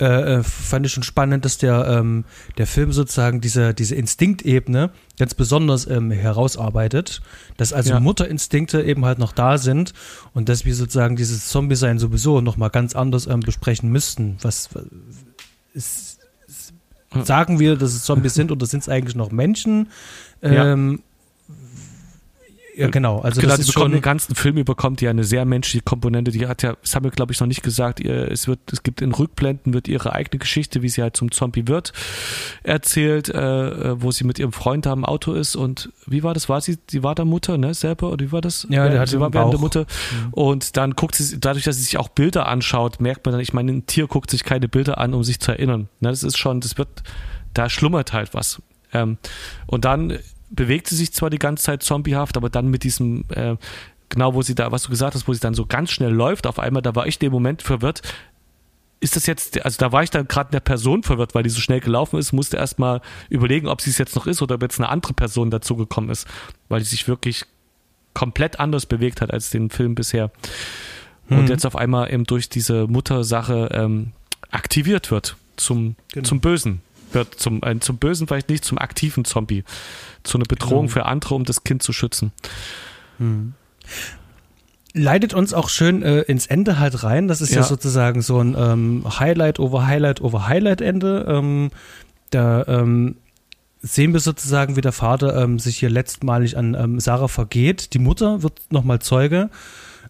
äh, 0.00 0.38
äh, 0.38 0.42
fand 0.42 0.86
ich 0.86 0.92
schon 0.92 1.02
spannend, 1.02 1.44
dass 1.44 1.58
der, 1.58 1.86
ähm, 1.86 2.24
der 2.58 2.66
Film 2.66 2.92
sozusagen 2.92 3.40
diese, 3.40 3.74
diese 3.74 3.94
Instinktebene 3.94 4.90
ganz 5.18 5.34
besonders 5.34 5.86
ähm, 5.86 6.10
herausarbeitet, 6.10 7.20
dass 7.56 7.72
also 7.72 7.90
ja. 7.90 8.00
Mutterinstinkte 8.00 8.82
eben 8.82 9.04
halt 9.04 9.18
noch 9.18 9.32
da 9.32 9.58
sind 9.58 9.92
und 10.34 10.48
dass 10.48 10.64
wir 10.64 10.74
sozusagen 10.74 11.16
dieses 11.16 11.48
Zombie-Sein 11.48 11.98
sowieso 11.98 12.40
nochmal 12.40 12.70
ganz 12.70 12.96
anders 12.96 13.26
ähm, 13.26 13.40
besprechen 13.40 13.90
müssten. 13.90 14.38
Was 14.42 14.70
ist, 15.74 16.18
sagen 17.24 17.58
wir, 17.58 17.76
dass 17.76 17.92
es 17.92 18.04
Zombies 18.04 18.34
sind 18.34 18.50
oder 18.50 18.66
sind 18.66 18.80
es 18.80 18.88
eigentlich 18.88 19.16
noch 19.16 19.30
Menschen? 19.30 19.88
Ähm, 20.42 21.02
ja. 22.74 22.84
Ja, 22.84 22.90
genau. 22.90 23.20
Also 23.20 23.40
genau, 23.40 23.56
das 23.56 23.66
ist 23.66 23.72
schon 23.72 23.92
den 23.92 24.00
ganzen 24.00 24.34
Film 24.34 24.56
überkommt 24.56 25.00
die 25.00 25.08
eine 25.08 25.24
sehr 25.24 25.44
menschliche 25.44 25.82
Komponente. 25.84 26.30
Die 26.30 26.46
hat 26.46 26.62
ja, 26.62 26.74
das 26.80 26.94
haben 26.94 27.04
wir 27.04 27.10
glaube 27.10 27.32
ich 27.32 27.40
noch 27.40 27.46
nicht 27.46 27.62
gesagt. 27.62 28.00
Ihr, 28.00 28.30
es 28.30 28.48
wird, 28.48 28.60
es 28.72 28.82
gibt 28.82 29.02
in 29.02 29.12
Rückblenden 29.12 29.74
wird 29.74 29.88
ihre 29.88 30.12
eigene 30.12 30.38
Geschichte, 30.38 30.82
wie 30.82 30.88
sie 30.88 31.02
halt 31.02 31.16
zum 31.16 31.30
Zombie 31.30 31.68
wird, 31.68 31.92
erzählt, 32.62 33.28
äh, 33.28 33.38
äh, 33.38 34.02
wo 34.02 34.10
sie 34.10 34.24
mit 34.24 34.38
ihrem 34.38 34.52
Freund 34.52 34.86
da 34.86 34.92
im 34.92 35.04
Auto 35.04 35.32
ist 35.34 35.54
und 35.54 35.90
wie 36.06 36.22
war 36.22 36.34
das? 36.34 36.48
War 36.48 36.60
sie? 36.60 36.78
Sie 36.90 37.02
war 37.02 37.14
da 37.14 37.24
Mutter, 37.24 37.58
ne? 37.58 37.74
Selber 37.74 38.10
oder 38.10 38.24
wie 38.24 38.32
war 38.32 38.40
das? 38.40 38.66
Ja, 38.70 38.88
der 38.88 39.06
sie 39.06 39.20
war 39.20 39.32
während 39.32 39.52
der 39.52 39.60
Mutter. 39.60 39.80
Mhm. 39.80 40.32
Und 40.32 40.76
dann 40.76 40.92
guckt 40.92 41.14
sie, 41.14 41.38
dadurch, 41.38 41.64
dass 41.64 41.76
sie 41.76 41.82
sich 41.82 41.98
auch 41.98 42.08
Bilder 42.08 42.48
anschaut, 42.48 43.00
merkt 43.00 43.24
man 43.24 43.32
dann, 43.32 43.40
ich 43.40 43.52
meine, 43.52 43.72
ein 43.72 43.86
Tier 43.86 44.06
guckt 44.06 44.30
sich 44.30 44.44
keine 44.44 44.68
Bilder 44.68 44.98
an, 44.98 45.14
um 45.14 45.24
sich 45.24 45.40
zu 45.40 45.52
erinnern. 45.52 45.88
Ne? 46.00 46.10
Das 46.10 46.22
ist 46.22 46.38
schon, 46.38 46.60
das 46.60 46.78
wird, 46.78 47.02
da 47.54 47.68
schlummert 47.68 48.12
halt 48.12 48.34
was. 48.34 48.62
Ähm, 48.92 49.18
und 49.66 49.84
dann 49.84 50.18
bewegt 50.52 50.86
sie 50.86 50.96
sich 50.96 51.12
zwar 51.12 51.30
die 51.30 51.38
ganze 51.38 51.64
Zeit 51.64 51.82
zombiehaft, 51.82 52.36
aber 52.36 52.50
dann 52.50 52.68
mit 52.68 52.84
diesem, 52.84 53.24
äh, 53.30 53.56
genau 54.08 54.34
wo 54.34 54.42
sie 54.42 54.54
da, 54.54 54.70
was 54.70 54.84
du 54.84 54.90
gesagt 54.90 55.14
hast, 55.14 55.26
wo 55.26 55.32
sie 55.32 55.40
dann 55.40 55.54
so 55.54 55.66
ganz 55.66 55.90
schnell 55.90 56.12
läuft, 56.12 56.46
auf 56.46 56.58
einmal, 56.58 56.82
da 56.82 56.94
war 56.94 57.06
ich 57.06 57.18
den 57.18 57.32
Moment 57.32 57.62
verwirrt. 57.62 58.02
Ist 59.00 59.16
das 59.16 59.26
jetzt, 59.26 59.64
also 59.64 59.78
da 59.78 59.90
war 59.90 60.02
ich 60.02 60.10
dann 60.10 60.28
gerade 60.28 60.48
in 60.48 60.52
der 60.52 60.60
Person 60.60 61.02
verwirrt, 61.02 61.34
weil 61.34 61.42
die 61.42 61.50
so 61.50 61.60
schnell 61.60 61.80
gelaufen 61.80 62.18
ist, 62.18 62.32
musste 62.32 62.58
erst 62.58 62.78
mal 62.78 63.00
überlegen, 63.30 63.66
ob 63.66 63.80
sie 63.80 63.90
es 63.90 63.98
jetzt 63.98 64.14
noch 64.14 64.26
ist 64.26 64.42
oder 64.42 64.54
ob 64.56 64.62
jetzt 64.62 64.78
eine 64.78 64.88
andere 64.88 65.14
Person 65.14 65.50
dazugekommen 65.50 66.10
ist, 66.10 66.28
weil 66.68 66.80
die 66.80 66.86
sich 66.86 67.08
wirklich 67.08 67.44
komplett 68.14 68.60
anders 68.60 68.86
bewegt 68.86 69.20
hat 69.20 69.32
als 69.32 69.50
den 69.50 69.70
Film 69.70 69.94
bisher. 69.94 70.30
Mhm. 71.28 71.38
Und 71.38 71.48
jetzt 71.48 71.66
auf 71.66 71.74
einmal 71.74 72.12
eben 72.12 72.24
durch 72.24 72.48
diese 72.48 72.86
Muttersache 72.86 73.70
ähm, 73.72 74.12
aktiviert 74.50 75.10
wird 75.10 75.36
zum, 75.56 75.96
genau. 76.12 76.28
zum 76.28 76.40
Bösen. 76.40 76.82
Wird. 77.14 77.34
Zum, 77.34 77.62
äh, 77.62 77.78
zum 77.80 77.98
Bösen 77.98 78.26
vielleicht 78.26 78.48
nicht, 78.48 78.64
zum 78.64 78.78
aktiven 78.78 79.24
Zombie. 79.24 79.64
Zu 80.22 80.38
einer 80.38 80.46
Bedrohung 80.46 80.86
genau. 80.86 80.92
für 80.92 81.06
andere, 81.06 81.34
um 81.34 81.44
das 81.44 81.64
Kind 81.64 81.82
zu 81.82 81.92
schützen. 81.92 82.32
Hm. 83.18 83.54
Leitet 84.94 85.32
uns 85.32 85.54
auch 85.54 85.68
schön 85.68 86.02
äh, 86.02 86.20
ins 86.20 86.46
Ende 86.46 86.78
halt 86.78 87.02
rein. 87.02 87.28
Das 87.28 87.40
ist 87.40 87.50
ja, 87.50 87.60
ja 87.60 87.62
sozusagen 87.62 88.20
so 88.20 88.40
ein 88.40 88.54
ähm, 88.58 89.04
Highlight 89.18 89.58
over 89.58 89.86
Highlight 89.86 90.20
over 90.20 90.48
Highlight 90.48 90.80
Ende. 90.80 91.26
Ähm, 91.28 91.70
da 92.30 92.64
ähm, 92.66 93.16
sehen 93.80 94.12
wir 94.12 94.20
sozusagen, 94.20 94.76
wie 94.76 94.80
der 94.80 94.92
Vater 94.92 95.42
ähm, 95.42 95.58
sich 95.58 95.78
hier 95.78 95.90
letztmalig 95.90 96.56
an 96.56 96.74
ähm, 96.74 97.00
Sarah 97.00 97.28
vergeht. 97.28 97.94
Die 97.94 97.98
Mutter 97.98 98.42
wird 98.42 98.60
nochmal 98.70 99.00
Zeuge. 99.00 99.50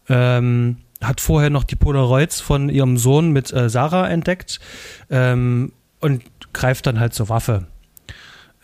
Ähm, 0.08 0.76
hat 1.02 1.20
vorher 1.20 1.50
noch 1.50 1.64
die 1.64 1.76
Polaroids 1.76 2.40
von 2.40 2.68
ihrem 2.68 2.96
Sohn 2.96 3.32
mit 3.32 3.52
äh, 3.52 3.68
Sarah 3.68 4.08
entdeckt 4.08 4.60
ähm, 5.10 5.72
und 6.00 6.22
greift 6.52 6.86
dann 6.86 7.00
halt 7.00 7.14
zur 7.14 7.28
Waffe. 7.28 7.66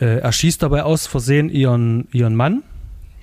Äh, 0.00 0.18
er 0.18 0.32
schießt 0.32 0.62
dabei 0.62 0.84
aus 0.84 1.06
Versehen 1.06 1.50
ihren, 1.50 2.08
ihren 2.12 2.34
Mann. 2.34 2.62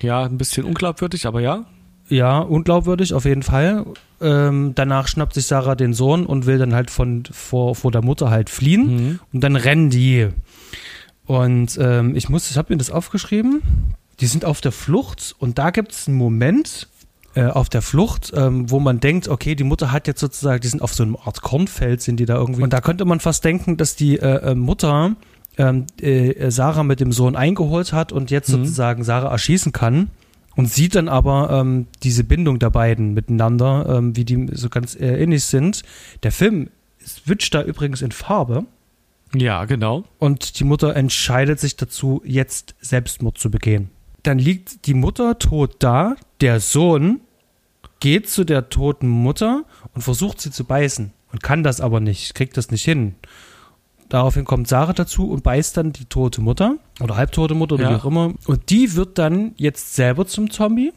Ja, 0.00 0.24
ein 0.24 0.38
bisschen 0.38 0.64
unglaubwürdig, 0.64 1.26
aber 1.26 1.40
ja. 1.40 1.64
Ja, 2.08 2.38
unglaubwürdig, 2.38 3.14
auf 3.14 3.24
jeden 3.24 3.42
Fall. 3.42 3.84
Ähm, 4.20 4.72
danach 4.74 5.08
schnappt 5.08 5.34
sich 5.34 5.46
Sarah 5.46 5.74
den 5.74 5.92
Sohn 5.92 6.24
und 6.24 6.46
will 6.46 6.58
dann 6.58 6.74
halt 6.74 6.90
von 6.90 7.24
vor, 7.30 7.74
vor 7.74 7.90
der 7.90 8.02
Mutter 8.02 8.30
halt 8.30 8.50
fliehen. 8.50 8.86
Mhm. 8.86 9.20
Und 9.32 9.40
dann 9.40 9.56
rennen 9.56 9.90
die. 9.90 10.28
Und 11.24 11.76
ähm, 11.80 12.14
ich 12.14 12.28
muss, 12.28 12.50
ich 12.50 12.56
habe 12.56 12.72
mir 12.72 12.78
das 12.78 12.90
aufgeschrieben. 12.90 13.62
Die 14.20 14.26
sind 14.26 14.44
auf 14.44 14.60
der 14.60 14.72
Flucht 14.72 15.34
und 15.38 15.58
da 15.58 15.70
gibt 15.70 15.92
es 15.92 16.08
einen 16.08 16.16
Moment 16.16 16.88
äh, 17.36 17.44
auf 17.44 17.68
der 17.68 17.82
Flucht, 17.82 18.32
ähm, 18.34 18.70
wo 18.70 18.80
man 18.80 18.98
denkt, 18.98 19.28
okay, 19.28 19.54
die 19.54 19.64
Mutter 19.64 19.92
hat 19.92 20.06
jetzt 20.06 20.20
sozusagen, 20.20 20.60
die 20.60 20.68
sind 20.68 20.80
auf 20.80 20.94
so 20.94 21.02
einem 21.02 21.16
Art 21.16 21.42
Kornfeld, 21.42 22.00
sind 22.00 22.18
die 22.18 22.24
da 22.24 22.36
irgendwie. 22.36 22.62
Und 22.62 22.72
da 22.72 22.80
könnte 22.80 23.04
man 23.04 23.20
fast 23.20 23.44
denken, 23.44 23.76
dass 23.76 23.94
die 23.94 24.18
äh, 24.18 24.52
äh 24.52 24.54
Mutter 24.54 25.16
ähm, 25.58 25.84
äh, 26.00 26.50
Sarah 26.50 26.82
mit 26.82 26.98
dem 26.98 27.12
Sohn 27.12 27.36
eingeholt 27.36 27.92
hat 27.92 28.10
und 28.10 28.30
jetzt 28.30 28.48
mhm. 28.48 28.64
sozusagen 28.64 29.04
Sarah 29.04 29.30
erschießen 29.30 29.72
kann 29.72 30.08
und 30.54 30.70
sieht 30.70 30.94
dann 30.94 31.08
aber 31.10 31.50
ähm, 31.50 31.88
diese 32.02 32.24
Bindung 32.24 32.58
der 32.58 32.70
beiden 32.70 33.12
miteinander, 33.12 33.98
ähm, 33.98 34.16
wie 34.16 34.24
die 34.24 34.48
so 34.52 34.70
ganz 34.70 34.94
äh, 34.94 35.22
ähnlich 35.22 35.44
sind. 35.44 35.82
Der 36.22 36.32
Film 36.32 36.70
switcht 37.06 37.54
da 37.54 37.62
übrigens 37.62 38.00
in 38.00 38.12
Farbe. 38.12 38.64
Ja, 39.34 39.66
genau. 39.66 40.04
Und 40.18 40.58
die 40.58 40.64
Mutter 40.64 40.96
entscheidet 40.96 41.60
sich 41.60 41.76
dazu, 41.76 42.22
jetzt 42.24 42.74
Selbstmord 42.80 43.36
zu 43.36 43.50
begehen. 43.50 43.90
Dann 44.22 44.38
liegt 44.38 44.86
die 44.86 44.94
Mutter 44.94 45.38
tot 45.38 45.76
da, 45.80 46.16
der 46.40 46.60
Sohn 46.60 47.20
geht 48.00 48.28
zu 48.28 48.44
der 48.44 48.68
toten 48.68 49.08
Mutter 49.08 49.64
und 49.94 50.02
versucht 50.02 50.40
sie 50.40 50.50
zu 50.50 50.64
beißen 50.64 51.12
und 51.32 51.42
kann 51.42 51.62
das 51.62 51.80
aber 51.80 52.00
nicht, 52.00 52.34
kriegt 52.34 52.56
das 52.56 52.70
nicht 52.70 52.84
hin. 52.84 53.14
Daraufhin 54.08 54.44
kommt 54.44 54.68
Sarah 54.68 54.92
dazu 54.92 55.30
und 55.30 55.42
beißt 55.42 55.76
dann 55.76 55.92
die 55.92 56.04
tote 56.04 56.40
Mutter 56.40 56.76
oder 57.00 57.16
halbtote 57.16 57.54
Mutter 57.54 57.74
oder 57.74 57.84
ja. 57.84 57.90
wie 57.90 57.94
auch 57.96 58.04
immer. 58.04 58.34
Und 58.46 58.70
die 58.70 58.94
wird 58.94 59.18
dann 59.18 59.52
jetzt 59.56 59.94
selber 59.94 60.26
zum 60.26 60.50
Zombie. 60.50 60.92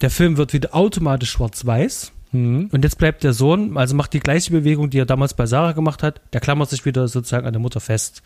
Der 0.00 0.10
Film 0.10 0.36
wird 0.36 0.52
wieder 0.52 0.74
automatisch 0.74 1.30
schwarz-weiß. 1.30 2.12
Mhm. 2.32 2.70
Und 2.72 2.84
jetzt 2.84 2.98
bleibt 2.98 3.22
der 3.22 3.32
Sohn, 3.32 3.76
also 3.76 3.94
macht 3.94 4.14
die 4.14 4.20
gleiche 4.20 4.50
Bewegung, 4.50 4.90
die 4.90 4.98
er 4.98 5.06
damals 5.06 5.34
bei 5.34 5.46
Sarah 5.46 5.72
gemacht 5.72 6.02
hat. 6.02 6.20
Der 6.32 6.40
klammert 6.40 6.70
sich 6.70 6.84
wieder 6.84 7.06
sozusagen 7.08 7.46
an 7.46 7.52
der 7.52 7.60
Mutter 7.60 7.80
fest. 7.80 8.22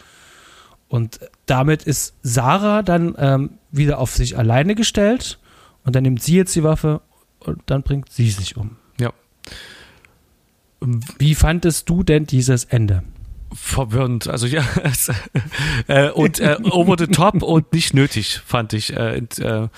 Und 0.89 1.20
damit 1.47 1.83
ist 1.83 2.14
Sarah 2.22 2.83
dann 2.83 3.14
ähm, 3.18 3.51
wieder 3.70 3.99
auf 3.99 4.12
sich 4.12 4.39
alleine 4.39 4.74
gestellt. 4.74 5.39
Und 5.85 5.97
dann 5.97 6.03
nimmt 6.03 6.22
sie 6.22 6.37
jetzt 6.37 6.55
die 6.55 6.62
Waffe 6.62 7.01
und 7.41 7.62
dann 7.66 7.82
bringt 7.82 8.11
sie 8.11 8.30
sich 8.30 8.57
um. 8.57 8.76
Ja. 8.99 9.12
Wie 10.80 11.34
fandest 11.34 11.88
du 11.88 12.03
denn 12.03 12.26
dieses 12.26 12.64
Ende? 12.64 13.03
verwirrend. 13.53 14.28
Also 14.28 14.47
ja, 14.47 14.64
äh, 15.88 16.11
und 16.11 16.41
äh, 16.41 16.57
over 16.70 16.97
the 16.99 17.07
top 17.07 17.43
und 17.43 17.72
nicht 17.72 17.95
nötig, 17.95 18.41
fand 18.45 18.72
ich. 18.72 18.97
Äh, 18.97 19.18
und, 19.18 19.38
äh, 19.38 19.68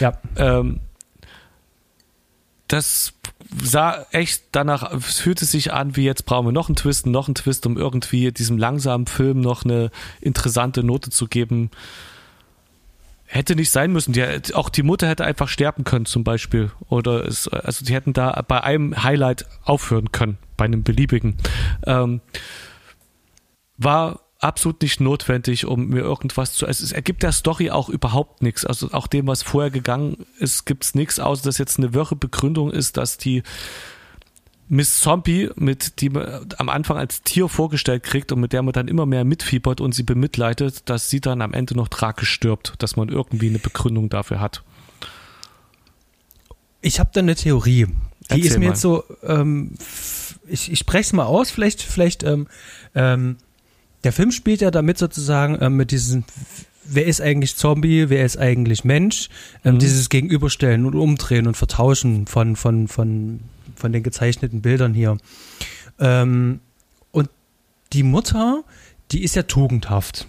ja. 0.00 0.18
Ähm, 0.36 0.80
das 2.68 3.14
sah 3.62 4.06
echt 4.12 4.44
danach, 4.52 4.92
es 4.92 5.20
fühlte 5.20 5.46
sich 5.46 5.72
an, 5.72 5.96
wie 5.96 6.04
jetzt 6.04 6.26
brauchen 6.26 6.46
wir 6.46 6.52
noch 6.52 6.68
einen 6.68 6.76
Twist, 6.76 7.06
noch 7.06 7.28
einen 7.28 7.34
Twist, 7.34 7.64
um 7.66 7.78
irgendwie 7.78 8.30
diesem 8.30 8.58
langsamen 8.58 9.06
Film 9.06 9.40
noch 9.40 9.64
eine 9.64 9.90
interessante 10.20 10.82
Note 10.82 11.10
zu 11.10 11.26
geben. 11.26 11.70
Hätte 13.30 13.54
nicht 13.54 13.70
sein 13.70 13.92
müssen. 13.92 14.14
Die, 14.14 14.24
auch 14.54 14.70
die 14.70 14.82
Mutter 14.82 15.06
hätte 15.06 15.24
einfach 15.24 15.48
sterben 15.48 15.84
können, 15.84 16.06
zum 16.06 16.24
Beispiel. 16.24 16.70
Oder 16.88 17.26
es, 17.26 17.46
also 17.46 17.84
die 17.84 17.92
hätten 17.92 18.14
da 18.14 18.42
bei 18.48 18.62
einem 18.62 19.02
Highlight 19.02 19.44
aufhören 19.64 20.12
können, 20.12 20.38
bei 20.56 20.64
einem 20.64 20.82
beliebigen. 20.82 21.36
Ähm, 21.86 22.22
war 23.76 24.20
absolut 24.38 24.80
nicht 24.80 25.00
notwendig, 25.00 25.66
um 25.66 25.88
mir 25.88 26.00
irgendwas 26.00 26.54
zu. 26.54 26.66
Also 26.66 26.82
es 26.82 26.92
ergibt 26.92 27.22
der 27.22 27.32
Story 27.32 27.70
auch 27.70 27.90
überhaupt 27.90 28.42
nichts. 28.42 28.64
Also 28.64 28.92
auch 28.92 29.06
dem, 29.06 29.26
was 29.26 29.42
vorher 29.42 29.70
gegangen 29.70 30.24
ist, 30.38 30.64
gibt 30.64 30.84
es 30.84 30.94
nichts, 30.94 31.20
außer 31.20 31.44
dass 31.44 31.58
jetzt 31.58 31.78
eine 31.78 31.92
wirre 31.92 32.16
Begründung 32.16 32.70
ist, 32.70 32.96
dass 32.96 33.18
die 33.18 33.42
Miss 34.68 35.00
Zombie, 35.00 35.50
mit 35.56 36.00
die 36.00 36.10
man 36.10 36.46
am 36.58 36.68
Anfang 36.68 36.98
als 36.98 37.22
Tier 37.22 37.48
vorgestellt 37.48 38.02
kriegt 38.02 38.32
und 38.32 38.40
mit 38.40 38.52
der 38.52 38.62
man 38.62 38.72
dann 38.72 38.88
immer 38.88 39.06
mehr 39.06 39.24
mitfiebert 39.24 39.80
und 39.80 39.94
sie 39.94 40.02
bemitleidet, 40.02 40.88
dass 40.88 41.08
sie 41.08 41.20
dann 41.20 41.40
am 41.40 41.54
Ende 41.54 41.74
noch 41.74 41.88
tragisch 41.88 42.30
stirbt, 42.30 42.74
dass 42.78 42.96
man 42.96 43.08
irgendwie 43.08 43.48
eine 43.48 43.58
Begründung 43.58 44.08
dafür 44.10 44.40
hat. 44.40 44.62
Ich 46.82 47.00
habe 47.00 47.10
da 47.12 47.20
eine 47.20 47.34
Theorie. 47.34 47.86
Die 47.86 47.94
Erzähl 48.28 48.44
ist 48.44 48.58
mir 48.58 48.66
mal. 48.66 48.70
jetzt 48.72 48.82
so, 48.82 49.04
ähm, 49.22 49.74
ich, 50.46 50.70
ich 50.70 50.78
spreche 50.78 51.02
es 51.02 51.12
mal 51.12 51.24
aus, 51.24 51.50
vielleicht, 51.50 51.82
vielleicht 51.82 52.22
ähm, 52.22 52.46
ähm, 52.94 53.36
der 54.04 54.12
Film 54.12 54.30
spielt 54.30 54.60
ja 54.60 54.70
damit 54.70 54.98
sozusagen 54.98 55.56
äh, 55.56 55.70
mit 55.70 55.90
diesem, 55.90 56.24
wer 56.84 57.06
ist 57.06 57.20
eigentlich 57.20 57.56
Zombie, 57.56 58.10
wer 58.10 58.24
ist 58.24 58.38
eigentlich 58.38 58.84
Mensch, 58.84 59.28
ähm, 59.64 59.74
mhm. 59.74 59.78
dieses 59.78 60.08
Gegenüberstellen 60.08 60.86
und 60.86 60.94
Umdrehen 60.94 61.46
und 61.46 61.56
Vertauschen 61.56 62.26
von, 62.26 62.54
von, 62.54 62.86
von, 62.86 63.40
von 63.78 63.92
den 63.92 64.02
gezeichneten 64.02 64.60
Bildern 64.62 64.94
hier. 64.94 65.18
Ähm, 65.98 66.60
und 67.10 67.30
die 67.92 68.02
Mutter, 68.02 68.62
die 69.10 69.22
ist 69.22 69.36
ja 69.36 69.42
tugendhaft. 69.42 70.26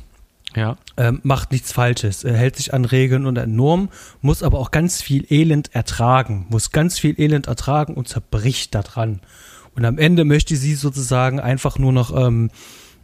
Ja. 0.55 0.77
Ähm, 0.97 1.19
macht 1.23 1.51
nichts 1.51 1.71
Falsches, 1.71 2.23
hält 2.23 2.55
sich 2.55 2.73
an 2.73 2.85
Regeln 2.85 3.27
und 3.27 3.37
an 3.37 3.55
Normen, 3.55 3.89
muss 4.21 4.41
aber 4.41 4.57
auch 4.57 4.71
ganz 4.71 4.99
viel 4.99 5.31
Elend 5.31 5.75
ertragen, 5.75 6.47
muss 6.49 6.71
ganz 6.71 6.97
viel 6.97 7.19
Elend 7.19 7.47
ertragen 7.47 7.93
und 7.93 8.07
zerbricht 8.07 8.73
daran. 8.73 9.21
Und 9.75 9.85
am 9.85 9.99
Ende 9.99 10.25
möchte 10.25 10.55
sie 10.55 10.73
sozusagen 10.73 11.39
einfach 11.39 11.77
nur 11.77 11.93
noch 11.93 12.15
ähm, 12.15 12.49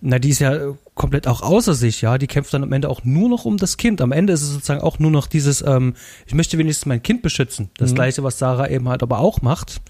na, 0.08 0.20
die 0.20 0.30
ist 0.30 0.39
ja 0.39 0.76
komplett 0.93 1.28
auch 1.28 1.41
außer 1.41 1.74
sich, 1.74 2.02
ja. 2.02 2.18
Die 2.18 2.28
kämpft 2.28 2.54
dann 2.54 2.62
am 2.62 2.72
Ende 2.72 2.89
auch 2.89 3.04
nur 3.04 3.28
noch 3.28 3.46
um 3.46 3.58
das 3.58 3.78
Kind. 3.78 4.02
Am 4.02 4.12
Ende 4.12 4.34
ist 4.34 4.43
es 4.43 4.52
sozusagen 4.52 4.82
auch 4.82 5.00
nur 5.00 5.10
noch 5.10 5.26
dieses, 5.26 5.64
ähm, 5.64 5.96
ich 6.28 6.36
möchte 6.36 6.58
wenigstens 6.60 6.86
mein 6.86 7.02
Kind 7.02 7.22
beschützen. 7.24 7.70
Das 7.78 7.91
mhm. 7.91 7.96
gleiche, 7.96 8.24
was 8.24 8.38
Sarah 8.38 8.70
eben 8.70 8.88
halt 8.88 9.02
aber 9.02 9.20
auch 9.20 9.41
macht. 9.41 9.82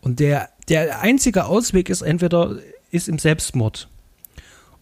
Und 0.00 0.20
der, 0.20 0.48
der 0.68 1.00
einzige 1.00 1.46
Ausweg 1.46 1.88
ist 1.88 2.02
entweder, 2.02 2.56
ist 2.90 3.08
im 3.08 3.18
Selbstmord. 3.18 3.88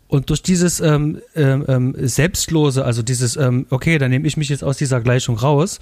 Und 0.09 0.29
durch 0.29 0.43
dieses 0.43 0.81
ähm, 0.81 1.23
ähm, 1.35 1.65
ähm 1.69 1.95
Selbstlose, 1.99 2.85
also 2.85 3.03
dieses, 3.03 3.37
ähm, 3.37 3.67
okay, 3.71 3.99
dann 3.99 4.11
nehme 4.11 4.27
ich 4.27 4.37
mich 4.37 4.51
jetzt 4.51 4.63
aus 4.63 4.77
dieser 4.77 5.01
Gleichung 5.01 5.37
raus, 5.39 5.81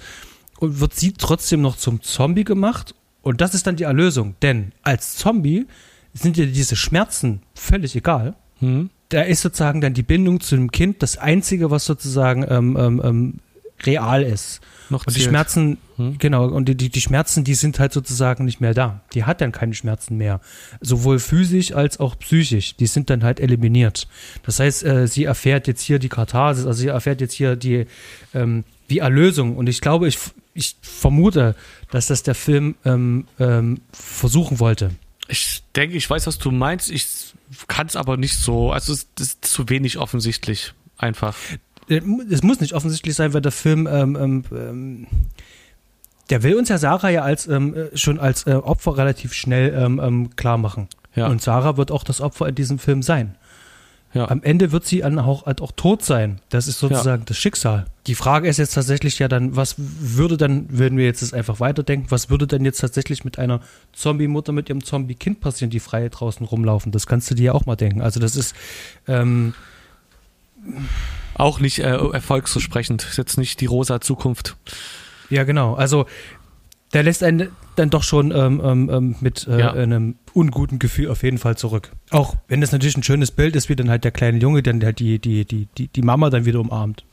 und 0.61 0.79
wird 0.79 0.93
sie 0.93 1.13
trotzdem 1.13 1.61
noch 1.61 1.75
zum 1.75 2.01
Zombie 2.01 2.43
gemacht. 2.43 2.93
Und 3.23 3.41
das 3.41 3.55
ist 3.55 3.65
dann 3.65 3.75
die 3.75 3.83
Erlösung. 3.83 4.35
Denn 4.43 4.71
als 4.83 5.15
Zombie 5.17 5.65
sind 6.13 6.37
dir 6.37 6.45
diese 6.45 6.75
Schmerzen 6.75 7.41
völlig 7.55 7.95
egal. 7.95 8.35
Hm. 8.59 8.91
Da 9.09 9.23
ist 9.23 9.41
sozusagen 9.41 9.81
dann 9.81 9.95
die 9.95 10.03
Bindung 10.03 10.39
zu 10.39 10.55
dem 10.55 10.71
Kind 10.71 11.01
das 11.01 11.17
Einzige, 11.17 11.71
was 11.71 11.85
sozusagen 11.85 12.45
ähm, 12.47 13.01
ähm, 13.03 13.39
real 13.85 14.23
ist. 14.23 14.61
Noch 14.89 15.07
und 15.07 15.15
die 15.15 15.21
Schmerzen, 15.21 15.77
hm. 15.95 16.17
genau, 16.17 16.45
und 16.47 16.67
die, 16.67 16.75
die, 16.75 16.89
die 16.89 17.01
Schmerzen, 17.01 17.45
die 17.45 17.55
sind 17.55 17.79
halt 17.79 17.93
sozusagen 17.93 18.43
nicht 18.43 18.59
mehr 18.59 18.73
da. 18.73 19.01
Die 19.13 19.23
hat 19.23 19.39
dann 19.39 19.53
keine 19.53 19.73
Schmerzen 19.73 20.17
mehr. 20.17 20.41
Sowohl 20.81 21.19
physisch 21.19 21.71
als 21.71 21.99
auch 21.99 22.19
psychisch. 22.19 22.75
Die 22.75 22.87
sind 22.87 23.09
dann 23.09 23.23
halt 23.23 23.39
eliminiert. 23.39 24.07
Das 24.43 24.59
heißt, 24.59 24.83
äh, 24.83 25.07
sie 25.07 25.23
erfährt 25.23 25.67
jetzt 25.67 25.81
hier 25.81 25.97
die 25.97 26.09
Katharsis, 26.09 26.65
also 26.65 26.81
sie 26.81 26.89
erfährt 26.89 27.21
jetzt 27.21 27.33
hier 27.33 27.55
die, 27.55 27.85
ähm, 28.33 28.65
die 28.89 28.99
Erlösung. 28.99 29.55
Und 29.55 29.69
ich 29.69 29.79
glaube, 29.79 30.09
ich, 30.09 30.17
ich 30.53 30.75
vermute, 30.81 31.55
dass 31.89 32.07
das 32.07 32.23
der 32.23 32.35
Film 32.35 32.75
ähm, 32.83 33.27
ähm, 33.39 33.79
versuchen 33.93 34.59
wollte. 34.59 34.91
Ich 35.29 35.63
denke, 35.75 35.95
ich 35.95 36.09
weiß, 36.09 36.27
was 36.27 36.37
du 36.37 36.51
meinst. 36.51 36.91
Ich 36.91 37.33
kann 37.67 37.87
es 37.87 37.95
aber 37.95 38.17
nicht 38.17 38.35
so. 38.35 38.71
Also 38.73 38.91
es 38.91 39.07
ist 39.17 39.45
zu 39.45 39.69
wenig 39.69 39.97
offensichtlich 39.97 40.73
einfach. 40.97 41.37
Es 42.29 42.43
muss 42.43 42.59
nicht 42.59 42.73
offensichtlich 42.73 43.15
sein, 43.15 43.33
weil 43.33 43.41
der 43.41 43.51
Film 43.51 43.87
ähm, 43.91 44.15
ähm, 44.15 44.43
ähm, 44.51 45.07
der 46.29 46.43
will 46.43 46.55
uns 46.55 46.69
ja 46.69 46.77
Sarah 46.77 47.09
ja 47.09 47.23
als 47.23 47.47
ähm, 47.47 47.75
äh, 47.75 47.97
schon 47.97 48.19
als 48.19 48.47
äh, 48.47 48.53
Opfer 48.53 48.97
relativ 48.97 49.33
schnell 49.33 49.73
ähm, 49.73 49.99
ähm, 50.01 50.35
klar 50.35 50.57
machen. 50.57 50.87
Ja. 51.15 51.27
Und 51.27 51.41
Sarah 51.41 51.75
wird 51.77 51.91
auch 51.91 52.03
das 52.03 52.21
Opfer 52.21 52.47
in 52.47 52.55
diesem 52.55 52.79
Film 52.79 53.03
sein. 53.03 53.35
Ja. 54.13 54.29
Am 54.29 54.43
Ende 54.43 54.73
wird 54.73 54.85
sie 54.85 55.05
auch, 55.05 55.45
halt 55.45 55.61
auch 55.61 55.71
tot 55.71 56.03
sein. 56.03 56.41
Das 56.49 56.67
ist 56.67 56.79
sozusagen 56.79 57.21
ja. 57.21 57.25
das 57.25 57.37
Schicksal. 57.37 57.85
Die 58.07 58.15
Frage 58.15 58.49
ist 58.49 58.57
jetzt 58.57 58.73
tatsächlich 58.73 59.19
ja 59.19 59.29
dann, 59.29 59.55
was 59.55 59.75
würde 59.77 60.35
dann, 60.35 60.65
wenn 60.69 60.97
wir 60.97 61.05
jetzt 61.05 61.21
das 61.21 61.33
einfach 61.33 61.61
weiterdenken, 61.61 62.11
was 62.11 62.29
würde 62.29 62.45
denn 62.45 62.65
jetzt 62.65 62.79
tatsächlich 62.79 63.23
mit 63.23 63.39
einer 63.39 63.61
Zombie-Mutter 63.93 64.51
mit 64.51 64.67
ihrem 64.67 64.83
Zombie-Kind 64.83 65.39
passieren, 65.39 65.69
die 65.69 65.79
frei 65.79 66.09
draußen 66.09 66.45
rumlaufen? 66.45 66.91
Das 66.91 67.07
kannst 67.07 67.31
du 67.31 67.35
dir 67.35 67.43
ja 67.43 67.51
auch 67.53 67.65
mal 67.65 67.77
denken. 67.77 68.01
Also 68.01 68.19
das 68.19 68.35
ist, 68.35 68.53
ähm, 69.07 69.53
auch 71.41 71.59
nicht 71.59 71.79
äh, 71.79 71.95
erfolgsversprechend. 71.95 73.03
Ist 73.03 73.17
jetzt 73.17 73.37
nicht 73.37 73.61
die 73.61 73.65
rosa 73.65 73.99
Zukunft. 73.99 74.55
Ja, 75.29 75.43
genau. 75.43 75.73
Also 75.73 76.05
der 76.93 77.03
lässt 77.03 77.23
einen 77.23 77.49
dann 77.75 77.89
doch 77.89 78.03
schon 78.03 78.31
ähm, 78.31 78.61
ähm, 78.63 78.89
ähm, 78.91 79.15
mit 79.21 79.47
äh, 79.47 79.59
ja. 79.59 79.73
einem 79.73 80.15
unguten 80.33 80.77
Gefühl 80.77 81.09
auf 81.09 81.23
jeden 81.23 81.37
Fall 81.37 81.57
zurück. 81.57 81.91
Auch 82.09 82.35
wenn 82.47 82.61
das 82.61 82.71
natürlich 82.71 82.97
ein 82.97 83.03
schönes 83.03 83.31
Bild 83.31 83.55
ist, 83.55 83.69
wie 83.69 83.75
dann 83.75 83.89
halt 83.89 84.03
der 84.03 84.11
kleine 84.11 84.37
Junge 84.39 84.61
dann 84.61 84.83
halt 84.83 84.99
die, 84.99 85.19
die, 85.19 85.45
die, 85.45 85.67
die, 85.77 85.87
die 85.87 86.01
Mama 86.01 86.29
dann 86.29 86.45
wieder 86.45 86.59
umarmt. 86.59 87.05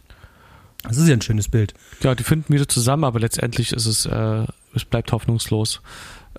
Das 0.83 0.97
ist 0.97 1.09
ja 1.09 1.15
ein 1.15 1.23
schönes 1.23 1.49
Bild. 1.49 1.75
Ja, 2.03 2.15
die 2.15 2.23
finden 2.23 2.53
wieder 2.53 2.69
zusammen, 2.69 3.05
aber 3.05 3.21
letztendlich 3.21 3.73
ist 3.73 3.87
es, 3.87 4.07
äh, 4.07 4.47
es 4.75 4.85
bleibt 4.85 5.13
hoffnungslos. 5.13 5.81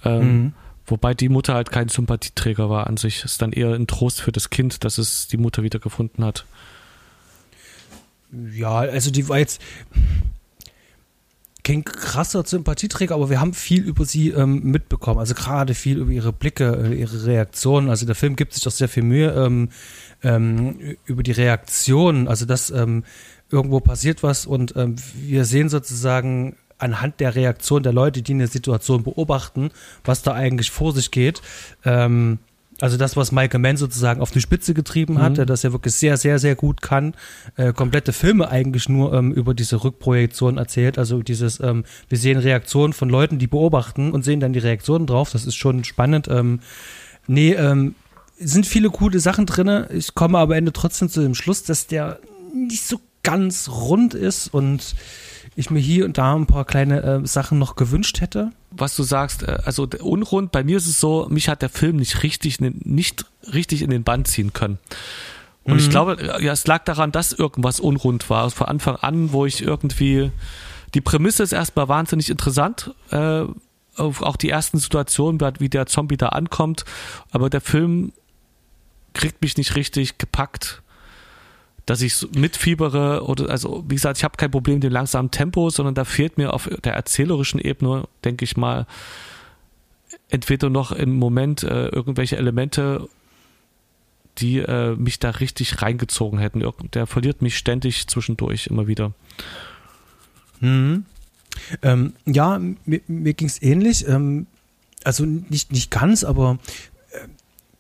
Ähm, 0.04 0.22
mhm. 0.22 0.54
Wobei 0.86 1.14
die 1.14 1.30
Mutter 1.30 1.54
halt 1.54 1.72
kein 1.72 1.88
Sympathieträger 1.88 2.70
war 2.70 2.88
an 2.88 2.98
sich. 2.98 3.20
Es 3.20 3.34
ist 3.34 3.42
dann 3.42 3.52
eher 3.52 3.74
ein 3.74 3.88
Trost 3.88 4.22
für 4.22 4.32
das 4.32 4.50
Kind, 4.50 4.84
dass 4.84 4.98
es 4.98 5.28
die 5.28 5.38
Mutter 5.38 5.64
wieder 5.64 5.80
gefunden 5.80 6.26
hat. 6.26 6.46
Ja, 8.32 8.80
also 8.80 9.12
die 9.12 9.28
war 9.28 9.40
jetzt 9.40 9.62
kein 11.64 11.84
krasser 11.84 12.44
Sympathieträger, 12.46 13.14
aber 13.16 13.30
wir 13.30 13.40
haben 13.40 13.54
viel 13.54 13.84
über 13.84 14.06
sie 14.06 14.30
ähm, 14.30 14.64
mitbekommen. 14.64 15.20
Also 15.20 15.36
gerade 15.36 15.76
viel 15.76 16.00
über 16.00 16.12
ihre 16.12 16.34
Blicke, 16.34 16.90
äh, 16.90 16.96
ihre 16.96 17.26
Reaktionen. 17.26 17.90
Also 17.90 18.06
der 18.06 18.16
Film 18.16 18.36
gibt 18.36 18.54
sich 18.54 18.64
doch 18.64 18.72
sehr 18.72 18.90
viel 18.90 19.04
Mühe 19.04 19.32
ähm, 19.32 19.70
ähm, 20.24 20.98
über 21.06 21.22
die 21.22 21.32
Reaktionen. 21.32 22.28
Also 22.28 22.46
dass 22.46 22.72
ähm, 22.72 23.04
irgendwo 23.52 23.80
passiert 23.82 24.24
was 24.24 24.46
und 24.46 24.76
ähm, 24.78 24.96
wir 25.16 25.46
sehen 25.46 25.70
sozusagen 25.70 26.56
anhand 26.80 27.20
der 27.20 27.36
Reaktion 27.36 27.84
der 27.84 27.94
Leute, 27.94 28.22
die 28.22 28.34
eine 28.34 28.48
Situation 28.48 29.04
beobachten, 29.04 29.70
was 30.04 30.24
da 30.24 30.34
eigentlich 30.34 30.72
vor 30.72 30.94
sich 30.94 31.12
geht. 31.12 31.42
Ähm, 31.84 32.40
also 32.82 32.98
das, 32.98 33.18
was 33.18 33.32
Michael 33.32 33.60
Mann 33.60 33.78
sozusagen 33.78 34.22
auf 34.22 34.32
die 34.32 34.42
Spitze 34.42 34.74
getrieben 34.74 35.20
hat, 35.20 35.32
mhm. 35.32 35.36
der 35.36 35.46
das 35.46 35.64
ja 35.64 35.72
wirklich 35.72 35.96
sehr, 35.96 36.18
sehr, 36.18 36.40
sehr 36.40 36.56
gut 36.56 36.82
kann, 36.82 37.14
äh, 37.56 37.74
komplette 37.74 38.14
Filme 38.14 38.50
eigentlich 38.50 38.90
nur 38.90 39.14
ähm, 39.14 39.32
über 39.32 39.54
diese 39.54 39.84
Rückprojektion 39.84 40.58
erzählt. 40.58 40.98
Also 40.98 41.22
dieses, 41.22 41.60
ähm, 41.60 41.84
wir 42.08 42.18
sehen 42.18 42.38
Reaktionen 42.38 42.94
von 42.94 43.10
Leuten, 43.10 43.40
die 43.40 43.48
beobachten 43.48 44.12
und 44.12 44.24
sehen 44.24 44.40
dann 44.40 44.54
die 44.54 44.60
Reaktionen 44.60 45.08
drauf. 45.08 45.32
Das 45.32 45.46
ist 45.46 45.56
schon 45.56 45.84
spannend. 45.84 46.28
Ähm, 46.30 46.60
nee, 47.28 47.54
ähm, 47.54 47.96
sind 48.38 48.66
viele 48.66 48.90
coole 48.90 49.20
Sachen 49.20 49.46
drin. 49.46 49.86
Ich 49.92 50.16
komme 50.16 50.38
aber 50.38 50.54
am 50.54 50.58
Ende 50.60 50.74
trotzdem 50.74 51.10
zu 51.10 51.22
dem 51.22 51.36
Schluss, 51.36 51.64
dass 51.64 51.88
der 51.88 52.20
nicht 52.54 52.86
so 52.86 53.00
ganz 53.24 53.70
rund 53.70 54.14
ist 54.14 54.54
und 54.54 54.96
ich 55.60 55.70
mir 55.70 55.80
hier 55.80 56.06
und 56.06 56.18
da 56.18 56.34
ein 56.34 56.46
paar 56.46 56.66
kleine 56.66 57.04
äh, 57.04 57.28
Sachen 57.28 57.60
noch 57.60 57.76
gewünscht 57.76 58.22
hätte. 58.22 58.52
Was 58.72 58.96
du 58.96 59.04
sagst, 59.04 59.44
äh, 59.44 59.58
also 59.66 59.88
unrund, 60.02 60.52
bei 60.52 60.64
mir 60.64 60.78
ist 60.78 60.88
es 60.88 61.00
so, 61.00 61.28
mich 61.30 61.50
hat 61.50 61.62
der 61.62 61.70
Film 61.70 61.98
nicht 61.98 62.24
richtig, 62.24 62.60
nicht 62.62 63.26
richtig 63.54 63.82
in 63.82 63.90
den 63.90 64.04
Bann 64.04 64.26
ziehen 64.26 64.54
können. 64.54 64.80
Und 65.64 65.74
mhm. 65.74 65.80
ich 65.80 65.90
glaube, 65.90 66.14
äh, 66.14 66.44
ja, 66.44 66.54
es 66.54 66.66
lag 66.66 66.86
daran, 66.86 67.12
dass 67.12 67.34
irgendwas 67.34 67.80
unrund 67.80 68.30
war. 68.30 68.50
Von 68.52 68.68
Anfang 68.68 68.96
an, 68.96 69.34
wo 69.34 69.46
ich 69.46 69.62
irgendwie, 69.62 70.32
die 70.94 71.02
Prämisse 71.02 71.44
ist 71.44 71.52
erstmal 71.52 71.90
wahnsinnig 71.90 72.30
interessant, 72.30 72.92
äh, 73.12 73.44
auch 73.98 74.38
die 74.38 74.50
ersten 74.50 74.78
Situationen, 74.78 75.42
wie 75.60 75.68
der 75.68 75.86
Zombie 75.86 76.16
da 76.16 76.30
ankommt, 76.30 76.86
aber 77.32 77.50
der 77.50 77.60
Film 77.60 78.14
kriegt 79.14 79.42
mich 79.42 79.58
nicht 79.58 79.76
richtig 79.76 80.18
gepackt 80.18 80.82
dass 81.90 82.04
ich 82.04 82.28
mitfiebere 82.36 83.26
oder 83.26 83.50
also 83.50 83.84
wie 83.88 83.96
gesagt, 83.96 84.20
ich 84.20 84.24
habe 84.24 84.38
kein 84.38 84.52
Problem 84.52 84.76
mit 84.76 84.84
dem 84.84 84.94
langsamen 84.94 85.32
Tempo, 85.32 85.72
sondern 85.72 85.96
da 85.96 86.06
fehlt 86.06 86.38
mir 86.38 86.54
auf 86.54 86.70
der 86.84 86.94
erzählerischen 86.94 87.60
Ebene, 87.60 88.08
denke 88.24 88.46
ich 88.46 88.56
mal, 88.56 88.86
entweder 90.30 90.70
noch 90.70 90.92
im 90.92 91.16
Moment 91.16 91.64
äh, 91.64 91.88
irgendwelche 91.88 92.38
Elemente, 92.38 93.10
die 94.38 94.60
äh, 94.60 94.96
mich 94.98 95.18
da 95.18 95.32
richtig 95.32 95.82
reingezogen 95.82 96.38
hätten. 96.38 96.64
Der 96.94 97.08
verliert 97.08 97.42
mich 97.42 97.58
ständig 97.58 98.08
zwischendurch 98.08 98.68
immer 98.68 98.86
wieder. 98.86 99.14
Mhm. 100.60 101.06
Ähm, 101.82 102.14
ja, 102.28 102.60
mir, 102.86 103.02
mir 103.08 103.34
ging 103.34 103.48
es 103.48 103.60
ähnlich. 103.64 104.08
Ähm, 104.08 104.46
also 105.04 105.26
nicht, 105.26 105.72
nicht 105.72 105.90
ganz, 105.90 106.24
aber 106.24 106.60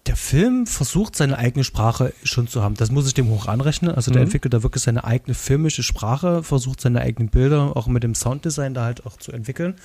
der 0.09 0.15
Film 0.15 0.65
versucht 0.65 1.15
seine 1.15 1.37
eigene 1.37 1.63
Sprache 1.63 2.15
schon 2.23 2.47
zu 2.47 2.63
haben. 2.63 2.73
Das 2.73 2.89
muss 2.89 3.05
ich 3.05 3.13
dem 3.13 3.29
hoch 3.29 3.45
anrechnen. 3.45 3.93
Also 3.93 4.09
der 4.09 4.21
mhm. 4.21 4.25
entwickelt 4.25 4.55
da 4.55 4.63
wirklich 4.63 4.81
seine 4.81 5.03
eigene 5.03 5.35
filmische 5.35 5.83
Sprache, 5.83 6.41
versucht 6.41 6.81
seine 6.81 7.01
eigenen 7.01 7.29
Bilder 7.29 7.77
auch 7.77 7.85
mit 7.85 8.01
dem 8.01 8.15
Sounddesign 8.15 8.73
da 8.73 8.85
halt 8.85 9.05
auch 9.05 9.17
zu 9.17 9.31
entwickeln. 9.31 9.75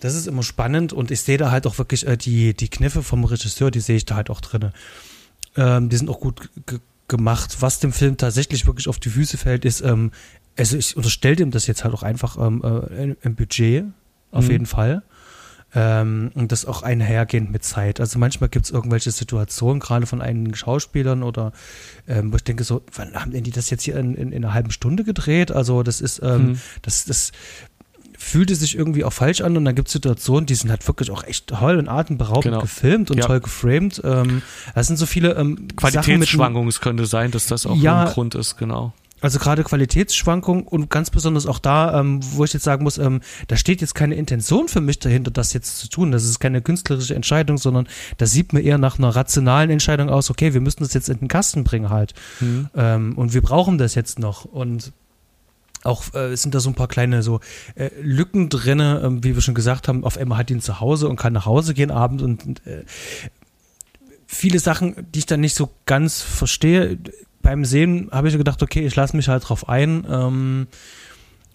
Das 0.00 0.14
ist 0.14 0.26
immer 0.26 0.42
spannend 0.42 0.92
und 0.92 1.10
ich 1.10 1.22
sehe 1.22 1.38
da 1.38 1.50
halt 1.50 1.66
auch 1.66 1.78
wirklich 1.78 2.06
äh, 2.06 2.18
die, 2.18 2.52
die 2.52 2.68
Kniffe 2.68 3.02
vom 3.02 3.24
Regisseur, 3.24 3.70
die 3.70 3.80
sehe 3.80 3.96
ich 3.96 4.04
da 4.04 4.14
halt 4.16 4.28
auch 4.28 4.42
drin. 4.42 4.72
Ähm, 5.56 5.88
die 5.88 5.96
sind 5.96 6.10
auch 6.10 6.20
gut 6.20 6.50
gemacht. 7.08 7.56
Was 7.60 7.80
dem 7.80 7.94
Film 7.94 8.18
tatsächlich 8.18 8.66
wirklich 8.66 8.88
auf 8.88 8.98
die 8.98 9.08
Füße 9.08 9.38
fällt, 9.38 9.64
ist, 9.64 9.80
ähm, 9.80 10.10
also 10.58 10.76
ich 10.76 10.98
unterstelle 10.98 11.36
dem 11.36 11.50
das 11.50 11.66
jetzt 11.66 11.82
halt 11.82 11.94
auch 11.94 12.02
einfach 12.02 12.36
ähm, 12.36 12.62
äh, 12.62 13.14
im 13.22 13.36
Budget, 13.36 13.86
auf 14.32 14.44
mhm. 14.44 14.50
jeden 14.50 14.66
Fall. 14.66 15.02
Ähm, 15.74 16.30
und 16.34 16.52
das 16.52 16.66
auch 16.66 16.82
einhergehend 16.82 17.50
mit 17.50 17.64
Zeit. 17.64 17.98
Also 17.98 18.18
manchmal 18.18 18.50
gibt 18.50 18.66
es 18.66 18.70
irgendwelche 18.70 19.10
Situationen, 19.10 19.80
gerade 19.80 20.06
von 20.06 20.20
einigen 20.20 20.54
Schauspielern 20.54 21.22
oder 21.22 21.52
ähm, 22.06 22.30
wo 22.30 22.36
ich 22.36 22.44
denke 22.44 22.62
so, 22.64 22.82
wann 22.94 23.14
haben 23.14 23.30
denn 23.30 23.44
die 23.44 23.52
das 23.52 23.70
jetzt 23.70 23.82
hier 23.82 23.96
in, 23.96 24.14
in, 24.14 24.32
in 24.32 24.44
einer 24.44 24.52
halben 24.52 24.70
Stunde 24.70 25.02
gedreht? 25.02 25.50
Also 25.50 25.82
das 25.82 26.02
ist, 26.02 26.20
ähm, 26.22 26.48
hm. 26.48 26.60
das, 26.82 27.06
das 27.06 27.32
fühlte 28.22 28.54
sich 28.54 28.76
irgendwie 28.76 29.04
auch 29.04 29.12
falsch 29.12 29.40
an 29.40 29.56
und 29.56 29.64
dann 29.64 29.74
gibt 29.74 29.88
es 29.88 29.92
Situationen, 29.92 30.46
die 30.46 30.54
sind 30.54 30.70
halt 30.70 30.86
wirklich 30.86 31.10
auch 31.10 31.24
echt 31.24 31.48
toll 31.48 31.76
und 31.76 31.88
atemberaubend 31.88 32.44
genau. 32.44 32.60
gefilmt 32.60 33.10
und 33.10 33.18
ja. 33.18 33.26
toll 33.26 33.40
geframed. 33.40 34.00
Ähm, 34.04 34.42
das 34.74 34.86
sind 34.86 34.96
so 34.96 35.06
viele 35.06 35.32
ähm, 35.34 35.68
Qualitätsschwankungen, 35.76 36.68
es 36.68 36.80
könnte 36.80 37.06
sein, 37.06 37.30
dass 37.30 37.46
das 37.46 37.66
auch 37.66 37.76
ja, 37.76 38.04
ein 38.04 38.08
Grund 38.08 38.34
ist, 38.34 38.56
genau. 38.56 38.92
Also 39.22 39.38
gerade 39.38 39.62
Qualitätsschwankungen 39.62 40.64
und 40.64 40.90
ganz 40.90 41.10
besonders 41.10 41.46
auch 41.46 41.60
da, 41.60 41.98
ähm, 41.98 42.20
wo 42.32 42.44
ich 42.44 42.52
jetzt 42.52 42.64
sagen 42.64 42.82
muss, 42.82 42.98
ähm, 42.98 43.20
da 43.46 43.56
steht 43.56 43.80
jetzt 43.80 43.94
keine 43.94 44.16
Intention 44.16 44.68
für 44.68 44.80
mich 44.80 44.98
dahinter, 44.98 45.30
das 45.30 45.52
jetzt 45.52 45.78
zu 45.78 45.88
tun. 45.88 46.10
Das 46.12 46.24
ist 46.24 46.40
keine 46.40 46.60
künstlerische 46.60 47.14
Entscheidung, 47.14 47.56
sondern 47.56 47.88
das 48.18 48.32
sieht 48.32 48.52
mir 48.52 48.60
eher 48.60 48.78
nach 48.78 48.98
einer 48.98 49.14
rationalen 49.14 49.70
Entscheidung 49.70 50.10
aus, 50.10 50.28
okay, 50.28 50.54
wir 50.54 50.60
müssen 50.60 50.82
das 50.82 50.92
jetzt 50.92 51.08
in 51.08 51.18
den 51.18 51.28
Kasten 51.28 51.62
bringen 51.62 51.88
halt. 51.88 52.14
Mhm. 52.40 52.68
Ähm, 52.74 53.16
und 53.16 53.32
wir 53.32 53.42
brauchen 53.42 53.78
das 53.78 53.94
jetzt 53.94 54.18
noch. 54.18 54.44
Und 54.44 54.92
auch 55.84 56.14
äh, 56.14 56.36
sind 56.36 56.54
da 56.54 56.60
so 56.60 56.70
ein 56.70 56.74
paar 56.74 56.88
kleine 56.88 57.22
so 57.22 57.40
äh, 57.74 57.90
Lücken 58.00 58.48
drin, 58.48 58.80
äh, 58.80 59.22
wie 59.22 59.34
wir 59.34 59.42
schon 59.42 59.54
gesagt 59.54 59.88
haben, 59.88 60.04
auf 60.04 60.16
einmal 60.16 60.38
hat 60.38 60.50
ihn 60.50 60.60
zu 60.60 60.80
Hause 60.80 61.08
und 61.08 61.16
kann 61.16 61.32
nach 61.32 61.46
Hause 61.46 61.74
gehen 61.74 61.90
abends 61.90 62.22
und, 62.22 62.44
und 62.44 62.66
äh, 62.66 62.84
viele 64.26 64.58
Sachen, 64.58 65.06
die 65.12 65.20
ich 65.20 65.26
dann 65.26 65.40
nicht 65.40 65.54
so 65.54 65.70
ganz 65.86 66.22
verstehe 66.22 66.98
beim 67.42 67.64
Sehen 67.64 68.08
habe 68.12 68.28
ich 68.28 68.36
gedacht, 68.36 68.62
okay, 68.62 68.86
ich 68.86 68.96
lasse 68.96 69.16
mich 69.16 69.28
halt 69.28 69.48
drauf 69.48 69.68
ein. 69.68 70.06
Ähm, 70.08 70.66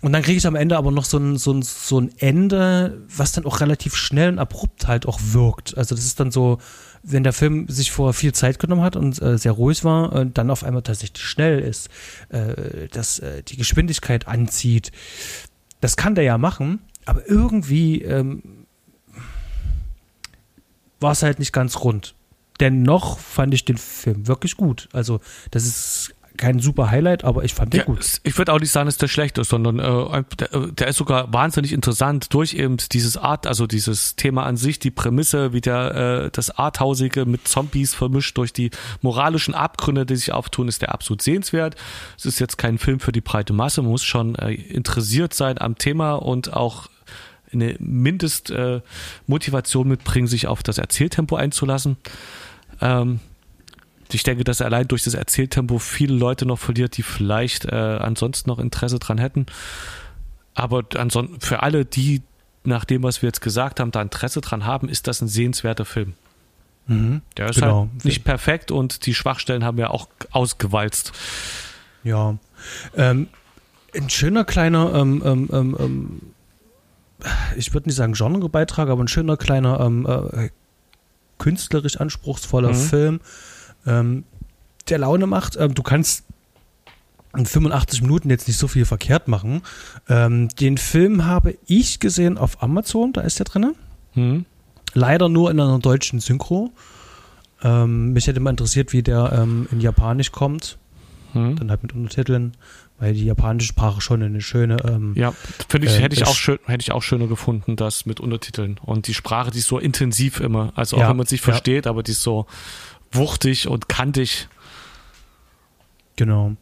und 0.01 0.13
dann 0.13 0.21
kriege 0.21 0.38
ich 0.38 0.45
am 0.45 0.55
Ende 0.55 0.77
aber 0.77 0.91
noch 0.91 1.05
so 1.05 1.17
ein, 1.17 1.38
so, 1.38 1.51
ein, 1.51 1.63
so 1.63 1.99
ein 1.99 2.11
Ende, 2.17 3.01
was 3.09 3.31
dann 3.31 3.45
auch 3.45 3.61
relativ 3.61 3.95
schnell 3.95 4.29
und 4.29 4.39
abrupt 4.39 4.88
halt 4.88 5.07
auch 5.07 5.19
wirkt. 5.31 5.75
Also 5.75 5.95
das 5.95 6.05
ist 6.05 6.19
dann 6.19 6.29
so, 6.29 6.59
wenn 7.01 7.23
der 7.23 7.33
Film 7.33 7.67
sich 7.67 7.91
vor 7.91 8.13
viel 8.13 8.31
Zeit 8.33 8.59
genommen 8.59 8.83
hat 8.83 8.95
und 8.95 9.19
äh, 9.21 9.38
sehr 9.39 9.53
ruhig 9.53 9.83
war, 9.83 10.15
äh, 10.15 10.29
dann 10.31 10.51
auf 10.51 10.63
einmal 10.63 10.83
tatsächlich 10.83 11.25
schnell 11.25 11.59
ist, 11.59 11.89
äh, 12.29 12.88
dass 12.91 13.19
äh, 13.19 13.41
die 13.41 13.57
Geschwindigkeit 13.57 14.27
anzieht. 14.27 14.91
Das 15.81 15.97
kann 15.97 16.13
der 16.13 16.23
ja 16.23 16.38
machen, 16.38 16.79
aber 17.05 17.27
irgendwie 17.27 18.03
ähm, 18.03 18.43
war 20.99 21.13
es 21.13 21.23
halt 21.23 21.39
nicht 21.39 21.53
ganz 21.53 21.79
rund 21.79 22.13
dennoch 22.60 23.20
fand 23.20 23.53
ich 23.53 23.66
den 23.66 23.78
Film 23.78 24.28
wirklich 24.28 24.58
gut. 24.58 24.89
Also, 24.93 25.20
das 25.51 25.66
ist 25.66 26.16
kein 26.38 26.60
super 26.60 26.91
Highlight, 26.91 27.24
aber 27.24 27.43
ich 27.43 27.53
fand 27.53 27.74
den 27.74 27.80
ja, 27.80 27.86
gut. 27.86 27.99
Ich 28.24 28.38
würde 28.38 28.53
auch 28.53 28.60
nicht 28.60 28.72
sagen, 28.72 28.86
dass 28.86 28.97
der 28.97 29.08
schlecht 29.08 29.38
ist, 29.38 29.49
sondern 29.49 29.80
äh, 29.80 30.24
der, 30.39 30.53
äh, 30.53 30.72
der, 30.72 30.88
ist 30.88 30.97
sogar 30.97 31.34
wahnsinnig 31.34 31.74
interessant 31.74 32.34
durch 32.34 32.53
eben 32.53 32.78
dieses 32.91 33.18
Art, 33.18 33.47
also 33.47 33.66
dieses 33.68 34.16
Thema 34.16 34.45
an 34.45 34.55
sich, 34.55 34.80
die 34.80 34.91
Prämisse, 34.91 35.51
wie 35.53 35.62
der 35.62 36.26
äh, 36.26 36.30
das 36.32 36.51
Arthausige 36.51 37.26
mit 37.26 37.47
Zombies 37.47 37.95
vermischt 37.95 38.38
durch 38.38 38.53
die 38.53 38.70
moralischen 39.01 39.55
Abgründe, 39.55 40.05
die 40.05 40.16
sich 40.16 40.32
auftun, 40.32 40.68
ist 40.68 40.84
der 40.84 40.93
absolut 40.93 41.22
sehenswert. 41.22 41.76
Es 42.18 42.26
ist 42.26 42.39
jetzt 42.39 42.58
kein 42.58 42.78
Film 42.78 42.99
für 42.99 43.12
die 43.12 43.22
breite 43.22 43.53
Masse, 43.53 43.82
man 43.82 43.91
muss 43.91 44.03
schon 44.03 44.36
äh, 44.36 44.53
interessiert 44.53 45.34
sein 45.34 45.60
am 45.60 45.78
Thema 45.78 46.14
und 46.14 46.53
auch 46.53 46.89
eine 47.51 47.76
Mindestmotivation 47.80 49.88
äh, 49.88 49.89
mitbringen, 49.89 50.28
sich 50.28 50.47
auf 50.47 50.64
das 50.64 50.78
Erzähltempo 50.78 51.38
einzulassen. 51.38 51.95
Ähm, 52.82 53.19
ich 54.11 54.23
denke, 54.23 54.43
dass 54.43 54.59
er 54.61 54.67
allein 54.67 54.88
durch 54.88 55.03
das 55.03 55.13
Erzähltempo 55.13 55.80
viele 55.80 56.15
Leute 56.15 56.45
noch 56.45 56.59
verliert, 56.59 56.97
die 56.97 57.03
vielleicht 57.03 57.65
äh, 57.65 57.75
ansonsten 57.75 58.49
noch 58.49 58.59
Interesse 58.59 58.99
dran 58.99 59.17
hätten. 59.17 59.47
Aber 60.53 60.84
ansonsten 60.95 61.41
für 61.41 61.61
alle, 61.61 61.86
die 61.86 62.21
nach 62.63 62.86
dem, 62.86 63.03
was 63.03 63.21
wir 63.21 63.28
jetzt 63.28 63.41
gesagt 63.41 63.80
haben, 63.80 63.91
da 63.91 64.01
Interesse 64.01 64.41
dran 64.41 64.65
haben, 64.65 64.89
ist 64.89 65.07
das 65.07 65.21
ein 65.21 65.28
sehenswerter 65.28 65.86
Film. 65.86 66.13
Mhm, 66.88 67.21
Der 67.38 67.49
ist 67.49 67.59
genau. 67.59 67.89
halt 67.91 68.05
nicht 68.05 68.23
perfekt 68.23 68.71
und 68.71 69.05
die 69.05 69.13
Schwachstellen 69.13 69.63
haben 69.63 69.78
wir 69.78 69.91
auch 69.91 70.07
ausgewalzt. 70.32 71.11
Ja. 72.03 72.38
Ähm, 72.95 73.28
ein 73.95 74.09
schöner 74.09 74.45
kleiner, 74.45 74.93
ähm, 74.95 75.21
ähm, 75.25 75.49
ähm, 75.51 75.78
ähm 75.80 76.21
ich 77.57 77.73
würde 77.73 77.89
nicht 77.89 77.95
sagen 77.95 78.13
Genrebeitrag, 78.13 78.89
aber 78.89 79.03
ein 79.03 79.07
schöner 79.07 79.38
kleiner 79.38 79.80
ähm, 79.80 80.05
äh, 80.05 80.49
künstlerisch 81.38 81.97
anspruchsvoller 81.97 82.69
mhm. 82.69 82.75
Film, 82.75 83.19
ähm, 83.85 84.23
der 84.89 84.99
Laune 84.99 85.27
macht. 85.27 85.57
Ähm, 85.57 85.73
du 85.73 85.83
kannst 85.83 86.23
in 87.35 87.45
85 87.45 88.01
Minuten 88.01 88.29
jetzt 88.29 88.47
nicht 88.47 88.57
so 88.57 88.67
viel 88.67 88.85
verkehrt 88.85 89.27
machen. 89.27 89.61
Ähm, 90.09 90.49
den 90.49 90.77
Film 90.77 91.25
habe 91.25 91.57
ich 91.65 91.99
gesehen 91.99 92.38
auf 92.38 92.63
Amazon, 92.63 93.13
da 93.13 93.21
ist 93.21 93.39
der 93.39 93.45
drin. 93.45 93.75
Hm. 94.13 94.45
Leider 94.93 95.29
nur 95.29 95.51
in 95.51 95.59
einer 95.59 95.79
deutschen 95.79 96.19
Synchro. 96.19 96.71
Ähm, 97.61 98.13
mich 98.13 98.27
hätte 98.27 98.39
mal 98.39 98.51
interessiert, 98.51 98.93
wie 98.93 99.03
der 99.03 99.31
ähm, 99.33 99.67
in 99.71 99.79
Japanisch 99.79 100.31
kommt. 100.31 100.77
Hm. 101.33 101.55
Dann 101.57 101.69
halt 101.69 101.83
mit 101.83 101.93
Untertiteln, 101.93 102.53
weil 103.00 103.14
die 103.14 103.26
japanische 103.26 103.68
Sprache 103.68 104.02
schon 104.02 104.24
eine 104.24 104.41
schöne. 104.41 104.78
Ähm, 104.86 105.14
ja, 105.16 105.34
finde 105.70 105.88
ich, 105.88 105.98
äh, 105.98 106.02
hätte 106.02 106.16
ich 106.16 106.26
auch 106.26 106.36
schön, 106.36 106.60
hätte 106.66 106.82
ich 106.82 106.91
auch 106.91 107.04
schöner 107.04 107.28
gefunden, 107.28 107.76
das 107.76 108.06
mit 108.06 108.20
Untertiteln. 108.20 108.80
Und 108.82 109.08
die 109.08 109.14
Sprache, 109.14 109.52
die 109.52 109.60
ist 109.60 109.68
so 109.68 109.78
intensiv 109.78 110.39
immer. 110.39 110.74
Also 110.76 110.98
auch 110.98 111.02
ja, 111.02 111.10
wenn 111.10 111.18
man 111.18 111.28
sich 111.28 111.41
versteht, 111.41 111.86
ja. 111.86 111.91
aber 111.91 112.04
die 112.04 112.12
ist 112.12 112.24
so 112.24 112.48
wuchtig 113.12 113.68
und 113.68 113.88
kantig. 113.88 114.48
Genau. 116.16 116.56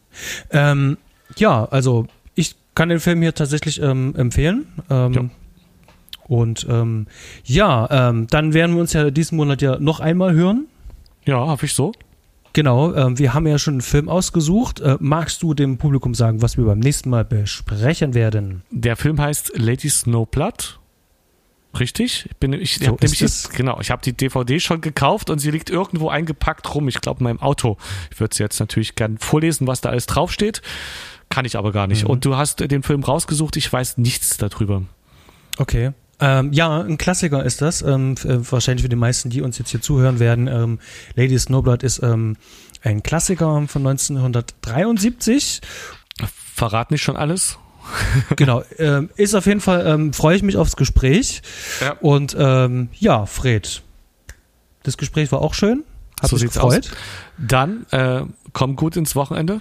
Ähm, 0.50 0.98
ja, 1.36 1.64
also 1.64 2.06
ich 2.34 2.54
kann 2.74 2.90
den 2.90 3.00
Film 3.00 3.22
hier 3.22 3.34
tatsächlich 3.34 3.80
ähm, 3.80 4.14
empfehlen. 4.16 4.66
Ähm, 4.90 5.12
ja. 5.12 5.24
Und 6.28 6.66
ähm, 6.68 7.06
ja, 7.44 7.88
ähm, 8.08 8.26
dann 8.28 8.52
werden 8.52 8.74
wir 8.74 8.82
uns 8.82 8.92
ja 8.92 9.10
diesen 9.10 9.36
Monat 9.36 9.62
ja 9.62 9.78
noch 9.78 10.00
einmal 10.00 10.34
hören. 10.34 10.66
Ja, 11.24 11.46
habe 11.46 11.64
ich 11.64 11.72
so. 11.72 11.92
Genau, 12.56 12.94
ähm, 12.94 13.18
wir 13.18 13.34
haben 13.34 13.46
ja 13.46 13.58
schon 13.58 13.74
einen 13.74 13.80
Film 13.82 14.08
ausgesucht. 14.08 14.80
Äh, 14.80 14.96
magst 14.98 15.42
du 15.42 15.52
dem 15.52 15.76
Publikum 15.76 16.14
sagen, 16.14 16.40
was 16.40 16.56
wir 16.56 16.64
beim 16.64 16.78
nächsten 16.78 17.10
Mal 17.10 17.22
besprechen 17.22 18.14
werden? 18.14 18.62
Der 18.70 18.96
Film 18.96 19.20
heißt 19.20 19.58
Lady 19.58 19.90
Snowblood. 19.90 20.80
Richtig? 21.78 22.24
Ich 22.30 22.36
bin, 22.38 22.54
ich 22.54 22.78
so 22.78 22.86
hab 22.86 23.02
nämlich 23.02 23.20
jetzt, 23.20 23.52
genau, 23.52 23.78
ich 23.82 23.90
habe 23.90 24.00
die 24.02 24.14
DVD 24.14 24.58
schon 24.58 24.80
gekauft 24.80 25.28
und 25.28 25.38
sie 25.38 25.50
liegt 25.50 25.68
irgendwo 25.68 26.08
eingepackt 26.08 26.74
rum. 26.74 26.88
Ich 26.88 27.02
glaube 27.02 27.20
in 27.20 27.24
meinem 27.24 27.40
Auto. 27.40 27.76
Ich 28.10 28.20
würde 28.20 28.34
sie 28.34 28.42
jetzt 28.42 28.58
natürlich 28.58 28.94
gern 28.94 29.18
vorlesen, 29.18 29.66
was 29.66 29.82
da 29.82 29.90
alles 29.90 30.06
draufsteht. 30.06 30.62
Kann 31.28 31.44
ich 31.44 31.58
aber 31.58 31.72
gar 31.72 31.86
nicht. 31.86 32.04
Mhm. 32.04 32.10
Und 32.10 32.24
du 32.24 32.36
hast 32.36 32.60
den 32.60 32.82
Film 32.82 33.04
rausgesucht. 33.04 33.58
Ich 33.58 33.70
weiß 33.70 33.98
nichts 33.98 34.38
darüber. 34.38 34.80
Okay. 35.58 35.92
Ähm, 36.18 36.52
ja, 36.52 36.80
ein 36.80 36.98
Klassiker 36.98 37.44
ist 37.44 37.60
das. 37.62 37.82
Ähm, 37.82 38.14
äh, 38.24 38.38
wahrscheinlich 38.50 38.82
für 38.82 38.88
die 38.88 38.96
meisten, 38.96 39.30
die 39.30 39.42
uns 39.42 39.58
jetzt 39.58 39.70
hier 39.70 39.82
zuhören 39.82 40.18
werden. 40.18 40.48
Ähm, 40.48 40.78
Lady 41.14 41.38
Snowblood 41.38 41.82
ist 41.82 42.02
ähm, 42.02 42.36
ein 42.82 43.02
Klassiker 43.02 43.66
von 43.68 43.86
1973. 43.86 45.60
Verrat 46.54 46.90
nicht 46.90 47.02
schon 47.02 47.16
alles? 47.16 47.58
genau, 48.36 48.62
ähm, 48.78 49.10
ist 49.16 49.34
auf 49.34 49.46
jeden 49.46 49.60
Fall, 49.60 49.86
ähm, 49.86 50.12
freue 50.12 50.36
ich 50.36 50.42
mich 50.42 50.56
aufs 50.56 50.76
Gespräch. 50.76 51.42
Ja. 51.80 51.92
Und 52.00 52.36
ähm, 52.38 52.88
ja, 52.94 53.26
Fred, 53.26 53.82
das 54.82 54.96
Gespräch 54.96 55.30
war 55.32 55.42
auch 55.42 55.54
schön. 55.54 55.84
Hat 56.20 56.30
so 56.30 56.36
mich 56.36 56.44
gefreut. 56.44 56.90
Aus. 56.90 56.96
Dann 57.38 57.86
äh, 57.90 58.22
komm 58.52 58.76
gut 58.76 58.96
ins 58.96 59.14
Wochenende. 59.14 59.60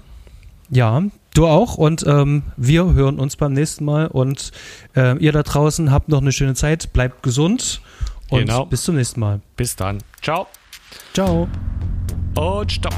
Ja, 0.70 1.03
du 1.34 1.47
auch. 1.47 1.76
Und 1.76 2.05
ähm, 2.07 2.43
wir 2.57 2.93
hören 2.93 3.20
uns 3.20 3.36
beim 3.36 3.53
nächsten 3.53 3.86
Mal. 3.86 4.07
Und 4.07 4.51
äh, 4.95 5.18
ihr 5.18 5.32
da 5.32 5.43
draußen 5.43 5.91
habt 5.91 6.09
noch 6.09 6.22
eine 6.22 6.32
schöne 6.32 6.55
Zeit. 6.55 6.93
Bleibt 6.93 7.24
gesund. 7.24 7.82
Und 8.30 8.39
genau. 8.39 8.66
bis 8.66 8.84
zum 8.84 8.95
nächsten 8.95 9.20
Mal. 9.20 9.41
Bis 9.55 9.76
dann. 9.76 9.99
Ciao. 10.22 10.47
Ciao. 11.13 11.47
Und 12.36 12.72
stopp. 12.72 12.95